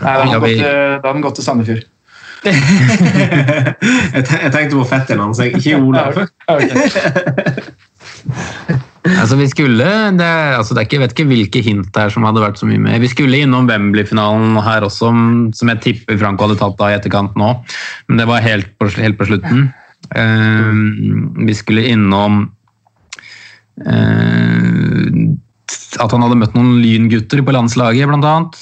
Nei, 0.00 0.06
da 0.06 0.12
har 0.22 0.30
han 1.10 1.18
gått 1.24 1.34
til- 1.40 1.46
Sandefjord. 1.48 1.82
jeg, 2.40 2.56
tenkte 4.54 4.78
på 4.78 4.86
fetteren 4.88 5.20
hans, 5.26 5.42
ikke 5.44 5.74
Olav. 5.76 6.14
Altså, 9.10 9.34
vi 9.40 9.46
skulle, 9.50 9.86
det, 10.16 10.28
altså, 10.56 10.74
det 10.76 10.80
er 10.82 10.86
ikke, 10.86 10.96
jeg 10.98 11.02
vet 11.02 11.14
ikke 11.16 11.28
hvilke 11.30 11.60
hint 11.64 11.88
det 11.92 12.00
er 12.04 12.10
som 12.14 12.24
hadde 12.28 12.42
vært 12.44 12.58
så 12.60 12.66
mye 12.68 12.80
med. 12.80 13.00
Vi 13.02 13.10
skulle 13.12 13.40
innom 13.42 13.66
Wembley-finalen 13.68 14.56
her 14.64 14.80
også, 14.86 15.08
som 15.56 15.66
jeg 15.72 15.82
tipper 15.84 16.18
Franco 16.20 16.46
hadde 16.46 16.58
tatt 16.60 16.80
av 16.84 16.92
i 16.92 16.96
etterkant 17.00 17.32
nå. 17.40 17.48
Men 18.08 18.14
det 18.22 18.28
var 18.30 18.44
helt 18.44 18.68
på, 18.78 18.84
helt 19.00 19.18
på 19.20 19.28
slutten. 19.32 19.58
Eh, 20.16 20.70
vi 21.48 21.54
skulle 21.58 21.88
innom 21.90 22.32
at 26.00 26.12
han 26.14 26.22
hadde 26.24 26.38
møtt 26.40 26.54
noen 26.56 26.76
lyngutter 26.82 27.42
på 27.44 27.54
landslaget, 27.56 28.08
blant 28.10 28.26
annet. 28.28 28.58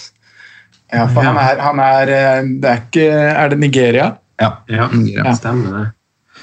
Ja, 0.95 1.05
for 1.13 1.21
han 1.27 1.37
er, 1.37 1.59
han 1.61 1.81
er 1.85 2.09
eh, 2.17 2.47
Det 2.63 2.69
er 2.71 2.79
ikke 2.81 3.03
Er 3.13 3.51
det 3.53 3.59
Nigeria? 3.61 4.07
Ja. 4.41 4.55
Ja, 4.73 4.87
Ja. 5.05 5.35
stemmer 5.37 5.75
det. 5.75 5.87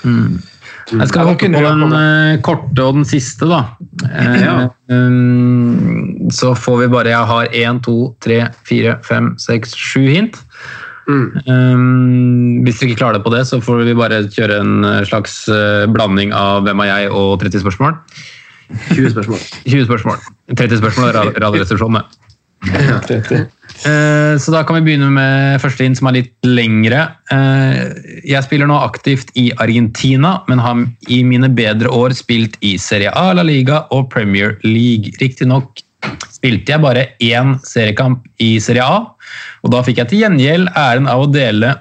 Mm. 0.06 0.36
Jeg 0.92 1.08
skal 1.10 1.26
hoppe 1.26 1.48
på 1.50 1.62
den 1.66 1.94
eh, 1.98 2.36
korte 2.46 2.84
og 2.86 3.00
den 3.00 3.08
siste, 3.10 3.48
da. 3.50 3.64
Eh, 4.06 4.44
Ja. 4.44 4.70
um, 4.94 6.30
så 6.30 6.54
får 6.54 6.84
vi 6.84 6.88
bare 6.94 7.10
Jeg 7.10 7.26
har 7.32 7.46
én, 7.48 7.82
to, 7.82 8.16
tre, 8.22 8.44
fire, 8.70 9.00
fem, 9.04 9.34
seks, 9.42 9.74
sju 9.74 10.06
hint. 10.14 10.38
Mm. 11.10 12.62
Hvis 12.66 12.80
dere 12.80 12.90
ikke 12.92 13.00
klarer 13.02 13.18
det 13.18 13.26
på 13.26 13.34
det, 13.34 13.44
så 13.50 13.60
får 13.62 13.84
vi 13.86 13.94
bare 13.98 14.24
kjøre 14.30 14.60
en 14.62 14.86
eh, 14.86 15.04
slags 15.06 15.48
eh, 15.50 15.86
blanding 15.90 16.34
av 16.34 16.64
Hvem 16.66 16.82
er 16.82 16.92
jeg 16.92 17.12
og 17.14 17.40
30 17.42 17.62
spørsmål. 17.66 17.98
20 18.96 19.12
spørsmål. 19.14 19.40
20 19.66 19.86
spørsmål. 19.90 20.18
30 20.56 20.80
spørsmål 20.82 21.10
er 21.10 21.18
Ra- 21.20 21.34
Radioresepsjonen. 21.48 22.04
Eh, 23.86 24.38
Så 24.42 24.52
da 24.52 24.64
kan 24.66 24.78
vi 24.80 24.82
begynne 24.88 25.12
med 25.14 25.62
første 25.62 25.86
inn, 25.86 25.96
som 25.96 26.08
er 26.10 26.16
litt 26.22 26.34
lengre. 26.48 27.04
Eh, 27.32 27.94
Jeg 28.26 28.44
spiller 28.44 28.66
nå 28.68 28.78
aktivt 28.82 29.30
i 29.38 29.52
Argentina, 29.62 30.42
men 30.48 30.60
har 30.60 30.86
i 31.10 31.22
mine 31.24 31.50
bedre 31.54 31.90
år 31.94 32.16
spilt 32.18 32.58
i 32.62 32.78
Serie 32.82 33.12
A, 33.14 33.34
La 33.34 33.44
Liga 33.44 33.84
og 33.92 34.10
Premier 34.10 34.58
League. 34.64 35.12
Riktignok 35.22 35.82
spilte 36.32 36.74
jeg 36.74 36.82
bare 36.82 37.08
én 37.22 37.60
seriekamp 37.66 38.24
i 38.40 38.58
Serie 38.60 38.82
A, 38.86 39.06
og 39.64 39.72
da 39.72 39.82
fikk 39.86 39.98
jeg 39.98 40.10
til 40.10 40.20
gjengjeld 40.24 40.70
æren 40.78 41.08
av 41.10 41.22
å 41.26 41.32
dele 41.32 41.76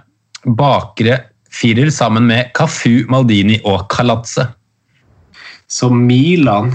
bakre 0.47 1.21
firer 1.55 1.91
sammen 1.93 2.27
med 2.27 2.53
Cafu, 2.57 3.05
Maldini 3.09 3.61
og 3.65 3.89
Calazze. 3.89 4.49
Så 5.69 5.89
Milan 5.91 6.75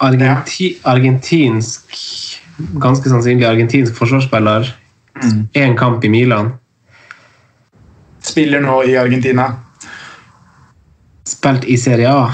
Argenti 0.00 0.72
Argentinsk 0.88 1.96
Ganske 2.80 3.08
sannsynlig 3.08 3.46
argentinsk 3.48 3.94
forsvarsspiller. 3.96 4.66
Én 5.56 5.76
kamp 5.78 6.04
i 6.04 6.10
Milan. 6.12 6.50
Spiller 8.20 8.60
nå 8.60 8.82
i 8.84 8.98
Argentina. 9.00 9.46
Spilt 11.24 11.64
i 11.64 11.78
Serie 11.80 12.10
A. 12.12 12.26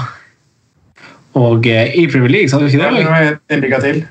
Og 1.39 1.67
eh, 1.71 1.93
i 1.95 2.03
Premier 2.11 2.33
League, 2.33 2.51
sa 2.51 2.59
du 2.59 2.67
ikke 2.67 2.81
Ja, 2.81 2.91
det? 2.91 3.05
var 3.07 3.39
En 3.55 3.63
liga 3.63 3.79
til. 3.79 4.01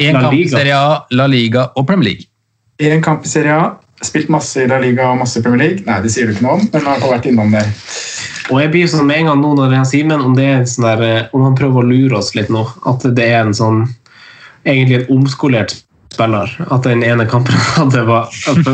Én 0.00 0.16
kamp 0.16 0.32
i 0.32 0.48
Serie 0.48 0.74
A, 0.74 1.04
La 1.10 1.26
Liga 1.28 1.66
og 1.76 1.86
Premier 1.86 2.08
League. 2.08 2.24
Én 2.80 3.02
kamp 3.04 3.24
i 3.24 3.28
Serie 3.28 3.52
A. 3.52 3.70
Spilt 4.04 4.30
masse 4.32 4.62
i 4.62 4.68
La 4.70 4.78
Liga 4.82 5.08
og 5.10 5.20
masse 5.22 5.40
i 5.40 5.44
Premier 5.44 5.62
League. 5.62 5.84
Nei, 5.88 6.00
det 6.04 6.12
sier 6.12 6.28
du 6.28 6.34
ikke 6.34 6.46
noe 6.46 6.58
om, 6.58 6.66
men 6.72 6.84
han 6.84 7.00
har 7.02 7.14
vært 7.16 7.28
innom 7.30 7.54
det. 7.54 7.64
Og 8.52 8.60
jeg 8.60 8.72
blir 8.74 8.90
sånn 8.92 9.08
med 9.08 9.22
en 9.22 9.30
gang 9.32 9.40
nå 9.40 9.54
når 9.56 9.78
jeg 9.78 9.90
sier 9.90 10.08
men 10.10 10.24
om 10.24 10.36
det 10.36 10.46
er 10.50 10.66
sånn 10.68 10.88
der, 10.90 11.04
eh, 11.06 11.32
om 11.32 11.46
han 11.46 11.56
prøver 11.58 11.80
å 11.80 11.88
lure 11.88 12.20
oss 12.20 12.34
litt 12.36 12.52
nå, 12.52 12.66
at 12.90 13.08
det 13.16 13.30
er 13.30 13.42
en 13.46 13.56
sånn 13.56 13.86
egentlig 14.68 15.00
en 15.00 15.10
omskolert 15.16 15.76
spiller. 16.14 16.50
At 16.70 16.86
den 16.86 17.02
ene 17.06 17.26
kampen 17.28 17.56
han 17.56 17.88
hadde 17.88 18.04
var 18.06 18.30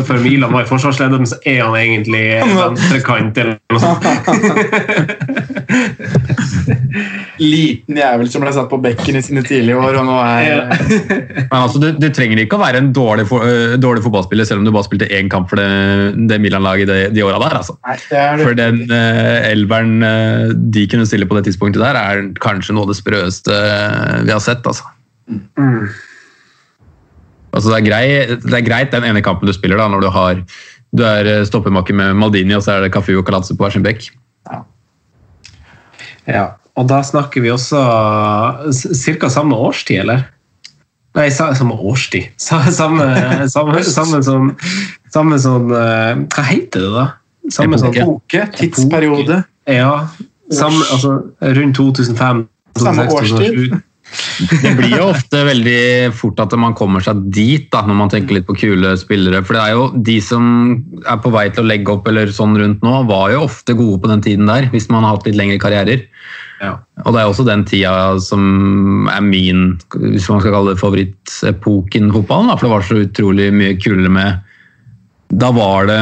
for 0.09 0.19
Milan 0.23 0.53
var 0.53 0.67
i 0.67 0.71
forsvarsleder, 0.71 1.23
men 1.23 1.31
så 1.31 1.39
er 1.49 1.63
han 1.65 1.77
egentlig 1.79 2.25
venstrekant 2.61 3.41
eller 3.41 3.59
noe 3.73 3.81
sånt. 3.85 4.05
Liten 7.41 7.99
jævel 7.99 8.29
som 8.31 8.43
ble 8.45 8.53
satt 8.55 8.69
på 8.71 8.79
bekken 8.83 9.19
i 9.19 9.23
sine 9.25 9.43
tidlige 9.47 9.79
år, 9.79 9.99
og 10.01 10.07
nå 10.09 10.17
er 10.23 10.67
Men 10.71 11.57
altså, 11.61 11.81
du, 11.83 11.89
du 11.97 12.09
trenger 12.15 12.43
ikke 12.43 12.59
å 12.59 12.63
være 12.63 12.83
en 12.83 12.91
dårlig, 12.97 13.27
for, 13.31 13.45
uh, 13.47 13.77
dårlig 13.81 14.05
fotballspiller 14.05 14.49
selv 14.49 14.63
om 14.63 14.69
du 14.69 14.73
bare 14.75 14.89
spilte 14.89 15.09
én 15.17 15.31
kamp 15.33 15.51
for 15.51 15.61
det, 15.61 15.69
det 16.31 16.41
Milan-laget 16.43 16.91
de, 16.91 16.99
de 17.15 17.25
åra 17.27 17.41
der. 17.43 17.57
Altså. 17.63 17.77
Nei, 17.87 17.97
det 18.11 18.27
For 18.43 18.59
den 18.59 18.83
uh, 18.91 19.49
elveren 19.51 19.97
uh, 20.05 20.53
de 20.53 20.87
kunne 20.91 21.09
stille 21.09 21.29
på 21.31 21.39
det 21.39 21.47
tidspunktet 21.49 21.83
der, 21.85 21.99
er 21.99 22.31
kanskje 22.43 22.77
noe 22.77 22.89
av 22.89 22.93
det 22.93 22.99
sprøeste 23.01 23.55
øh, 23.55 24.25
vi 24.27 24.33
har 24.33 24.43
sett. 24.43 24.67
Altså. 24.67 24.85
Altså, 27.51 27.71
det, 27.71 27.79
er 27.79 27.87
grei, 27.87 28.05
det 28.43 28.59
er 28.59 28.67
greit 28.67 28.93
den 28.95 29.07
ene 29.09 29.23
kampen 29.25 29.49
du 29.49 29.55
spiller 29.57 29.81
da, 29.81 29.89
når 29.91 30.05
du 30.05 30.11
har 30.15 30.45
du 30.91 31.05
er 31.07 31.45
stoppemaker 31.47 31.95
med 31.95 32.19
Maldini, 32.19 32.57
og 32.57 32.65
så 32.67 32.77
er 32.77 32.85
det 32.85 32.93
Cafu 32.95 33.13
og 33.19 33.27
Calazzo 33.27 33.55
på 33.55 33.63
hver 33.67 33.77
sin 33.77 33.85
bekk. 33.87 34.09
Ja, 34.51 34.65
og 36.79 36.87
da 36.89 37.01
snakker 37.05 37.45
vi 37.45 37.53
også 37.53 37.81
ca. 38.71 39.31
samme 39.33 39.57
årstid, 39.57 40.03
eller? 40.05 40.27
Nei, 41.19 41.27
samme 41.35 41.75
årstid. 41.75 42.31
Sa, 42.39 42.61
samme, 42.71 43.07
samme, 43.55 43.83
samme 43.85 44.23
sånn 44.23 44.53
Samme 45.11 45.41
sånn 45.43 45.73
eh, 45.75 46.21
Hva 46.31 46.45
heter 46.47 46.85
det, 46.85 46.91
da? 46.95 47.07
Samme 47.51 47.81
sånn 47.81 47.97
Epoke, 47.99 48.45
tidsperiode. 48.55 49.41
Ja. 49.67 50.07
Samme, 50.55 50.85
altså, 50.93 51.17
rundt 51.41 51.79
2005. 51.79 52.45
Samme 52.79 53.07
2006, 53.09 53.17
årstid. 53.17 53.81
2007. 54.11 54.63
Det 54.63 54.73
blir 54.79 54.95
jo 54.97 55.09
ofte 55.11 55.43
veldig 55.47 55.83
fort 56.17 56.41
at 56.43 56.55
man 56.61 56.75
kommer 56.79 57.05
seg 57.05 57.23
dit, 57.33 57.69
da, 57.73 57.83
når 57.87 57.99
man 57.99 58.13
tenker 58.13 58.39
litt 58.39 58.49
på 58.49 58.57
kule 58.59 58.93
spillere. 59.01 59.43
For 59.47 59.57
det 59.57 59.63
er 59.63 59.77
jo 59.77 59.87
de 60.11 60.19
som 60.25 60.45
er 61.05 61.21
på 61.23 61.33
vei 61.35 61.47
til 61.51 61.65
å 61.65 61.71
legge 61.71 61.95
opp 61.95 62.09
eller 62.11 62.33
sånn 62.35 62.59
rundt 62.59 62.85
nå, 62.87 62.95
var 63.11 63.31
jo 63.35 63.47
ofte 63.47 63.77
gode 63.79 64.01
på 64.03 64.11
den 64.13 64.25
tiden 64.27 64.51
der, 64.51 64.69
hvis 64.75 64.91
man 64.93 65.07
har 65.07 65.17
hatt 65.17 65.29
litt 65.29 65.39
lengre 65.39 65.61
karrierer. 65.63 66.07
Ja. 66.61 66.75
Og 67.07 67.15
det 67.15 67.23
er 67.23 67.31
også 67.31 67.47
den 67.49 67.65
tida 67.69 68.19
som 68.21 69.09
er 69.09 69.25
min, 69.25 69.75
hvis 69.95 70.29
man 70.29 70.43
skal 70.43 70.55
kalle 70.59 70.75
det 70.75 70.83
favorittepoken 70.83 72.11
i 72.11 72.15
fotballen, 72.19 72.53
da, 72.53 72.59
for 72.59 72.69
det 72.69 72.75
var 72.75 72.89
så 72.89 73.03
utrolig 73.07 73.51
mye 73.57 73.79
kulere 73.81 74.13
med 74.13 74.47
da 75.31 75.53
var 75.55 75.87
det 75.87 76.01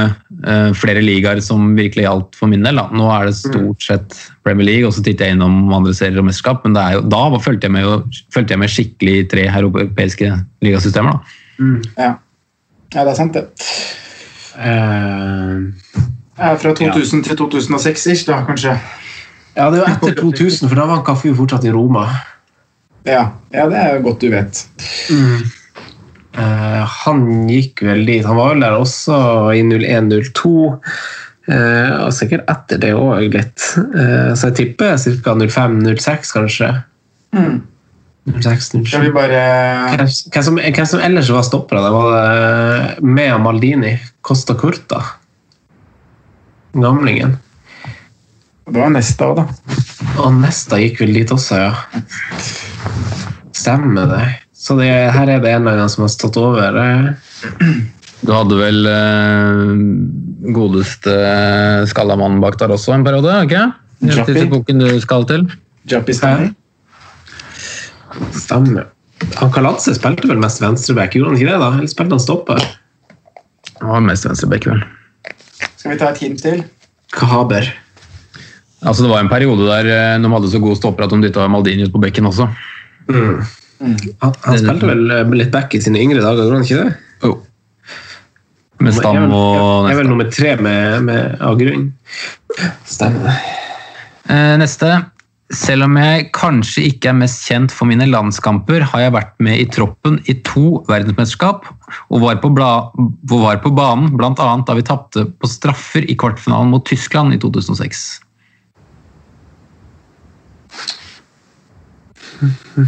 flere 0.78 1.00
ligaer 1.02 1.40
som 1.42 1.72
virkelig 1.74 2.04
gjaldt 2.04 2.36
for 2.38 2.46
min 2.46 2.62
del. 2.62 2.78
Da. 2.78 2.84
Nå 2.94 3.08
er 3.10 3.26
det 3.26 3.34
stort 3.40 3.82
sett 3.82 4.14
Premier 4.46 4.68
League, 4.68 4.86
og 4.86 4.94
så 4.94 5.02
titter 5.02 5.26
jeg 5.26 5.34
innom 5.34 5.72
andre 5.74 5.94
serier 5.96 6.20
og 6.22 6.28
mesterskap. 6.28 6.62
Men 6.64 6.76
det 6.76 6.84
er 6.84 6.92
jo, 6.98 7.00
da 7.10 7.22
var- 7.34 7.42
fulgte 7.42 7.66
jeg, 7.66 7.72
med, 7.74 8.18
fulgte 8.34 8.54
jeg 8.54 8.62
med 8.62 8.70
skikkelig 8.70 9.16
i 9.18 9.26
tre 9.32 9.48
europeiske 9.50 10.30
ligasystemer. 10.62 11.18
Da. 11.18 11.66
Ja. 11.98 12.12
ja, 12.94 13.04
det 13.04 13.10
er 13.10 13.18
sant, 13.18 13.34
det. 13.34 13.48
Uh, 14.58 15.74
Ja, 16.38 16.54
fra 16.54 16.70
2000 16.74 17.24
til 17.26 17.36
2006 17.36 18.06
ish, 18.06 18.26
da, 18.28 18.44
kanskje. 18.46 18.76
ja, 19.56 19.70
det 19.74 19.80
var 19.80 19.88
etter 19.96 20.14
2000, 20.20 20.68
for 20.68 20.76
da 20.78 20.84
var 20.86 21.02
Cafu 21.02 21.32
fortsatt 21.34 21.64
i 21.66 21.72
Roma. 21.74 22.04
Ja, 23.06 23.24
ja 23.50 23.66
det 23.70 23.78
er 23.78 23.96
jo 23.96 24.04
godt 24.06 24.20
du 24.22 24.30
vet. 24.30 24.60
Eh, 26.38 26.82
han 27.04 27.24
gikk 27.50 27.82
vel 27.86 28.04
dit. 28.06 28.26
Han 28.26 28.38
var 28.38 28.54
vel 28.54 28.66
der 28.66 28.76
også 28.78 29.16
i 29.56 29.64
01-02. 29.66 30.52
Uh, 31.48 32.04
og 32.04 32.10
sikkert 32.12 32.42
etter 32.52 32.76
det 32.82 32.90
òg 32.92 33.32
litt. 33.32 33.62
Uh, 33.80 34.36
så 34.36 34.50
jeg 34.50 34.56
tipper 34.58 34.98
ca. 35.00 35.32
05-06, 35.32 36.32
kanskje. 36.36 36.68
Mm. 37.32 37.62
06-07. 38.34 38.90
Skal 38.90 39.06
vi 39.06 39.12
bare 39.14 39.38
hvem, 39.96 40.42
som, 40.44 40.58
hvem 40.60 40.88
som 40.90 41.00
ellers 41.00 41.30
var 41.32 41.46
stoppere? 41.48 41.80
Det 41.86 41.92
var 41.94 42.10
det 42.12 43.06
Mea 43.16 43.38
Maldini, 43.40 43.94
Costa 44.20 44.52
Curta. 44.60 45.00
Gamlingen. 46.76 47.38
Det 48.68 48.76
var 48.76 48.92
Nesta 48.92 49.30
òg, 49.30 49.40
da. 49.40 49.78
Og 50.20 50.36
Nesta 50.42 50.76
gikk 50.82 51.00
vel 51.00 51.16
dit 51.16 51.32
også, 51.32 51.62
ja. 51.62 52.02
Stemmer 53.56 54.12
det. 54.12 54.26
Så 54.58 54.74
det, 54.78 54.88
her 55.14 55.30
er 55.30 55.38
det 55.42 55.52
en 55.54 55.62
eller 55.62 55.78
annen 55.78 55.92
som 55.92 56.02
har 56.04 56.10
stått 56.12 56.36
over. 56.40 56.74
eh. 56.82 57.12
Du 58.26 58.32
hadde 58.34 58.56
vel 58.58 58.88
eh, 58.90 60.52
godeste 60.54 61.14
skallamannen 61.92 62.40
bak 62.42 62.58
der 62.58 62.74
også 62.74 62.96
en 62.96 63.04
periode? 63.06 63.30
ikke? 63.46 63.60
Okay? 63.68 64.16
Jappi. 64.16 64.34
den 64.34 64.48
epoken 64.48 64.82
du 64.82 64.88
skal 65.02 65.26
til. 65.30 65.44
Jappi 65.90 66.14
Stanley. 66.14 66.50
Stemmer. 68.34 68.88
Han 69.38 69.50
Kalatse 69.54 69.94
spilte 69.96 70.28
vel 70.30 70.38
mest 70.42 70.62
venstreback, 70.62 71.14
gjorde 71.14 71.32
han 71.32 71.38
ikke 71.40 71.50
det? 71.50 71.58
da? 71.62 71.70
Eller 71.78 71.90
spilte 71.90 72.14
han 72.18 72.22
stopper? 72.22 72.62
Han 73.80 73.90
var 73.94 74.04
mest 74.06 74.26
venstreback, 74.26 74.66
vel. 74.70 74.82
Skal 75.78 75.94
vi 75.94 75.98
ta 76.02 76.10
et 76.10 76.22
hint 76.22 76.42
til? 76.42 76.64
Kahaber. 77.14 77.70
Altså, 78.86 79.02
det 79.04 79.10
var 79.10 79.22
en 79.24 79.30
periode 79.30 79.66
der 79.66 79.90
eh, 79.90 80.18
de 80.22 80.34
hadde 80.34 80.50
så 80.50 80.60
gode 80.62 80.78
stopper 80.78 81.06
at 81.06 81.14
de 81.14 81.22
dytta 81.26 81.46
Maldini 81.50 81.86
ut 81.86 81.94
på 81.94 82.02
bekken 82.02 82.30
også. 82.30 82.46
Han, 83.78 84.32
han 84.42 84.58
spilte 84.58 84.88
vel 84.90 85.36
litt 85.38 85.52
back 85.54 85.76
i 85.76 85.82
sine 85.82 86.00
yngre 86.02 86.22
dager, 86.24 86.48
gjorde 86.48 86.58
han 86.58 86.66
ikke 86.66 86.80
det? 86.82 86.96
Jo. 87.22 87.36
Med 88.82 88.94
Stam 88.94 89.32
og 89.34 89.88
Jeg 89.88 89.94
er 89.94 90.00
vel 90.00 90.10
nummer 90.10 90.28
tre 90.30 90.56
med, 90.62 91.06
med, 91.06 91.38
av 91.42 91.58
grunn. 91.58 91.88
Stemmer. 92.86 93.38
Eh, 94.30 94.54
neste. 94.60 94.90
Selv 95.54 95.86
om 95.86 95.94
jeg 95.96 96.26
kanskje 96.36 96.84
ikke 96.90 97.08
er 97.10 97.16
mest 97.22 97.46
kjent 97.48 97.72
for 97.72 97.88
mine 97.88 98.04
landskamper, 98.10 98.84
har 98.90 99.06
jeg 99.06 99.14
vært 99.14 99.32
med 99.42 99.62
i 99.62 99.66
troppen 99.72 100.18
i 100.28 100.36
to 100.44 100.82
verdensmesterskap 100.90 101.64
og 102.12 102.20
var 102.20 102.36
på, 102.42 102.50
bla, 102.52 102.90
var 103.32 103.62
på 103.64 103.72
banen 103.72 104.12
bl.a. 104.18 104.34
da 104.36 104.76
vi 104.76 104.84
tapte 104.84 105.24
på 105.32 105.48
straffer 105.48 106.04
i 106.04 106.18
kvartfinalen 106.20 106.74
mot 106.74 106.84
Tyskland 106.86 107.32
i 107.34 107.40
2006. 107.40 108.04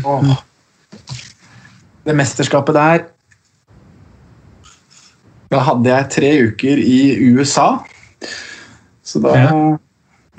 Åh. 0.05 0.37
Det 2.07 2.15
mesterskapet 2.17 2.75
der 2.75 3.05
Da 5.51 5.59
hadde 5.67 5.91
jeg 5.91 6.11
tre 6.15 6.31
uker 6.47 6.79
i 6.79 6.99
USA. 7.35 7.69
Så 9.03 9.21
da 9.23 9.35
Ja. 9.37 9.77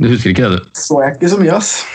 Du 0.01 0.07
husker 0.09 0.31
ikke 0.31 0.49
det, 0.49 0.57
du? 0.63 0.69
så 0.79 1.01
jeg 1.03 1.17
ikke 1.17 1.29
så 1.29 1.37
mye, 1.37 1.53
ass. 1.53 1.85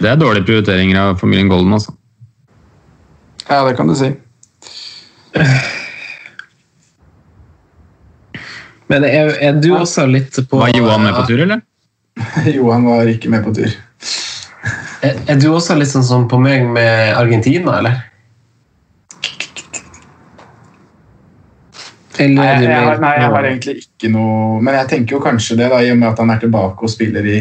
Det 0.00 0.08
er 0.08 0.16
dårlige 0.16 0.46
prioriteringer 0.46 1.00
av 1.00 1.18
familien 1.20 1.50
Golden. 1.50 1.72
altså. 1.76 1.92
Ja, 3.50 3.58
det 3.66 3.76
kan 3.76 3.88
du 3.90 3.94
si. 3.98 4.08
Men 8.90 9.04
er, 9.04 9.34
er 9.38 9.60
du 9.60 9.68
også 9.76 10.06
litt 10.10 10.38
på 10.48 10.58
Var 10.62 10.72
Johan 10.74 11.04
med 11.04 11.14
på 11.14 11.26
tur, 11.28 11.42
eller? 11.44 11.60
Johan 12.56 12.88
var 12.88 13.10
ikke 13.10 13.30
med 13.30 13.44
på 13.44 13.52
tur. 13.54 13.74
Er, 15.00 15.16
er 15.32 15.40
du 15.40 15.48
også 15.48 15.76
litt 15.78 15.90
sånn 15.90 16.04
som 16.04 16.26
på 16.28 16.38
meg 16.40 16.66
med 16.68 17.14
Argentina, 17.16 17.78
eller? 17.80 17.98
Eller 22.20 22.36
Nei, 22.36 22.48
jeg, 22.52 22.68
jeg, 22.68 22.96
nei, 23.00 23.12
jeg 23.16 23.32
har 23.32 23.46
egentlig 23.48 23.74
ikke 23.80 24.08
noe 24.12 24.58
Men 24.60 24.74
jeg 24.76 24.88
tenker 24.90 25.16
jo 25.16 25.20
kanskje 25.24 25.54
det, 25.56 25.70
da, 25.72 25.78
i 25.80 25.92
og 25.92 26.00
med 26.02 26.10
at 26.10 26.18
han 26.20 26.32
er 26.34 26.42
tilbake 26.42 26.84
og 26.84 26.92
spiller 26.92 27.24
i, 27.24 27.38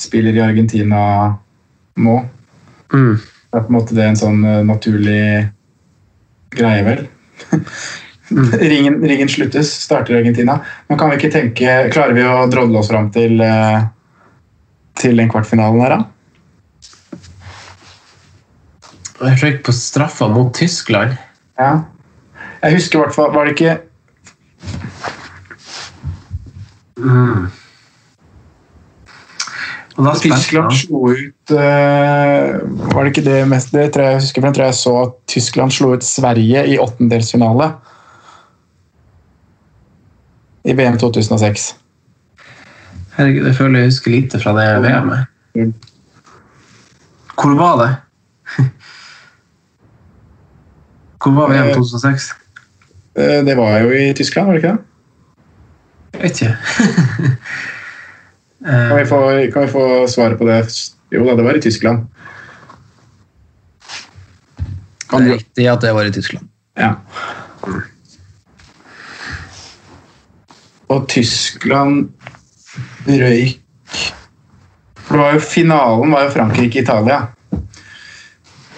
spiller 0.00 0.38
i 0.38 0.40
Argentina 0.40 1.02
nå. 2.00 2.14
Mm. 2.94 3.18
Det 3.18 3.58
er 3.58 3.66
på 3.66 3.68
en 3.68 3.76
måte 3.76 3.96
det 3.96 4.06
en 4.08 4.16
sånn 4.16 4.38
eh, 4.48 4.62
naturlig 4.64 5.24
greie, 6.56 6.84
vel. 6.86 7.02
ringen, 8.72 8.96
ringen 9.04 9.28
sluttes, 9.28 9.74
starter 9.84 10.16
Argentina. 10.16 10.56
Men 10.88 11.00
kan 11.00 11.12
vi 11.12 11.18
ikke 11.20 11.32
tenke 11.34 11.76
Klarer 11.92 12.16
vi 12.16 12.24
å 12.24 12.46
drodle 12.48 12.80
oss 12.80 12.88
fram 12.88 13.10
til, 13.12 13.36
eh, 13.44 13.84
til 15.00 15.20
den 15.20 15.28
kvartfinalen 15.32 15.84
her, 15.84 15.96
da? 15.98 16.08
Jeg 19.11 19.11
røyk 19.22 19.62
på 19.66 19.72
straffa 19.74 20.28
mot 20.28 20.52
Tyskland. 20.54 21.16
Ja. 21.58 21.78
Jeg 22.62 22.76
husker 22.78 22.98
i 22.98 23.02
hvert 23.02 23.14
fall 23.14 23.32
Var 23.34 23.44
det 23.44 23.52
ikke 23.56 23.72
da 29.92 30.14
Tyskland 30.16 30.72
slo 30.72 31.10
ut 31.12 31.52
eh, 31.52 32.60
Var 32.62 33.02
det 33.02 33.10
ikke 33.12 33.24
det 33.26 33.40
mest 33.50 33.74
Det 33.74 33.90
tror 33.92 34.06
jeg 34.06 34.14
jeg 34.14 34.22
husker, 34.22 34.40
for 34.40 34.48
jeg 34.48 34.56
tror 34.56 34.68
jeg 34.68 34.78
så 34.78 34.94
at 35.02 35.16
Tyskland 35.34 35.74
slo 35.74 35.92
ut 35.92 36.04
Sverige 36.06 36.64
i 36.72 36.78
åttendelsfinale. 36.80 37.68
I 40.64 40.74
VM 40.78 40.98
2006. 40.98 41.76
Herregud, 43.16 43.46
jeg 43.46 43.56
føler 43.58 43.82
jeg 43.82 43.90
husker 43.90 44.14
lite 44.14 44.40
fra 44.40 44.54
det 44.56 44.66
VM-et. 44.84 45.88
Hvor 47.34 47.56
var 47.58 47.74
det? 47.82 47.90
Hvor 51.22 51.32
var 51.36 51.52
VM 51.52 51.74
2006? 51.74 52.30
Eh, 53.18 53.44
Det 53.44 53.54
var 53.56 53.78
jo 53.80 53.92
i 53.92 54.14
Tyskland, 54.14 54.46
var 54.46 54.54
det 54.54 54.62
ikke 54.62 54.72
det? 54.72 54.78
Jeg 56.12 56.22
vet 56.22 56.42
ikke. 56.42 56.56
Kan 58.62 58.96
vi 58.98 59.04
få, 59.06 59.18
kan 59.52 59.62
vi 59.62 59.68
få 59.68 60.06
svaret 60.08 60.38
på 60.38 60.46
det? 60.46 60.60
Jo 61.10 61.24
da, 61.26 61.34
det 61.34 61.42
var 61.42 61.56
i 61.58 61.60
Tyskland. 61.60 62.04
Det 65.10 65.18
er 65.18 65.32
riktig 65.34 65.66
at 65.68 65.82
det 65.82 65.90
var 65.96 66.06
i 66.06 66.12
Tyskland. 66.14 66.46
Ja. 66.78 66.92
Og 70.88 71.08
Tyskland 71.08 72.12
røyk 73.08 73.58
For 75.02 75.16
det 75.16 75.24
var 75.24 75.34
jo 75.34 75.42
finalen 75.44 76.14
var 76.14 76.28
jo 76.28 76.32
Frankrike-Italia. 76.36 77.18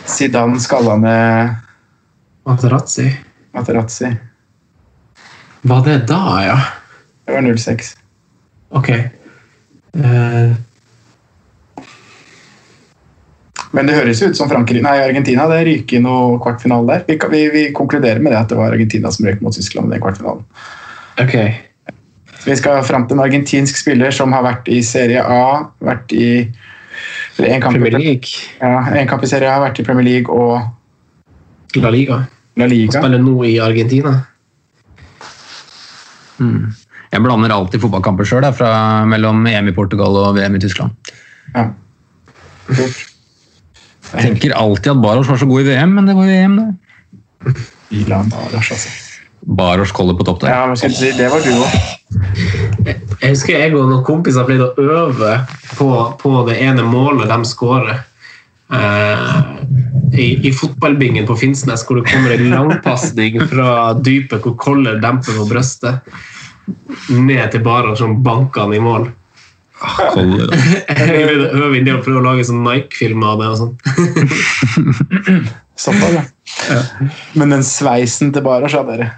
Zidane 0.09 0.61
skalla 0.61 0.97
ned 0.97 1.64
Materazzi. 2.45 3.09
Materazzi. 3.57 4.11
Var 5.63 5.85
det 5.85 5.99
da, 6.09 6.45
ja? 6.45 6.59
Det 7.25 7.33
var 7.33 7.57
06. 7.57 7.97
Ok. 8.69 8.89
Uh... 9.97 10.53
Men 13.75 13.89
det 13.89 13.97
høres 13.97 14.21
ut 14.23 14.37
som 14.39 14.51
Frankrike, 14.51 14.85
nei, 14.85 14.99
Argentina 15.03 15.49
det 15.51 15.65
ryker 15.67 15.99
i 15.99 16.03
noe 16.05 16.37
kvartfinale 16.43 16.99
der. 17.01 17.07
Vi, 17.09 17.17
vi, 17.33 17.41
vi 17.51 17.63
konkluderer 17.75 18.21
med 18.23 18.31
det 18.31 18.39
at 18.39 18.53
det 18.53 18.59
var 18.59 18.75
Argentina 18.75 19.11
som 19.11 19.27
røyk 19.27 19.41
mot 19.43 19.57
Tyskland 19.57 19.89
i 19.89 19.97
den 19.97 20.05
kvartfinalen. 20.05 20.45
ok. 21.23 21.37
Vi 22.45 22.55
skal 22.61 22.85
fram 22.85 23.09
til 23.09 23.17
en 23.17 23.25
argentinsk 23.25 23.79
spiller 23.81 24.13
som 24.13 24.35
har 24.37 24.45
vært 24.45 24.69
i 24.69 24.83
Serie 24.85 25.23
A, 25.25 25.65
vært 25.81 26.13
i 26.13 26.29
en 27.41 27.63
kamp, 27.63 27.73
Premier 27.73 27.97
League. 27.97 28.45
Ja, 28.61 28.85
en 28.93 29.09
kamp 29.09 29.25
i 29.25 29.31
Serie 29.31 29.49
A, 29.49 29.63
vært 29.65 29.81
i 29.81 29.87
Premier 29.87 30.07
League 30.07 30.29
og 30.29 30.61
La 31.83 31.91
Liga. 31.91 32.21
La 32.57 32.67
Og 32.67 32.71
Liga. 32.71 33.01
spiller 33.01 33.19
nå 33.23 33.45
i 33.49 33.57
Argentina. 33.63 34.15
Jeg 37.15 37.23
blander 37.23 37.53
alltid 37.55 37.83
fotballkamper 37.83 38.27
sjøl, 38.27 38.45
mellom 39.07 39.47
EM 39.47 39.71
i 39.71 39.75
Portugal 39.75 40.17
og 40.19 40.35
VM 40.39 40.57
i 40.59 40.63
Tyskland. 40.63 41.13
Ja. 41.55 41.69
Jeg 44.15 44.21
tenker 44.21 44.55
alltid 44.59 44.93
at 44.95 45.03
Baros 45.03 45.29
var 45.31 45.39
så 45.39 45.47
god 45.47 45.63
i 45.63 45.69
VM, 45.73 45.95
men 45.95 46.07
det 46.07 46.17
var 46.17 46.29
jo 46.29 46.39
EM, 46.45 46.57
det. 46.59 46.71
Baros, 48.31 48.71
altså. 48.71 48.89
Baros 49.45 49.93
på 50.17 50.25
topp 50.25 50.41
der. 50.41 50.55
Ja, 50.55 50.67
men 50.67 50.77
skal 50.77 50.95
si, 50.97 51.11
det 51.19 51.29
var 51.31 51.45
du 51.45 51.53
òg. 51.53 51.75
Jeg 53.21 53.31
husker 53.31 53.59
jeg 53.59 53.75
og 53.77 53.91
noen 53.91 54.05
kompiser 54.07 54.47
pleide 54.49 54.71
å 54.71 54.85
øve 54.85 55.35
på, 55.77 55.89
på 56.21 56.33
det 56.49 56.57
ene 56.65 56.85
målet 56.89 57.29
de 57.31 57.39
skårer. 57.49 58.03
Eh, 58.73 60.19
i, 60.19 60.49
I 60.49 60.53
fotballbingen 60.53 61.27
på 61.27 61.37
Finnsnes, 61.37 61.85
hvor 61.87 62.01
det 62.01 62.09
kommer 62.13 62.31
en 62.35 62.51
langpasning 62.51 63.41
fra 63.51 63.93
dypet 63.99 64.45
hvor 64.45 64.57
Koller 64.61 65.01
demper 65.03 65.37
på 65.41 65.49
brystet, 65.51 66.17
ned 67.11 67.45
til 67.53 67.65
Baran 67.65 67.97
som 67.99 68.23
banker 68.25 68.65
han 68.65 68.75
i 68.77 68.81
mål. 68.83 69.09
Da. 69.09 69.21
Pleide 70.89 71.51
å 71.67 71.73
inn 71.77 71.85
det 71.85 71.97
og 71.97 72.05
prøve 72.07 72.23
å 72.23 72.25
lage 72.25 72.47
sånn 72.49 72.63
Nike-film 72.65 73.25
av 73.27 73.43
det. 73.43 73.51
og 73.51 73.59
sånn. 73.61 73.75
Såpass, 75.85 76.31
ja. 76.71 76.81
Men 77.35 77.57
den 77.57 77.65
sveisen 77.67 78.31
til 78.33 78.47
ja, 78.47 78.85
dere. 78.87 79.11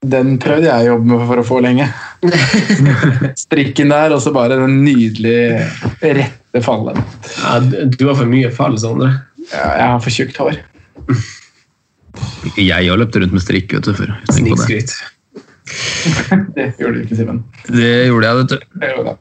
Den 0.00 0.38
prøvde 0.40 0.70
jeg 0.70 0.88
å 0.88 0.94
jobbe 0.94 1.12
med 1.12 1.26
for 1.28 1.42
å 1.42 1.46
få 1.46 1.60
lenge. 1.60 1.90
Strikken 3.44 3.92
der, 3.92 4.12
og 4.14 4.22
så 4.22 4.32
bare 4.34 4.58
den 4.60 4.80
nydelige 4.84 5.64
rette 6.02 6.62
fallen. 6.64 6.98
Ja, 7.42 7.58
du- 7.60 8.06
har 8.08 8.18
for 8.18 8.28
mye 8.30 8.50
fall, 8.54 8.76
Sondre. 8.80 9.12
Ja, 9.50 9.68
jeg 9.76 9.86
har 9.94 10.00
for 10.04 10.10
tjukt 10.14 10.36
hår. 10.40 10.58
Jeg 12.58 12.88
har 12.90 12.98
løpt 13.00 13.16
rundt 13.16 13.32
med 13.32 13.42
strikk, 13.42 13.72
vet 13.76 13.88
du. 13.88 13.94
Før. 13.96 14.14
Snikskryt. 14.32 14.92
Det 16.56 16.64
gjorde 16.80 16.96
du 16.96 17.02
ikke, 17.04 17.14
Simen. 17.14 17.36
det 17.70 17.90
gjorde 18.08 18.26
jeg, 18.26 18.36
vet 18.40 18.48
du. 18.50 18.56
Det 18.80 18.88
gjorde. 18.90 19.12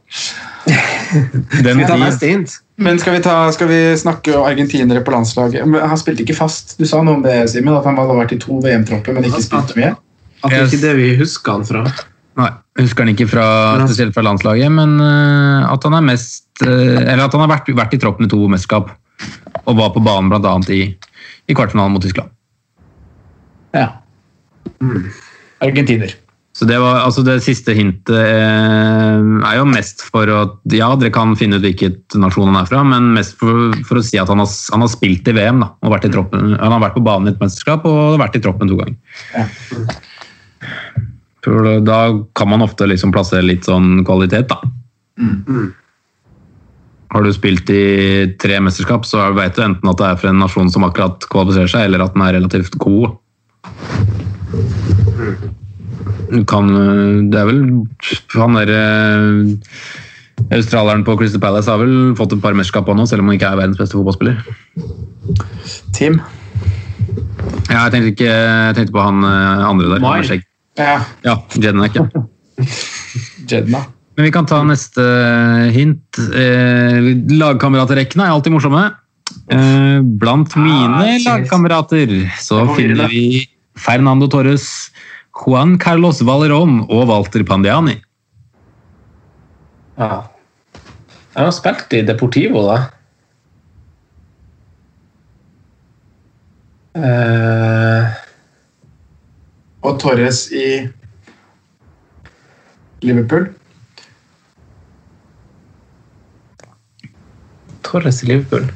Den 1.62 1.78
Vi 1.84 1.98
neste 2.02 2.30
hint. 2.32 2.56
Men 2.80 2.98
skal 3.02 3.14
vi, 3.18 3.20
ta, 3.22 3.36
skal 3.54 3.68
vi 3.70 3.80
snakke 4.00 4.34
om 4.38 4.48
argentinere 4.48 5.04
på 5.06 5.14
landslaget? 5.14 5.68
Men 5.68 5.84
Han 5.92 6.00
spilte 6.00 6.24
ikke 6.24 6.38
fast. 6.38 6.78
Du 6.80 6.88
sa 6.90 7.04
noe 7.04 7.20
om 7.20 7.26
det, 7.26 7.36
Simen, 7.52 7.76
at 7.76 7.86
han 7.86 8.00
hadde 8.00 8.16
vært 8.18 8.34
i 8.34 8.40
to 8.42 8.58
VM-tropper, 8.64 9.14
men 9.18 9.28
ikke 9.30 9.44
spilt 9.46 9.76
mye. 9.78 9.92
At 10.40 10.50
det 10.50 10.58
er 10.62 10.70
ikke 10.72 10.82
det 10.88 10.96
vi 10.98 11.10
husker 11.20 11.58
han 11.60 11.68
fra. 11.68 11.84
Nei, 12.40 12.50
jeg 12.78 12.88
husker 12.88 13.06
han 13.06 13.14
ikke 13.14 13.30
fra, 13.30 13.46
spesielt 13.84 14.16
fra 14.16 14.24
landslaget, 14.26 14.72
men 14.72 14.98
eh, 15.04 15.68
at 15.68 15.86
han 15.88 15.98
er 16.00 16.06
mest 16.08 16.64
eh, 16.66 17.02
Eller 17.04 17.26
at 17.26 17.36
han 17.36 17.44
har 17.44 17.52
vært, 17.52 17.72
vært 17.76 17.96
i 17.96 18.02
troppen 18.02 18.28
i 18.28 18.32
to 18.32 18.42
mesterskap. 18.52 18.94
Og 19.66 19.76
var 19.78 19.92
på 19.96 20.04
banen 20.04 20.32
bl.a. 20.32 20.56
I, 20.72 20.82
i 21.50 21.58
kvartfinalen 21.58 21.96
mot 21.96 22.04
Tyskland. 22.04 22.32
Ja. 23.76 23.92
Argentiner. 25.60 26.16
Så 26.60 26.66
det, 26.68 26.76
var, 26.82 26.98
altså 27.06 27.22
det 27.24 27.38
siste 27.46 27.72
hintet 27.78 28.10
eh, 28.12 29.20
er 29.48 29.60
jo 29.60 29.68
mest 29.70 30.02
for 30.04 30.28
å 30.28 30.40
Ja, 30.74 30.90
dere 31.00 31.14
kan 31.16 31.36
finne 31.40 31.60
ut 31.60 31.64
hvilket 31.64 32.18
nasjon 32.20 32.50
han 32.50 32.58
er 32.60 32.68
fra, 32.68 32.82
men 32.84 33.14
mest 33.16 33.38
for, 33.40 33.72
for 33.88 34.02
å 34.02 34.04
si 34.04 34.20
at 34.20 34.32
han 34.32 34.42
har, 34.44 34.50
han 34.74 34.84
har 34.84 34.92
spilt 34.92 35.30
i 35.30 35.36
VM. 35.38 35.62
da, 35.64 35.70
og 35.86 35.94
vært 35.96 36.10
i 36.10 36.12
troppen. 36.16 36.58
Han 36.58 36.76
har 36.76 36.84
vært 36.84 36.98
på 36.98 37.06
banen 37.06 37.30
i 37.30 37.36
et 37.36 37.40
mesterskap 37.44 37.88
og 37.88 38.20
vært 38.20 38.36
i 38.40 38.44
troppen 38.44 38.72
to 38.72 38.80
ganger. 38.82 38.98
Ja. 39.36 39.46
For 41.46 41.80
da 41.86 42.00
kan 42.36 42.50
man 42.52 42.64
ofte 42.66 42.88
liksom 42.90 43.14
plassere 43.16 43.46
litt 43.48 43.68
sånn 43.68 44.04
kvalitet, 44.08 44.52
da. 44.52 44.60
Har 47.10 47.26
du 47.26 47.32
spilt 47.34 47.70
i 47.74 47.84
tre 48.42 48.60
mesterskap, 48.62 49.08
så 49.08 49.32
vet 49.34 49.56
du 49.58 49.64
enten 49.66 49.90
at 49.90 50.02
det 50.02 50.10
er 50.10 50.20
for 50.20 50.30
en 50.30 50.44
nasjon 50.44 50.70
som 50.70 50.86
akkurat 50.86 51.26
kvalifiserer 51.32 51.72
seg, 51.72 51.88
eller 51.88 52.04
at 52.06 52.14
den 52.14 52.26
er 52.26 52.36
relativt 52.38 52.78
god. 52.82 53.16
Du 56.30 56.44
kan 56.46 56.70
Det 57.30 57.38
er 57.40 57.48
vel 57.50 57.62
Han 58.38 58.58
der 58.58 58.70
eh, 58.70 60.54
Australieren 60.56 61.04
på 61.06 61.16
Crystal 61.18 61.42
Palace 61.42 61.70
har 61.70 61.82
vel 61.82 62.14
fått 62.18 62.34
et 62.34 62.42
par 62.42 62.56
mesterskap 62.58 62.86
på 62.88 62.96
nå, 62.96 63.06
selv 63.10 63.24
om 63.24 63.32
han 63.32 63.40
ikke 63.40 63.50
er 63.50 63.60
verdens 63.60 63.82
beste 63.82 63.98
fotballspiller. 63.98 64.38
Team. 65.98 66.22
Ja, 67.70 67.84
jeg 67.86 67.92
tenkte, 67.94 68.14
ikke, 68.14 68.30
jeg 68.30 68.78
tenkte 68.78 68.96
på 68.96 69.04
han 69.04 69.26
eh, 69.26 69.66
andre 69.68 69.92
der. 69.96 70.06
Mai. 70.06 70.40
Ja. 70.80 71.00
Ja, 71.26 71.36
Jednak, 71.60 71.96
ja. 71.96 72.08
Jedna. 73.50 73.84
Men 74.16 74.28
vi 74.28 74.32
kan 74.36 74.48
ta 74.48 74.62
neste 74.68 75.04
hint. 75.76 76.18
Eh, 76.36 77.14
lagkameraterrekkene 77.40 78.26
er 78.28 78.34
alltid 78.36 78.56
morsomme. 78.56 78.82
Eh, 79.52 80.00
blant 80.20 80.56
mine 80.60 81.04
Ah, 81.06 81.20
lagkamerater 81.24 82.12
så 82.42 82.64
er 82.64 82.74
finner 82.76 83.08
vi 83.12 83.46
Fernando 83.80 84.28
Torres, 84.28 84.90
Juan 85.40 85.78
Carlos 85.80 86.20
Valerón 86.26 86.82
og 86.90 87.08
Walter 87.08 87.46
Pandiani. 87.48 87.96
Ja. 90.00 90.24
Jeg 91.36 91.46
har 91.46 91.56
spilt 91.56 91.94
i 91.96 92.02
Deportivo, 92.08 92.66
da. 92.68 92.80
Eh, 97.00 98.19
Og 99.86 100.00
Torres 100.02 100.46
i 100.52 100.68
Liverpool. 103.06 103.50
Torres 107.88 108.24
i 108.24 108.32
Liverpool. 108.34 108.70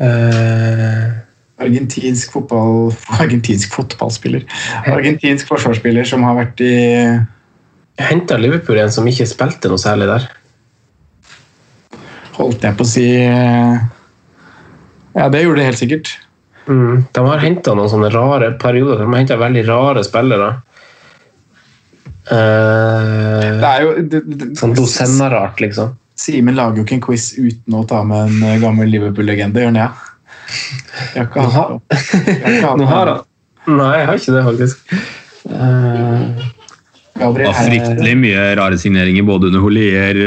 uh... 0.00 1.24
Argentinsk 1.64 2.32
fotball... 2.34 2.90
Argentinsk 3.22 3.72
fotballspiller. 3.74 4.44
Argentinsk 4.90 5.48
forsvarsspiller 5.48 6.04
som 6.08 6.26
har 6.26 6.36
vært 6.42 6.60
i 6.64 6.74
henta 8.02 8.38
Liverpool 8.40 8.80
en 8.82 8.92
som 8.92 9.06
ikke 9.08 9.28
spilte 9.30 9.70
noe 9.70 9.80
særlig 9.80 10.10
der. 10.10 10.26
Holdt 12.34 12.66
jeg 12.66 12.74
på 12.74 12.82
å 12.82 12.90
si 12.90 13.06
eh, 13.22 13.76
Ja, 15.14 15.28
det 15.30 15.44
gjorde 15.44 15.60
det 15.60 15.68
helt 15.68 15.80
sikkert. 15.80 16.10
Mm. 16.68 17.02
De 17.12 17.24
har 17.26 17.42
henta 17.42 17.74
noen 17.76 17.90
sånne 17.92 18.08
rare 18.14 18.52
perioder. 18.60 19.02
De 19.02 19.08
har 19.10 19.20
henta 19.20 19.36
veldig 19.40 19.64
rare 19.68 20.04
spillere. 20.06 20.52
Uh, 22.24 23.60
Det 23.60 23.68
er 23.68 23.82
jo 23.84 23.90
det, 24.08 24.20
det, 24.24 24.46
sånn 24.56 24.72
Dosenna-rart, 24.76 25.60
liksom. 25.60 25.92
Simen 26.16 26.56
lager 26.56 26.80
jo 26.80 26.86
ikke 26.86 26.96
en 26.96 27.04
quiz 27.04 27.26
uten 27.36 27.76
å 27.76 27.82
ta 27.90 28.00
med 28.06 28.30
en 28.30 28.46
eh, 28.48 28.60
gammel 28.62 28.88
Liverpool-legende, 28.92 29.60
gjør 29.60 29.72
han 29.72 29.78
det? 29.80 29.88
Jeg 31.18 31.28
kan 31.34 31.50
ha 31.50 31.64
Nå 32.78 32.86
har- 32.88 33.10
han 33.10 33.78
Nei, 33.80 33.90
jeg 33.98 34.06
har 34.10 34.18
ikke 34.20 34.34
det, 34.36 34.42
faktisk. 34.44 34.94
Eh, 35.48 36.24
Det 37.14 37.30
var 37.48 37.56
fryktelig 37.56 38.14
mye 38.20 38.42
rare 38.60 38.78
signeringer 38.78 39.24
både 39.26 39.48
under 39.50 39.62
Holier, 39.64 40.18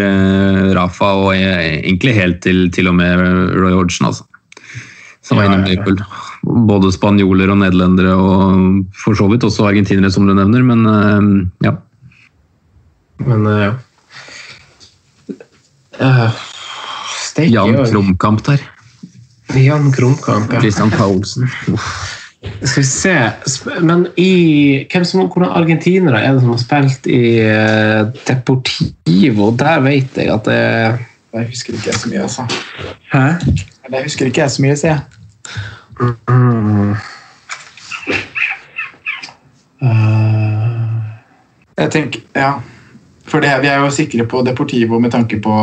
Rafa 0.75 1.11
og 1.21 1.33
egentlig 1.38 2.13
helt 2.17 2.41
til, 2.45 2.65
til 2.73 2.89
og 2.91 2.95
med 2.99 3.21
Roy 3.57 3.75
Hodgson, 3.77 4.09
altså. 4.11 4.25
Som 5.21 5.38
var 5.39 5.49
innom 5.49 5.65
innom 5.65 5.69
ja, 5.69 5.75
ja. 5.75 5.83
Liverpool. 5.83 6.26
Både 6.47 6.91
spanjoler 6.95 7.51
og 7.51 7.59
nederlendere 7.61 8.13
og 8.15 8.93
for 8.95 9.17
så 9.17 9.27
vidt 9.31 9.43
også 9.47 9.67
argentinere, 9.67 10.11
som 10.13 10.27
du 10.27 10.33
nevner, 10.37 10.63
men 10.63 10.85
eh, 10.91 11.67
ja. 11.67 11.73
men 13.25 13.47
eh, 13.51 13.65
ja. 13.67 13.73
Uh, 15.97 16.43
Jan. 17.37 17.85
Krumkamp 17.85 18.45
der. 18.45 18.61
Jan 19.55 19.91
Krumkamp, 19.91 20.53
ja. 20.53 20.61
Christian 20.61 20.91
Paulsen. 20.91 21.49
Skal 22.61 22.83
vi 22.83 22.87
se 22.87 23.13
Men 23.81 24.07
i 24.15 24.31
hvem 24.91 25.05
som, 25.05 25.25
Hvordan 25.25 25.49
argentinere 25.57 26.21
er 26.21 26.35
det 26.35 26.43
som 26.43 26.53
har 26.53 26.59
spilt 26.61 27.07
i 27.09 27.21
eh, 27.41 28.09
Deportivo? 28.27 29.51
Der 29.57 29.81
vet 29.81 30.17
jeg 30.17 30.29
at 30.33 30.45
det 30.45 30.59
Der 31.33 31.47
husker 31.49 31.73
ikke 31.73 31.89
jeg 31.91 31.95
så 31.95 32.09
mye, 32.09 32.21
altså. 32.21 32.45
Hæ? 33.13 33.25
Jeg 33.91 34.03
husker 34.03 34.25
ikke 34.25 34.41
jeg 34.41 34.51
så 34.51 34.61
mye, 34.61 34.75
sier 34.75 34.93
jeg. 34.93 35.01
Eh, 35.97 36.95
Jeg 41.77 41.91
tenker, 41.93 42.21
ja. 42.33 42.51
For 43.27 43.43
det, 43.43 43.51
vi 43.61 43.69
er 43.69 43.83
jo 43.83 43.89
sikre 43.93 44.25
på 44.29 44.41
Deportivo 44.45 44.97
med 45.03 45.11
tanke 45.13 45.37
på 45.43 45.53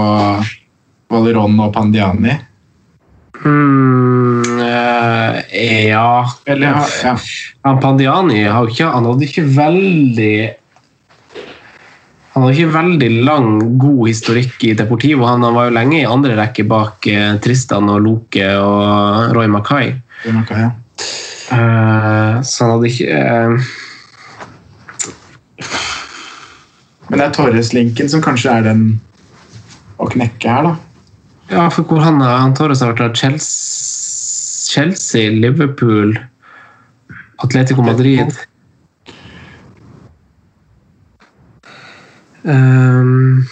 Valeron 1.11 1.57
og 1.65 1.73
Pandiani. 1.75 2.35
mm, 3.45 4.61
uh, 4.61 5.41
ja 5.89 6.25
Eller, 6.47 6.67
ja, 6.69 6.85
ja. 7.03 7.17
Han 7.65 7.81
Pandiani 7.81 8.45
har 8.45 8.69
ikke, 8.69 8.87
han 8.87 9.05
hadde 9.09 9.27
ikke 9.27 9.47
veldig 9.57 10.37
han 12.35 12.43
hadde 12.43 12.55
ikke 12.55 12.75
veldig 12.75 13.11
lang, 13.27 13.51
god 13.79 14.09
historikk 14.09 14.65
i 14.67 14.73
Deportivo. 14.75 15.23
Han 15.29 15.45
var 15.55 15.69
jo 15.69 15.75
lenge 15.77 16.01
i 16.01 16.07
andre 16.09 16.35
rekke 16.35 16.65
bak 16.67 17.07
eh, 17.07 17.37
Tristan 17.39 17.87
og 17.93 18.01
Loke 18.03 18.49
og 18.59 19.37
Roy 19.37 19.47
Mackay. 19.47 19.93
Noe, 20.33 20.61
ja. 20.61 20.71
uh, 21.53 22.43
så 22.47 22.65
han 22.65 22.73
hadde 22.77 22.89
ikke 22.89 23.19
uh... 23.21 23.73
Men 27.11 27.21
det 27.21 27.27
er 27.27 27.35
Torres-linken 27.37 28.09
som 28.09 28.23
kanskje 28.25 28.55
er 28.55 28.65
den 28.65 28.85
å 30.01 30.09
knekke 30.09 30.49
her, 30.49 30.71
da. 30.71 30.75
Ja, 31.51 31.69
for 31.69 31.85
hvor 31.85 32.01
han, 32.01 32.23
han 32.25 32.57
Torres 32.57 32.81
har 32.81 32.95
vært 32.97 33.21
Chelsea, 33.21 33.53
Chelsea, 34.75 35.31
Liverpool, 35.31 36.17
Atletico 37.45 37.85
Madrid 37.85 38.33
um, 42.45 43.45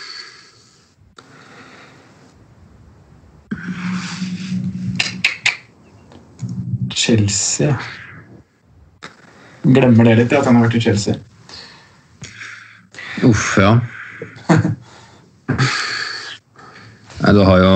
Chelsea. 7.03 7.75
Glemmer 9.63 10.11
det 10.11 10.17
litt, 10.21 10.33
at 10.35 10.47
han 10.47 10.59
har 10.59 10.67
vært 10.67 10.79
i 10.79 10.83
Chelsea. 10.85 11.19
Uff, 13.27 13.59
ja. 13.61 13.77
Nei, 17.23 17.33
du 17.37 17.43
har 17.47 17.59
jo 17.63 17.73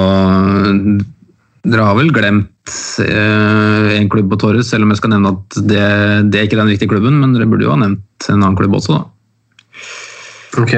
Dere 1.66 1.84
har 1.86 1.96
vel 1.98 2.10
glemt 2.14 2.72
eh, 3.02 3.88
en 3.96 4.08
klubb 4.10 4.30
på 4.32 4.38
Torres, 4.42 4.70
selv 4.70 4.86
om 4.86 4.92
jeg 4.92 5.00
skal 5.00 5.12
nevne 5.14 5.34
at 5.34 5.58
det, 5.70 5.82
det 6.30 6.40
er 6.40 6.46
ikke 6.48 6.58
den 6.58 6.70
viktige 6.70 6.90
klubben, 6.94 7.18
men 7.22 7.34
dere 7.34 7.48
burde 7.50 7.66
jo 7.66 7.72
ha 7.74 7.78
nevnt 7.82 8.28
en 8.30 8.38
annen 8.40 8.58
klubb 8.58 8.78
også, 8.78 8.98
da. 8.98 9.02
Ok. 10.62 10.74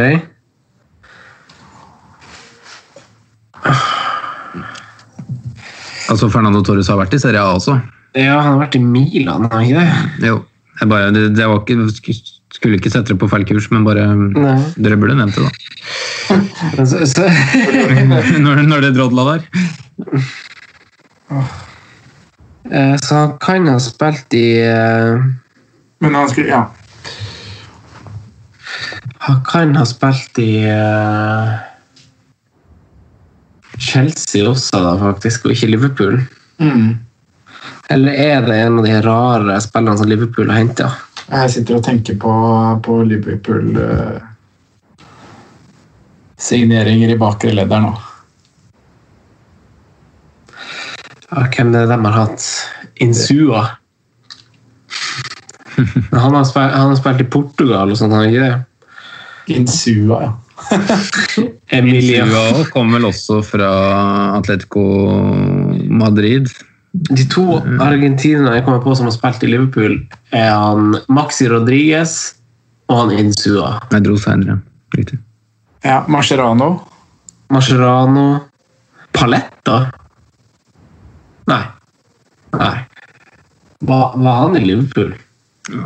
Altså, 6.08 6.30
Fernando 6.32 6.64
Torres 6.64 6.88
har 6.88 7.00
vært 7.00 7.16
i 7.16 7.20
Serie 7.20 7.44
A 7.44 7.52
også. 7.56 7.76
Ja, 8.18 8.38
han 8.42 8.54
har 8.56 8.62
vært 8.64 8.76
i 8.78 8.82
Milan, 8.82 9.46
har 9.46 9.60
han 9.60 9.68
ikke 9.68 9.84
det? 9.84 10.28
Jo. 10.30 10.40
Jeg 10.78 10.90
bare, 10.90 11.10
det, 11.14 11.22
det 11.34 11.46
var 11.50 11.62
ikke, 11.62 12.14
skulle 12.54 12.78
ikke 12.78 12.90
sette 12.90 13.12
det 13.12 13.18
på 13.20 13.28
feil 13.30 13.44
kurs, 13.48 13.66
men 13.74 13.86
bare 13.86 14.04
Nei. 14.14 14.58
Dere 14.78 14.98
burde 15.00 15.16
nevnt 15.18 15.38
det, 15.38 15.46
da. 15.46 15.54
Så, 16.86 17.02
så, 17.10 17.26
når, 18.44 18.62
når 18.68 18.86
det 18.86 18.92
drodla 18.98 19.24
der. 19.32 19.46
Eh, 22.70 22.96
Så 23.02 23.14
han 23.14 23.32
kan 23.42 23.66
ha 23.68 23.78
spilt 23.82 24.34
i 24.36 24.46
eh, 24.64 25.24
Men 26.04 26.14
han 26.18 26.28
skulle 26.30 26.52
Ja. 26.52 26.66
Han 29.28 29.40
kan 29.44 29.74
ha 29.76 29.84
spilt 29.88 30.38
i 30.40 30.52
eh, 30.68 31.56
Chelsea 33.78 34.46
også, 34.48 34.78
da, 34.82 34.94
faktisk, 35.00 35.44
og 35.46 35.54
ikke 35.54 35.68
Liverpool. 35.74 36.20
Mm. 36.58 36.96
Eller 37.90 38.12
er 38.12 38.42
det 38.44 38.56
en 38.56 38.78
av 38.78 38.84
de 38.84 38.96
rare 39.02 39.60
spillerne 39.64 39.98
som 39.98 40.08
Liverpool 40.08 40.50
har 40.52 40.60
henta? 40.60 40.90
Jeg 41.28 41.52
sitter 41.54 41.78
og 41.78 41.84
tenker 41.86 42.18
på, 42.20 42.32
på 42.84 42.98
Liverpool 43.08 43.76
uh, 43.76 44.20
signeringer 46.40 47.14
i 47.14 47.18
bakre 47.20 47.54
ledd 47.56 47.72
her 47.72 47.84
nå. 47.84 47.94
Hvem 51.28 51.72
det 51.74 51.82
er 51.84 51.90
de 51.90 51.98
har 52.04 52.16
hatt? 52.16 52.44
Insua. 53.04 53.64
Men 56.10 56.20
han 56.20 56.34
har, 56.34 56.44
spilt, 56.48 56.76
han 56.76 56.92
har 56.92 57.00
spilt 57.00 57.24
i 57.24 57.30
Portugal 57.32 57.92
og 57.92 57.98
sånt, 58.00 58.12
han 58.12 58.24
har 58.24 58.32
ikke 58.32 58.46
det? 58.46 59.56
Insua, 59.56 60.22
ja. 60.26 60.32
Emilia. 61.78 62.24
Insua 62.24 62.64
kommer 62.72 62.98
vel 62.98 63.10
også 63.12 63.40
fra 63.46 63.68
Atletico 64.36 64.84
Madrid. 65.88 66.50
De 66.92 67.24
to 67.28 67.58
argentinerne 67.84 68.54
jeg 68.56 68.64
kommer 68.64 68.80
på 68.82 68.94
som 68.96 69.08
har 69.08 69.14
spilt 69.14 69.44
i 69.44 69.50
Liverpool, 69.52 69.98
er 70.32 70.50
han 70.54 70.96
Maxi 71.12 71.48
Rodriguez 71.50 72.14
og 72.88 73.02
han 73.02 73.26
Insua. 73.26 73.74
Jeg 73.92 74.06
dro 74.06 74.16
senere. 74.20 74.58
Riktig. 74.96 75.18
ja 75.84 76.00
Mascherano. 76.08 76.70
Mascherano 77.52 78.24
Paletta? 79.12 79.90
Nei. 81.48 81.62
Nei. 82.56 82.76
Var, 83.88 84.16
var 84.16 84.40
han 84.42 84.56
i 84.56 84.64
Liverpool? 84.64 85.12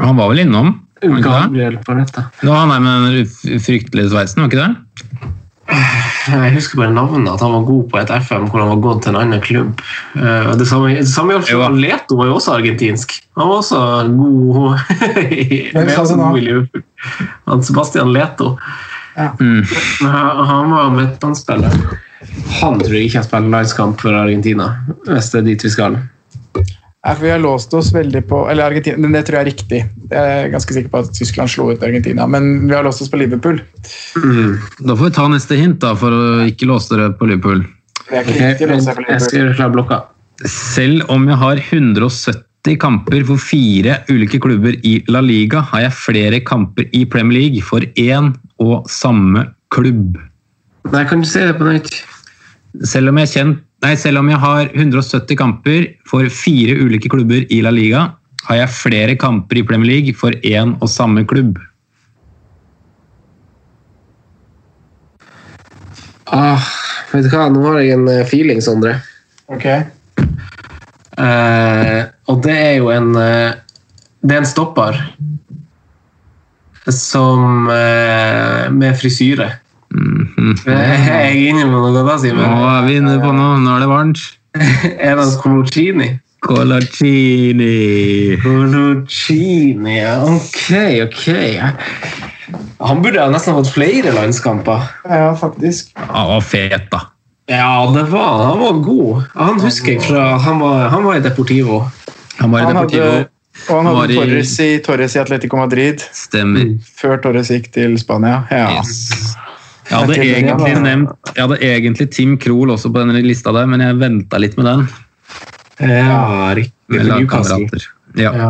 Han 0.01 0.17
var 0.17 0.31
vel 0.31 0.47
innom? 0.47 0.73
Gabriel 1.03 1.79
Paletta. 1.83 2.29
Det 2.41 2.47
var 2.47 2.63
han 2.63 2.71
der 2.71 2.81
med 2.81 3.11
den 3.11 3.61
fryktelige 3.61 4.11
sveisen, 4.11 4.43
var 4.43 4.51
ikke 4.53 4.63
det? 4.63 5.33
Jeg 5.69 6.53
husker 6.55 6.79
bare 6.81 6.93
navnet, 6.95 7.29
at 7.33 7.41
han 7.43 7.53
var 7.55 7.65
god 7.67 7.85
på 7.91 7.99
et 8.01 8.11
FM 8.27 8.49
hvor 8.51 8.61
han 8.63 8.71
var 8.75 8.81
gått 8.85 9.03
til 9.05 9.13
en 9.15 9.21
annen 9.23 9.41
klubb. 9.43 9.81
Eh, 10.19 10.51
Det 10.59 10.67
samme, 10.69 10.93
det 10.99 11.09
samme 11.09 11.35
gjaldt 11.37 11.51
Jo. 11.53 11.61
for 11.63 11.77
Leto, 11.79 12.17
var 12.19 12.27
jo 12.31 12.35
også 12.39 12.55
argentinsk. 12.59 13.15
Han 13.39 13.49
var 13.49 13.57
også 13.63 13.81
god, 14.17 14.79
i 16.39 16.43
Liverpool. 16.47 16.83
Han 17.49 17.63
Sebastian 17.63 18.13
Leto. 18.13 18.57
Mm. 19.17 19.63
Men 20.01 20.11
Han, 20.11 20.47
han 20.47 20.71
var 20.73 20.91
midtbanespiller. 20.97 21.75
Han 22.63 22.79
tror 22.81 22.95
jeg 22.95 23.09
ikke 23.09 23.19
har 23.19 23.27
spilt 23.27 23.51
landskamp 23.53 24.01
for 24.01 24.15
Argentina, 24.15 24.71
hvis 25.09 25.31
det 25.33 25.41
er 25.43 25.47
dit 25.51 25.65
vi 25.67 25.71
skal. 25.75 25.97
For 27.03 27.19
vi 27.25 27.31
har 27.33 27.41
låst 27.43 27.73
oss 27.75 27.89
veldig 27.95 28.21
på 28.31 28.45
Eller 28.51 28.69
Argentina, 28.71 28.97
men 29.03 29.13
det 29.17 29.25
tror 29.27 29.41
jeg 29.41 29.43
er 29.43 29.51
riktig. 29.51 29.81
Jeg 30.13 30.35
er 30.45 30.51
ganske 30.53 30.75
sikker 30.77 30.93
på 30.93 31.01
at 31.03 31.11
Tyskland 31.17 31.51
slo 31.51 31.73
ut 31.73 31.83
Argentina, 31.83 32.29
men 32.31 32.69
vi 32.69 32.75
har 32.77 32.85
låst 32.87 33.03
oss 33.03 33.11
på 33.11 33.19
Liverpool. 33.19 33.59
Da 34.15 34.95
får 34.95 35.09
vi 35.09 35.15
ta 35.17 35.27
neste 35.33 35.59
hint, 35.59 35.81
da, 35.83 35.97
for 35.99 36.15
å 36.15 36.47
ikke 36.47 36.69
låse 36.71 36.95
dere 36.95 37.11
på 37.19 37.27
Liverpool. 37.27 37.65
Det 38.07 38.21
er 38.21 38.23
ikke 38.23 38.37
Ok, 38.37 38.45
riktig 38.45 38.69
å 38.69 38.71
låse 38.77 38.87
seg 38.87 39.01
på 39.01 39.07
jeg 39.09 39.09
skal 39.09 39.19
Liverpool. 39.19 39.41
gjøre 39.43 39.59
klar 39.59 39.75
blokka. 39.75 39.99
Selv 40.53 41.11
om 41.15 41.27
jeg 41.31 41.41
har 41.43 41.63
170 41.65 42.79
kamper 42.83 43.27
for 43.27 43.43
fire 43.43 43.99
ulike 44.11 44.39
klubber 44.43 44.79
i 44.87 44.95
La 45.11 45.21
Liga, 45.27 45.65
har 45.73 45.89
jeg 45.89 45.99
flere 45.99 46.41
kamper 46.47 46.87
i 46.95 47.03
Premier 47.11 47.41
League 47.41 47.67
for 47.67 47.83
én 47.99 48.31
og 48.63 48.87
samme 48.91 49.49
klubb. 49.75 50.21
Nei, 50.93 51.03
kan 51.11 51.23
du 51.23 51.27
se 51.27 51.43
det 51.51 51.59
på 51.59 51.67
nytt? 51.67 51.99
Selv 52.87 53.11
om 53.11 53.19
jeg, 53.19 53.27
er 53.29 53.35
kjent, 53.35 53.59
nei, 53.83 53.95
selv 53.99 54.23
om 54.23 54.31
jeg 54.31 54.41
har 54.43 54.71
170 54.73 55.39
kamper 55.39 55.87
for 56.09 56.29
fire 56.33 56.79
ulike 56.81 57.11
klubber 57.13 57.47
i 57.51 57.61
La 57.65 57.73
Liga, 57.75 58.07
har 58.49 58.59
jeg 58.59 58.75
flere 58.75 59.19
kamper 59.19 59.61
i 59.61 59.67
Premier 59.67 59.91
League 59.91 60.17
for 60.19 60.35
én 60.47 60.75
og 60.81 60.91
samme 60.91 61.25
klubb. 61.29 61.61
Ah, 66.33 66.65
vet 67.13 67.27
du 67.27 67.35
hva, 67.35 67.49
nå 67.53 67.63
har 67.69 67.83
jeg 67.83 67.99
en 67.99 68.09
eh, 68.09 68.25
feeling, 68.29 68.63
Sondre. 68.65 68.97
Ok. 69.53 69.67
Eh, 71.21 71.99
og 72.33 72.39
det 72.47 72.55
er 72.57 72.77
jo 72.79 72.87
en 72.89 73.11
eh, 73.21 73.53
Det 74.25 74.33
er 74.33 74.41
en 74.41 74.49
stopper 74.49 74.97
som 76.89 77.69
eh, 77.69 78.71
Med 78.73 78.97
frisyre. 78.97 79.51
Mhm. 80.43 80.57
Jeg 80.67 81.23
er 81.23 81.39
inne 81.49 81.65
med 81.71 81.79
noe 81.79 81.93
da, 81.95 82.17
Nå 82.19 82.69
er 82.73 82.87
vi 82.89 82.97
inne 82.99 83.17
på 83.23 83.31
noe, 83.37 83.59
nå 83.63 83.77
er 83.77 83.81
det 83.85 83.89
varmt. 83.93 84.23
Er 85.09 85.17
det 85.17 85.29
Coloccini? 85.41 86.11
Colocini 86.43 88.37
Coloccini, 88.43 89.95
ja. 90.01 90.17
Ok, 90.27 90.73
ok. 91.07 91.27
Han 92.83 93.03
burde 93.05 93.23
ha 93.23 93.31
nesten 93.31 93.55
fått 93.57 93.71
flere 93.73 94.13
landskamper. 94.17 94.83
Ja, 95.07 95.31
faktisk. 95.39 95.93
Han 95.97 96.29
var 96.35 96.41
fet, 96.45 96.89
da. 96.93 97.05
Ja, 97.51 97.87
det 97.95 98.05
var 98.13 98.43
han. 98.47 98.59
var 98.61 98.81
god. 98.85 99.23
Han 99.35 99.61
husker 99.63 99.93
jeg 99.97 100.03
fra 100.07 100.37
Han 100.43 100.61
var, 100.63 100.89
han 100.93 101.05
var 101.07 101.19
i 101.19 101.23
Deportivo. 101.25 101.81
Han 102.41 102.51
var 102.53 102.59
i 102.61 102.67
Han 102.67 102.77
hadde, 102.77 102.91
Deportivo. 102.99 103.25
og 103.69 103.77
han 103.77 103.87
Han 103.87 103.95
var 103.95 104.01
hadde 104.03 104.13
i- 104.13 104.19
Torres 104.21 104.53
i, 104.61 104.69
Torres 104.87 105.17
i 105.17 105.19
Atletico 105.23 105.57
Madrid 105.63 106.03
Stemmer. 106.13 106.77
før 106.99 107.17
Torres 107.23 107.51
gikk 107.55 107.71
til 107.75 107.99
Spania. 107.99 108.43
Ja. 108.51 108.69
Yes. 108.79 109.35
Jeg 109.93 110.01
hadde, 110.01 110.15
egentlig 110.25 110.77
nevnt, 110.81 111.33
jeg 111.37 111.43
hadde 111.45 111.57
egentlig 111.69 112.07
Tim 112.17 112.37
Krohl 112.41 112.73
også 112.73 112.89
på 112.93 113.03
denne 113.03 113.21
lista 113.25 113.53
der, 113.53 113.67
men 113.69 113.83
jeg 113.85 113.99
venta 114.01 114.41
litt 114.41 114.57
med 114.57 114.71
den. 114.71 114.87
Ja, 115.83 116.53
riktig. 116.57 117.03
Newcastle. 117.09 117.67
Ja. 118.17 118.33
Ja. 118.37 118.49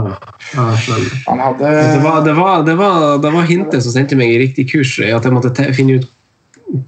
Ja. 0.55 0.62
Han 1.26 1.43
hadde 1.43 1.68
Det 1.95 2.01
var, 2.03 2.24
det, 2.24 2.32
var, 2.34 2.62
det, 2.66 2.74
var, 2.78 3.18
det 3.22 3.30
var 3.34 3.47
hintet 3.47 3.84
som 3.84 3.95
sendte 3.95 4.18
meg 4.18 4.34
i 4.34 4.40
riktig 4.43 4.68
kurs, 4.72 4.97
at 5.03 5.26
jeg 5.26 5.34
måtte 5.34 5.68
finne 5.74 6.01
ut 6.01 6.09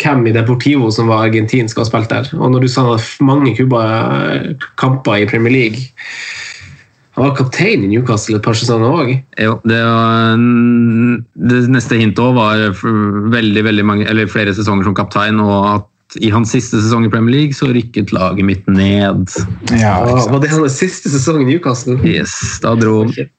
hvem 0.00 0.24
i 0.30 0.32
Deportivo 0.32 0.88
som 0.94 1.11
var 1.11 1.26
argentinsk 1.26 1.82
og 1.82 1.90
spilte 1.90 2.22
der. 2.22 2.30
Og 2.38 2.55
når 2.55 2.64
du 2.64 2.70
sa 2.72 2.86
mange 3.20 3.52
Cuba 3.59 3.82
kamper 4.80 5.22
i 5.22 5.28
Premier 5.28 5.52
League 5.52 5.90
Han 7.15 7.29
var 7.29 7.35
kaptein 7.39 7.85
i 7.87 7.89
Newcastle 7.93 8.41
et 8.41 8.45
par 8.45 8.57
sesonger 8.59 8.91
òg. 8.91 9.11
Jo, 9.39 9.59
det, 9.62 9.81
det 11.47 11.61
neste 11.71 11.99
hintet 12.01 12.23
òg 12.25 12.35
var 12.35 12.65
veldig, 13.31 13.62
veldig 13.69 13.85
mange, 13.87 14.09
eller 14.11 14.31
flere 14.31 14.55
sesonger 14.57 14.89
som 14.89 14.97
kaptein, 14.99 15.39
og 15.43 15.69
at 15.77 16.19
i 16.23 16.31
hans 16.35 16.51
siste 16.55 16.81
sesong 16.83 17.07
i 17.07 17.11
Premier 17.12 17.35
League 17.37 17.57
så 17.57 17.71
rykket 17.75 18.12
laget 18.15 18.47
mitt 18.47 18.67
ned. 18.71 19.31
ja, 19.71 19.95
ikke? 20.03 20.27
Var 20.33 20.43
det 20.43 20.51
hans 20.57 20.79
siste 20.83 21.11
sesong 21.12 21.45
i 21.45 21.49
Newcastle? 21.53 21.97
Yes, 22.07 22.35
da 22.62 22.75
dro 22.79 23.05
han. 23.05 23.31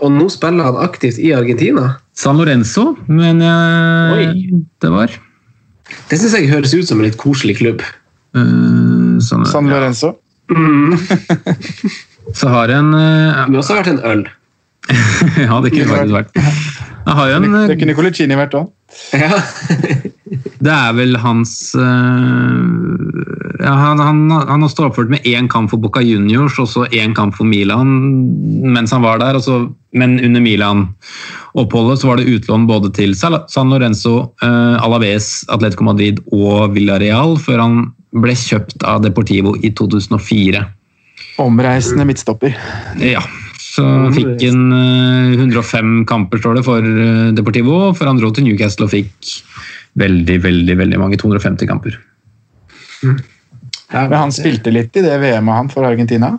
Og 0.00 0.12
nå 0.14 0.28
spiller 0.32 0.68
han 0.68 0.78
aktivt 0.80 1.18
i 1.20 1.32
Argentina. 1.36 1.96
San 2.16 2.40
Lorenzo, 2.40 2.94
men 3.08 3.40
jeg, 3.44 4.12
Oi. 4.16 4.60
det 4.80 4.92
var 4.92 5.12
Det 6.08 6.20
syns 6.20 6.36
jeg 6.36 6.52
høres 6.52 6.76
ut 6.76 6.88
som 6.88 7.00
en 7.00 7.08
litt 7.08 7.18
koselig 7.20 7.58
klubb. 7.60 7.84
Uh, 8.36 9.16
sånn, 9.24 9.48
San 9.48 9.72
Lorenzo. 9.72 10.14
Så 12.34 12.48
har 12.52 12.68
en 12.74 12.92
uh, 12.94 13.00
Det 13.00 13.46
kunne 13.46 13.62
også 13.62 13.78
vært 13.80 13.92
en 13.94 14.04
øl. 14.12 14.26
Ja, 15.46 15.60
det 15.62 15.70
kunne 15.74 15.88
faktisk 15.90 16.14
vært. 16.16 16.36
Jeg 17.00 17.16
har 17.16 17.32
en 17.36 17.46
Det 17.52 17.60
eh, 17.74 17.78
kunne 17.80 17.94
Colicini 17.96 18.36
vært 18.38 18.54
òg. 18.58 18.68
Ja. 19.14 19.38
Det 20.60 20.70
er 20.72 20.94
vel 20.98 21.14
hans 21.22 21.52
uh, 21.78 21.82
ja, 23.60 23.72
han, 23.76 24.00
han, 24.02 24.22
han 24.30 24.64
har 24.64 24.70
stått 24.72 24.90
oppført 24.90 25.12
med 25.12 25.26
én 25.28 25.48
kamp 25.50 25.70
for 25.72 25.80
Boca 25.82 26.02
Juniors 26.04 26.58
og 26.62 26.68
så 26.70 26.86
én 26.90 27.14
kamp 27.16 27.36
for 27.38 27.46
Milan 27.48 27.90
mens 28.74 28.92
han 28.94 29.02
var 29.04 29.20
der. 29.22 29.38
og 29.38 29.42
så- 29.46 29.68
men 29.92 30.18
under 30.22 30.40
Milan-oppholdet 30.40 31.98
så 31.98 32.06
var 32.12 32.16
det 32.20 32.28
utlån 32.30 32.66
både 32.68 32.92
til 32.94 33.14
San 33.18 33.70
Lorenzo, 33.72 34.32
uh, 34.42 34.76
Alaves, 34.84 35.44
Atletico 35.50 35.82
Madrid 35.84 36.20
og 36.32 36.74
Villarreal 36.76 37.34
før 37.42 37.58
han 37.64 37.80
ble 38.14 38.34
kjøpt 38.38 38.84
av 38.86 39.02
Deportivo 39.02 39.56
i 39.62 39.70
2004. 39.74 40.62
Omreisende 41.40 42.04
midtstopper. 42.08 42.56
Ja, 43.00 43.22
så 43.60 43.84
fikk 44.14 44.42
han 44.44 44.74
eh, 44.76 45.40
105 45.40 46.04
kamper, 46.10 46.40
står 46.42 46.58
det, 46.58 46.64
for 46.66 46.84
eh, 46.84 47.30
Deportivo, 47.36 47.80
for 47.96 48.10
han 48.10 48.20
dro 48.20 48.32
til 48.34 48.48
Newcastle 48.48 48.88
og 48.88 48.94
fikk 48.94 49.34
veldig, 50.00 50.38
veldig, 50.44 50.76
veldig 50.78 51.00
mange 51.00 51.18
250 51.20 51.70
kamper. 51.70 51.96
Men 53.02 54.14
han 54.14 54.34
spilte 54.34 54.72
litt 54.74 54.94
i 54.98 55.04
det 55.04 55.16
VM-et 55.22 55.56
han 55.56 55.70
for 55.72 55.86
Argentina. 55.88 56.34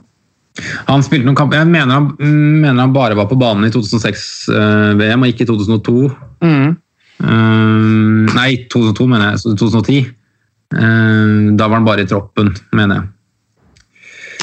Han 0.90 1.04
spilte 1.04 1.26
noen 1.28 1.38
kamper, 1.40 1.62
Jeg 1.62 1.72
mener 1.72 1.96
han, 1.96 2.10
mener 2.20 2.80
han 2.84 2.96
bare 2.96 3.16
var 3.18 3.30
på 3.32 3.40
banen 3.40 3.68
i 3.68 3.74
2006-VM, 3.74 5.24
og 5.24 5.32
ikke 5.32 5.46
i 5.46 5.50
2002. 5.50 5.96
Mm. 6.44 6.76
Eh, 7.22 8.36
nei, 8.36 8.50
2002 8.72 9.08
mener 9.08 9.32
jeg. 9.32 9.42
så 9.44 9.56
2010. 9.56 10.12
Eh, 10.76 11.56
da 11.56 11.68
var 11.68 11.80
han 11.80 11.88
bare 11.88 12.06
i 12.06 12.10
troppen, 12.10 12.52
mener 12.76 13.00
jeg. 13.00 13.10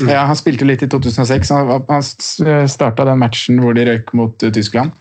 Ja, 0.07 0.27
Han 0.29 0.39
spilte 0.39 0.69
litt 0.69 0.85
i 0.85 0.91
2006. 0.91 1.51
Han, 1.55 1.87
han 1.89 2.69
starta 2.71 3.07
den 3.09 3.23
matchen 3.23 3.63
hvor 3.63 3.75
de 3.77 3.87
røyk 3.89 4.13
mot 4.19 4.45
eh, 4.45 4.53
Tyskland. 4.55 4.95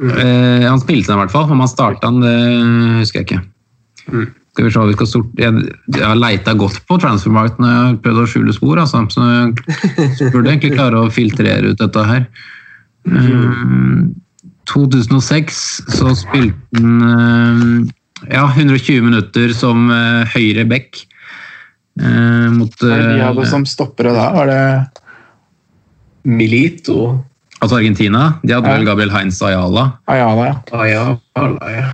Eh, 0.00 0.64
han 0.64 0.80
spilte 0.82 1.10
den 1.10 1.18
i 1.18 1.22
hvert 1.24 1.34
fall. 1.34 1.50
Om 1.50 1.62
han 1.64 1.70
starta 1.70 2.10
den, 2.10 2.24
det 2.24 3.02
husker 3.02 3.22
jeg 3.22 3.28
ikke. 3.28 3.42
Skal 4.54 4.68
vi 4.68 4.70
se, 4.70 4.86
vi 4.86 4.96
skal 4.96 5.10
sort... 5.10 5.30
Jeg, 5.40 5.62
jeg 5.96 6.06
har 6.06 6.18
leita 6.18 6.54
godt 6.58 6.80
på 6.88 6.98
Transfermarkt 7.02 7.60
når 7.62 7.72
jeg 7.72 7.80
har 7.84 7.96
prøvd 8.04 8.22
å 8.22 8.26
skjule 8.30 8.56
spor, 8.56 8.82
altså. 8.82 9.02
Så 9.10 9.24
jeg 9.28 10.30
burde 10.30 10.52
egentlig 10.52 10.76
klare 10.76 11.00
å 11.00 11.10
filtrere 11.12 11.72
ut 11.72 11.80
dette 11.80 12.04
her. 12.06 12.28
Eh, 13.10 14.04
2006 14.70 15.58
så 15.92 16.14
spilte 16.16 16.78
han 16.78 17.02
eh, 17.08 17.90
ja, 18.32 18.46
120 18.46 19.02
minutter 19.04 19.52
som 19.56 19.90
eh, 19.92 20.36
høyre 20.36 20.64
back. 20.70 21.02
Eh, 22.00 22.48
mot 22.54 22.74
Hva 22.80 22.90
er 22.90 23.02
det 23.02 23.08
de 23.14 23.20
eh, 23.20 23.26
hadde 23.28 23.46
som 23.50 23.64
stoppere 23.68 24.12
da? 24.16 24.30
Var 24.34 24.46
det 24.46 24.64
Milito. 26.24 27.24
Altså 27.60 27.76
Argentina. 27.78 28.38
De 28.42 28.52
hadde 28.54 28.68
Ja. 28.68 28.76
vel 28.78 28.86
Gabriel 28.86 29.10
Heinz 29.12 29.40
Ayala. 29.42 29.98
Ayala, 30.08 30.44
ja. 30.46 30.56
Ayala, 30.72 31.70
ja. 31.70 31.92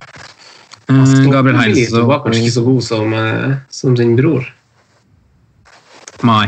Eh, 0.89 1.29
Gabriel 1.31 1.57
Heinz 1.59 1.77
Milito 1.77 2.05
var 2.07 2.23
kanskje 2.23 2.41
ikke 2.43 2.55
så 2.57 2.63
god 2.65 2.83
som, 2.83 3.13
eh, 3.13 3.55
som 3.69 3.95
sin 3.97 4.15
bror. 4.15 4.45
Nei. 6.23 6.47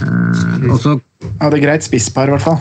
Eh, 0.00 0.70
og 0.70 0.78
så 0.80 1.00
Hadde 1.40 1.58
greit 1.60 1.84
spisspar, 1.84 2.28
i 2.28 2.30
hvert 2.34 2.44
fall. 2.44 2.60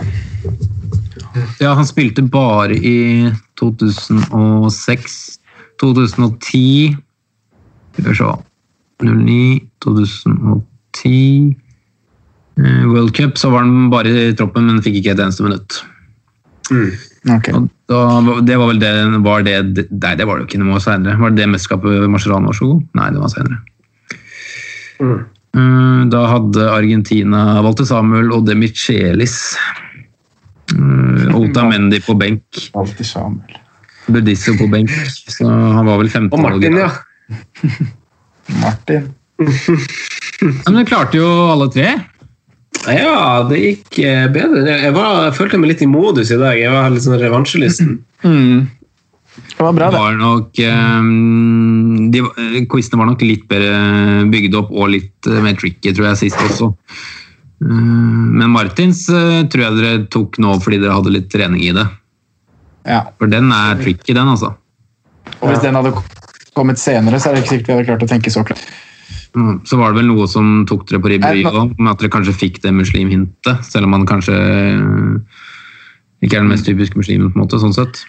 Ja, 1.61 1.73
han 1.75 1.85
spilte 1.87 2.23
bare 2.31 2.75
i 2.75 3.31
2006, 3.59 5.39
2010 5.79 6.97
Skal 7.93 8.03
vi 8.03 8.15
se 8.15 8.29
09, 9.03 9.69
2010 9.85 11.55
eh, 12.59 12.83
World 12.89 13.15
Cup, 13.15 13.37
så 13.39 13.51
var 13.53 13.65
han 13.65 13.89
bare 13.93 14.11
i 14.29 14.35
troppen, 14.37 14.67
men 14.67 14.83
fikk 14.83 14.99
ikke 14.99 15.15
et 15.15 15.23
eneste 15.23 15.45
minutt. 15.45 15.81
Ok. 16.69 17.49
Og 17.55 17.67
da, 17.89 17.99
det 18.45 18.57
var 18.59 18.69
vel 18.69 18.79
det, 18.81 18.91
var 19.25 19.43
det 19.45 19.55
Nei, 19.89 20.13
det 20.15 20.27
var 20.27 20.37
det 20.37 20.45
jo 20.45 20.49
ikke 20.51 20.61
noe 20.61 20.81
senere. 20.83 21.17
Var 21.19 21.33
det 21.33 21.41
det 21.41 21.49
mesterskapet 21.55 22.05
Marcerano 22.11 22.51
var 22.51 22.57
så 22.59 22.69
god? 22.69 22.87
Nei, 22.99 23.09
det 23.15 23.23
var 23.23 23.33
senere. 23.33 23.59
Mm. 24.99 25.19
Eh, 25.59 26.01
Da 26.13 26.25
hadde 26.29 26.67
Argentina 26.71 27.61
valgte 27.65 27.87
Samuel 27.89 28.33
og 28.35 28.45
De 28.47 28.57
Michelis. 28.59 29.39
Uh, 30.69 31.33
Otamendi 31.33 31.97
på 32.05 32.13
benk. 32.13 32.43
Alltid 32.77 33.07
Samuel. 33.09 33.57
Budisso 34.09 34.53
på 34.57 34.67
benk. 34.69 34.93
Så 35.09 35.47
han 35.49 35.87
var 35.87 35.97
vel 35.97 36.11
15 36.11 36.29
Og 36.37 36.43
Martin, 36.45 36.77
ja. 36.77 36.91
Martin. 38.57 39.11
Men 40.65 40.79
du 40.79 40.85
klarte 40.87 41.19
jo 41.19 41.27
alle 41.51 41.69
tre. 41.73 41.91
Ja, 42.87 43.43
det 43.49 43.59
gikk 43.59 43.99
eh, 44.05 44.25
bedre. 44.31 44.63
Jeg, 44.85 44.93
var, 44.95 45.23
jeg 45.27 45.35
følte 45.37 45.59
meg 45.59 45.73
litt 45.73 45.83
i 45.83 45.89
modus 45.89 46.31
i 46.31 46.39
dag. 46.39 46.57
Jeg 46.59 46.71
var 46.71 46.91
litt 46.93 47.05
sånn 47.05 47.19
revansjelysten. 47.19 47.95
Det 48.23 49.59
var 49.59 49.75
bra, 49.75 49.89
Det 49.91 49.99
var 49.99 50.17
nok 50.19 50.59
um, 50.67 52.09
de, 52.11 52.23
eh, 52.23 52.57
Quizene 52.71 52.99
var 52.99 53.09
nok 53.11 53.23
litt 53.23 53.45
bedre 53.51 54.25
bygd 54.31 54.57
opp 54.59 54.71
og 54.71 54.91
litt 54.95 55.29
eh, 55.29 55.41
mer 55.43 55.57
tricky, 55.59 55.93
tror 55.93 56.11
jeg, 56.11 56.21
sist 56.25 56.43
også. 56.47 56.73
Men 57.59 58.53
Martins 58.53 59.01
tror 59.09 59.63
jeg 59.65 59.75
dere 59.75 60.05
tok 60.07 60.37
nå 60.39 60.53
fordi 60.63 60.77
dere 60.79 60.95
hadde 60.95 61.11
litt 61.11 61.27
trening 61.27 61.65
i 61.67 61.73
det. 61.75 61.83
Ja. 62.87 63.01
For 63.19 63.27
den 63.27 63.51
er 63.51 63.75
tricky, 63.81 64.15
den, 64.15 64.31
altså. 64.31 64.53
Og 65.41 65.51
hvis 65.51 65.59
den 65.65 65.75
hadde 65.75 65.91
kommet 66.59 66.81
senere, 66.81 67.19
så 67.19 67.31
er 67.31 67.37
det 67.37 67.45
ikke 67.45 67.55
sikkert 67.55 67.71
vi 67.71 67.77
hadde 67.77 67.89
klart 67.89 68.05
å 68.05 68.11
tenke 68.11 68.33
så 68.35 68.45
klart. 68.47 68.63
Mm, 69.37 69.59
Så 69.63 69.77
var 69.77 69.91
det 69.93 70.01
vel 70.01 70.09
noe 70.09 70.27
som 70.29 70.63
tok 70.69 70.87
dere 70.89 71.01
på 71.03 71.11
ribberiet 71.13 71.53
òg, 71.53 71.75
med 71.77 71.91
at 71.93 72.01
dere 72.01 72.13
kanskje 72.13 72.37
fikk 72.37 72.61
det 72.63 72.73
muslimhintet, 72.73 73.65
selv 73.69 73.85
om 73.89 73.93
man 73.97 74.07
kanskje 74.09 74.37
eh, 74.37 75.43
ikke 76.25 76.39
er 76.39 76.45
den 76.45 76.53
mest 76.53 76.65
typiske 76.67 76.97
muslimen, 76.99 77.29
på 77.31 77.37
en 77.39 77.45
måte, 77.45 77.61
sånn 77.61 77.75
sett. 77.77 78.01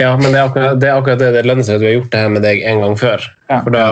Ja, 0.00 0.16
men 0.18 0.32
det 0.32 0.40
er 0.40 0.48
akkurat 0.48 0.80
det, 0.80 0.88
er 0.88 0.98
akkurat 1.00 1.20
det. 1.20 1.30
det 1.32 1.42
lønner 1.48 1.64
seg 1.64 1.78
at 1.78 1.82
vi 1.82 1.88
har 1.88 1.94
gjort 1.94 2.10
det 2.12 2.20
her 2.20 2.32
med 2.34 2.44
deg 2.44 2.62
en 2.68 2.82
gang 2.82 2.96
før. 2.98 3.24
Ja. 3.48 3.58
For 3.64 3.72
da, 3.72 3.84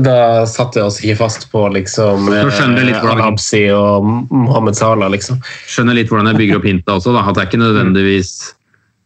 da 0.00 0.18
satte 0.48 0.80
vi 0.80 0.84
oss 0.86 1.00
ikke 1.02 1.18
fast 1.20 1.48
på 1.52 1.64
liksom 1.74 2.28
hvordan- 2.28 3.12
Al-Habsi 3.12 3.66
og 3.74 4.06
Mohammed 4.32 4.78
Salah, 4.78 5.10
liksom. 5.12 5.42
Skjønner 5.68 5.98
litt 5.98 6.08
hvordan 6.12 6.30
jeg 6.32 6.40
bygger 6.40 6.60
opp 6.60 6.68
hintet 6.70 6.94
også, 6.94 7.12
da. 7.16 7.24
At 7.26 7.36
det 7.36 7.42
er 7.44 7.50
ikke 7.50 7.64
nødvendigvis 7.64 8.32
eh, 8.40 8.55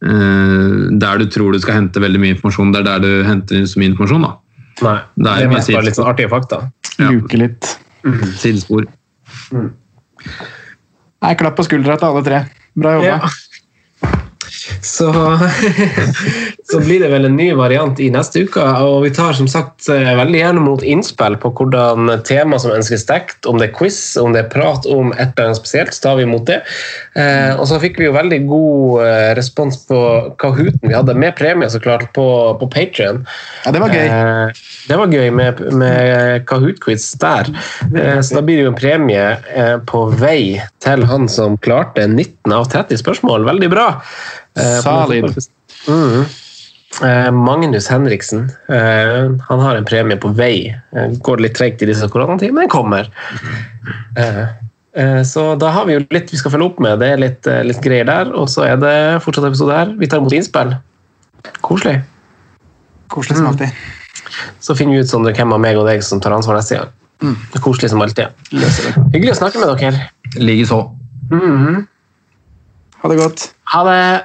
der 0.01 1.19
du 1.21 1.27
tror 1.29 1.53
du 1.53 1.61
skal 1.61 1.77
hente 1.77 2.01
veldig 2.01 2.21
mye 2.23 2.35
informasjon, 2.35 2.71
det 2.73 2.81
er 2.81 2.87
der 2.87 3.03
du 3.05 3.11
henter 3.27 3.67
så 3.69 3.81
mye 3.81 3.93
informasjon, 3.93 4.23
da. 4.25 4.31
Nei, 4.81 4.97
Det 5.17 5.33
er 5.45 5.51
mest 5.53 5.73
bare 5.75 5.85
litt 5.85 5.99
sånn 5.99 6.09
artige 6.09 6.31
fakta. 6.33 6.63
Ja. 6.97 7.11
Luke 7.13 7.37
litt. 7.37 7.69
Sidespor. 8.41 8.87
Nei, 9.53 11.35
klapp 11.37 11.59
på 11.59 11.67
skuldra 11.69 11.99
til 12.01 12.09
alle 12.09 12.25
tre. 12.25 12.41
Bra 12.81 12.95
jobba. 12.97 13.19
Ja. 13.19 13.35
Så, 14.83 15.39
så 16.73 16.81
blir 16.81 17.01
det 17.01 17.11
vel 17.13 17.29
en 17.29 17.37
ny 17.37 17.51
variant 17.57 18.01
i 18.01 18.09
neste 18.13 18.45
uke. 18.47 18.65
Og 18.87 19.05
vi 19.05 19.13
tar 19.15 19.37
som 19.37 19.49
sagt 19.51 19.89
eh, 19.93 20.13
veldig 20.19 20.41
gjerne 20.41 20.65
mot 20.65 20.85
innspill 20.85 21.37
på 21.41 21.53
hvordan 21.59 22.11
tema 22.29 22.59
som 22.63 22.73
ønskes 22.75 23.07
dekt. 23.09 23.49
Om 23.49 23.61
det 23.61 23.71
er 23.71 23.75
quiz, 23.77 24.01
om 24.21 24.35
det 24.35 24.45
er 24.45 24.51
prat 24.53 24.89
om 24.91 25.13
et 25.17 25.35
eller 25.35 25.51
annet 25.51 25.61
spesielt, 25.61 25.95
så 25.97 26.09
tar 26.09 26.21
vi 26.21 26.27
imot 26.29 26.47
det. 26.49 26.61
Eh, 27.19 27.53
og 27.57 27.67
så 27.71 27.81
fikk 27.83 28.01
vi 28.01 28.09
jo 28.09 28.17
veldig 28.17 28.41
god 28.49 29.07
eh, 29.07 29.29
respons 29.39 29.83
på 29.89 30.01
Kahooten 30.41 30.87
vi 30.87 30.97
hadde, 30.97 31.17
med 31.19 31.37
premie 31.39 31.71
så 31.71 31.83
klart, 31.83 32.09
på, 32.17 32.27
på 32.61 32.71
Patrion. 32.73 33.25
Ja, 33.67 33.75
det 33.75 33.85
var 33.85 33.95
gøy. 33.95 34.07
Eh, 34.07 34.65
det 34.91 35.01
var 35.01 35.17
gøy 35.17 35.31
med, 35.37 35.65
med 35.81 36.47
Kahoot-quiz 36.51 37.11
der. 37.21 37.53
Eh, 37.91 38.21
så 38.25 38.39
da 38.39 38.45
blir 38.45 38.61
det 38.61 38.69
jo 38.69 38.75
en 38.75 38.81
premie 38.81 39.29
på 39.91 40.07
vei 40.21 40.61
til 40.81 41.05
han 41.09 41.29
som 41.31 41.59
klarte 41.61 42.07
19 42.09 42.55
av 42.55 42.71
30 42.73 43.01
spørsmål. 43.03 43.45
Veldig 43.49 43.69
bra. 43.73 43.89
Eh, 44.57 44.81
den- 45.09 45.25
Mhm. 45.89 46.25
Eh, 47.07 47.31
Magnus 47.31 47.87
Henriksen 47.89 48.51
eh, 48.69 49.31
han 49.49 49.61
har 49.61 49.77
en 49.77 49.85
premie 49.85 50.17
på 50.19 50.33
vei. 50.35 50.75
Går 51.23 51.39
litt 51.41 51.55
tregt 51.55 51.83
i 51.83 51.87
disse 51.87 52.09
koronatider, 52.11 52.53
men 52.53 52.69
kommer. 52.69 53.07
Eh, 54.17 54.41
eh, 54.97 55.23
så 55.23 55.57
da 55.59 55.71
har 55.71 55.87
vi 55.87 55.95
jo 55.95 56.03
litt 56.11 56.31
vi 56.33 56.37
skal 56.37 56.51
følge 56.51 56.67
opp 56.67 56.81
med. 56.83 56.99
Det 56.99 57.13
er 57.13 57.17
litt, 57.23 57.47
litt 57.65 57.81
greier 57.81 58.05
der. 58.07 58.33
Og 58.35 58.49
så 58.49 58.67
er 58.67 58.77
det 58.83 59.23
fortsatt 59.23 59.47
episode 59.47 59.73
her. 59.77 59.95
Vi 59.97 60.07
tar 60.11 60.19
imot 60.19 60.33
innspill. 60.35 60.75
Koselig. 61.63 62.03
Koselig 63.09 63.37
som 63.39 63.47
alltid. 63.47 63.71
Så 64.61 64.75
finner 64.77 64.93
vi 64.99 65.01
ut 65.05 65.07
sånn, 65.11 65.25
hvem 65.31 65.53
av 65.55 65.61
meg 65.63 65.77
og 65.79 65.87
deg 65.87 66.03
som 66.03 66.21
tar 66.21 66.33
ansvar 66.37 66.59
neste 66.59 66.77
gang. 66.77 66.91
Det 67.21 67.57
er 67.61 67.65
Koselig 67.65 67.91
som 67.91 68.03
alltid. 68.03 68.29
Hyggelig 69.15 69.33
å 69.37 69.39
snakke 69.41 69.61
med 69.63 69.79
dere. 69.79 70.11
Likeså. 70.37 70.83
Mhm. 71.31 71.87
Ha 73.03 73.09
det 73.09 73.17
godt. 73.19 73.53
Ha 73.73 73.85
det. 73.85 74.25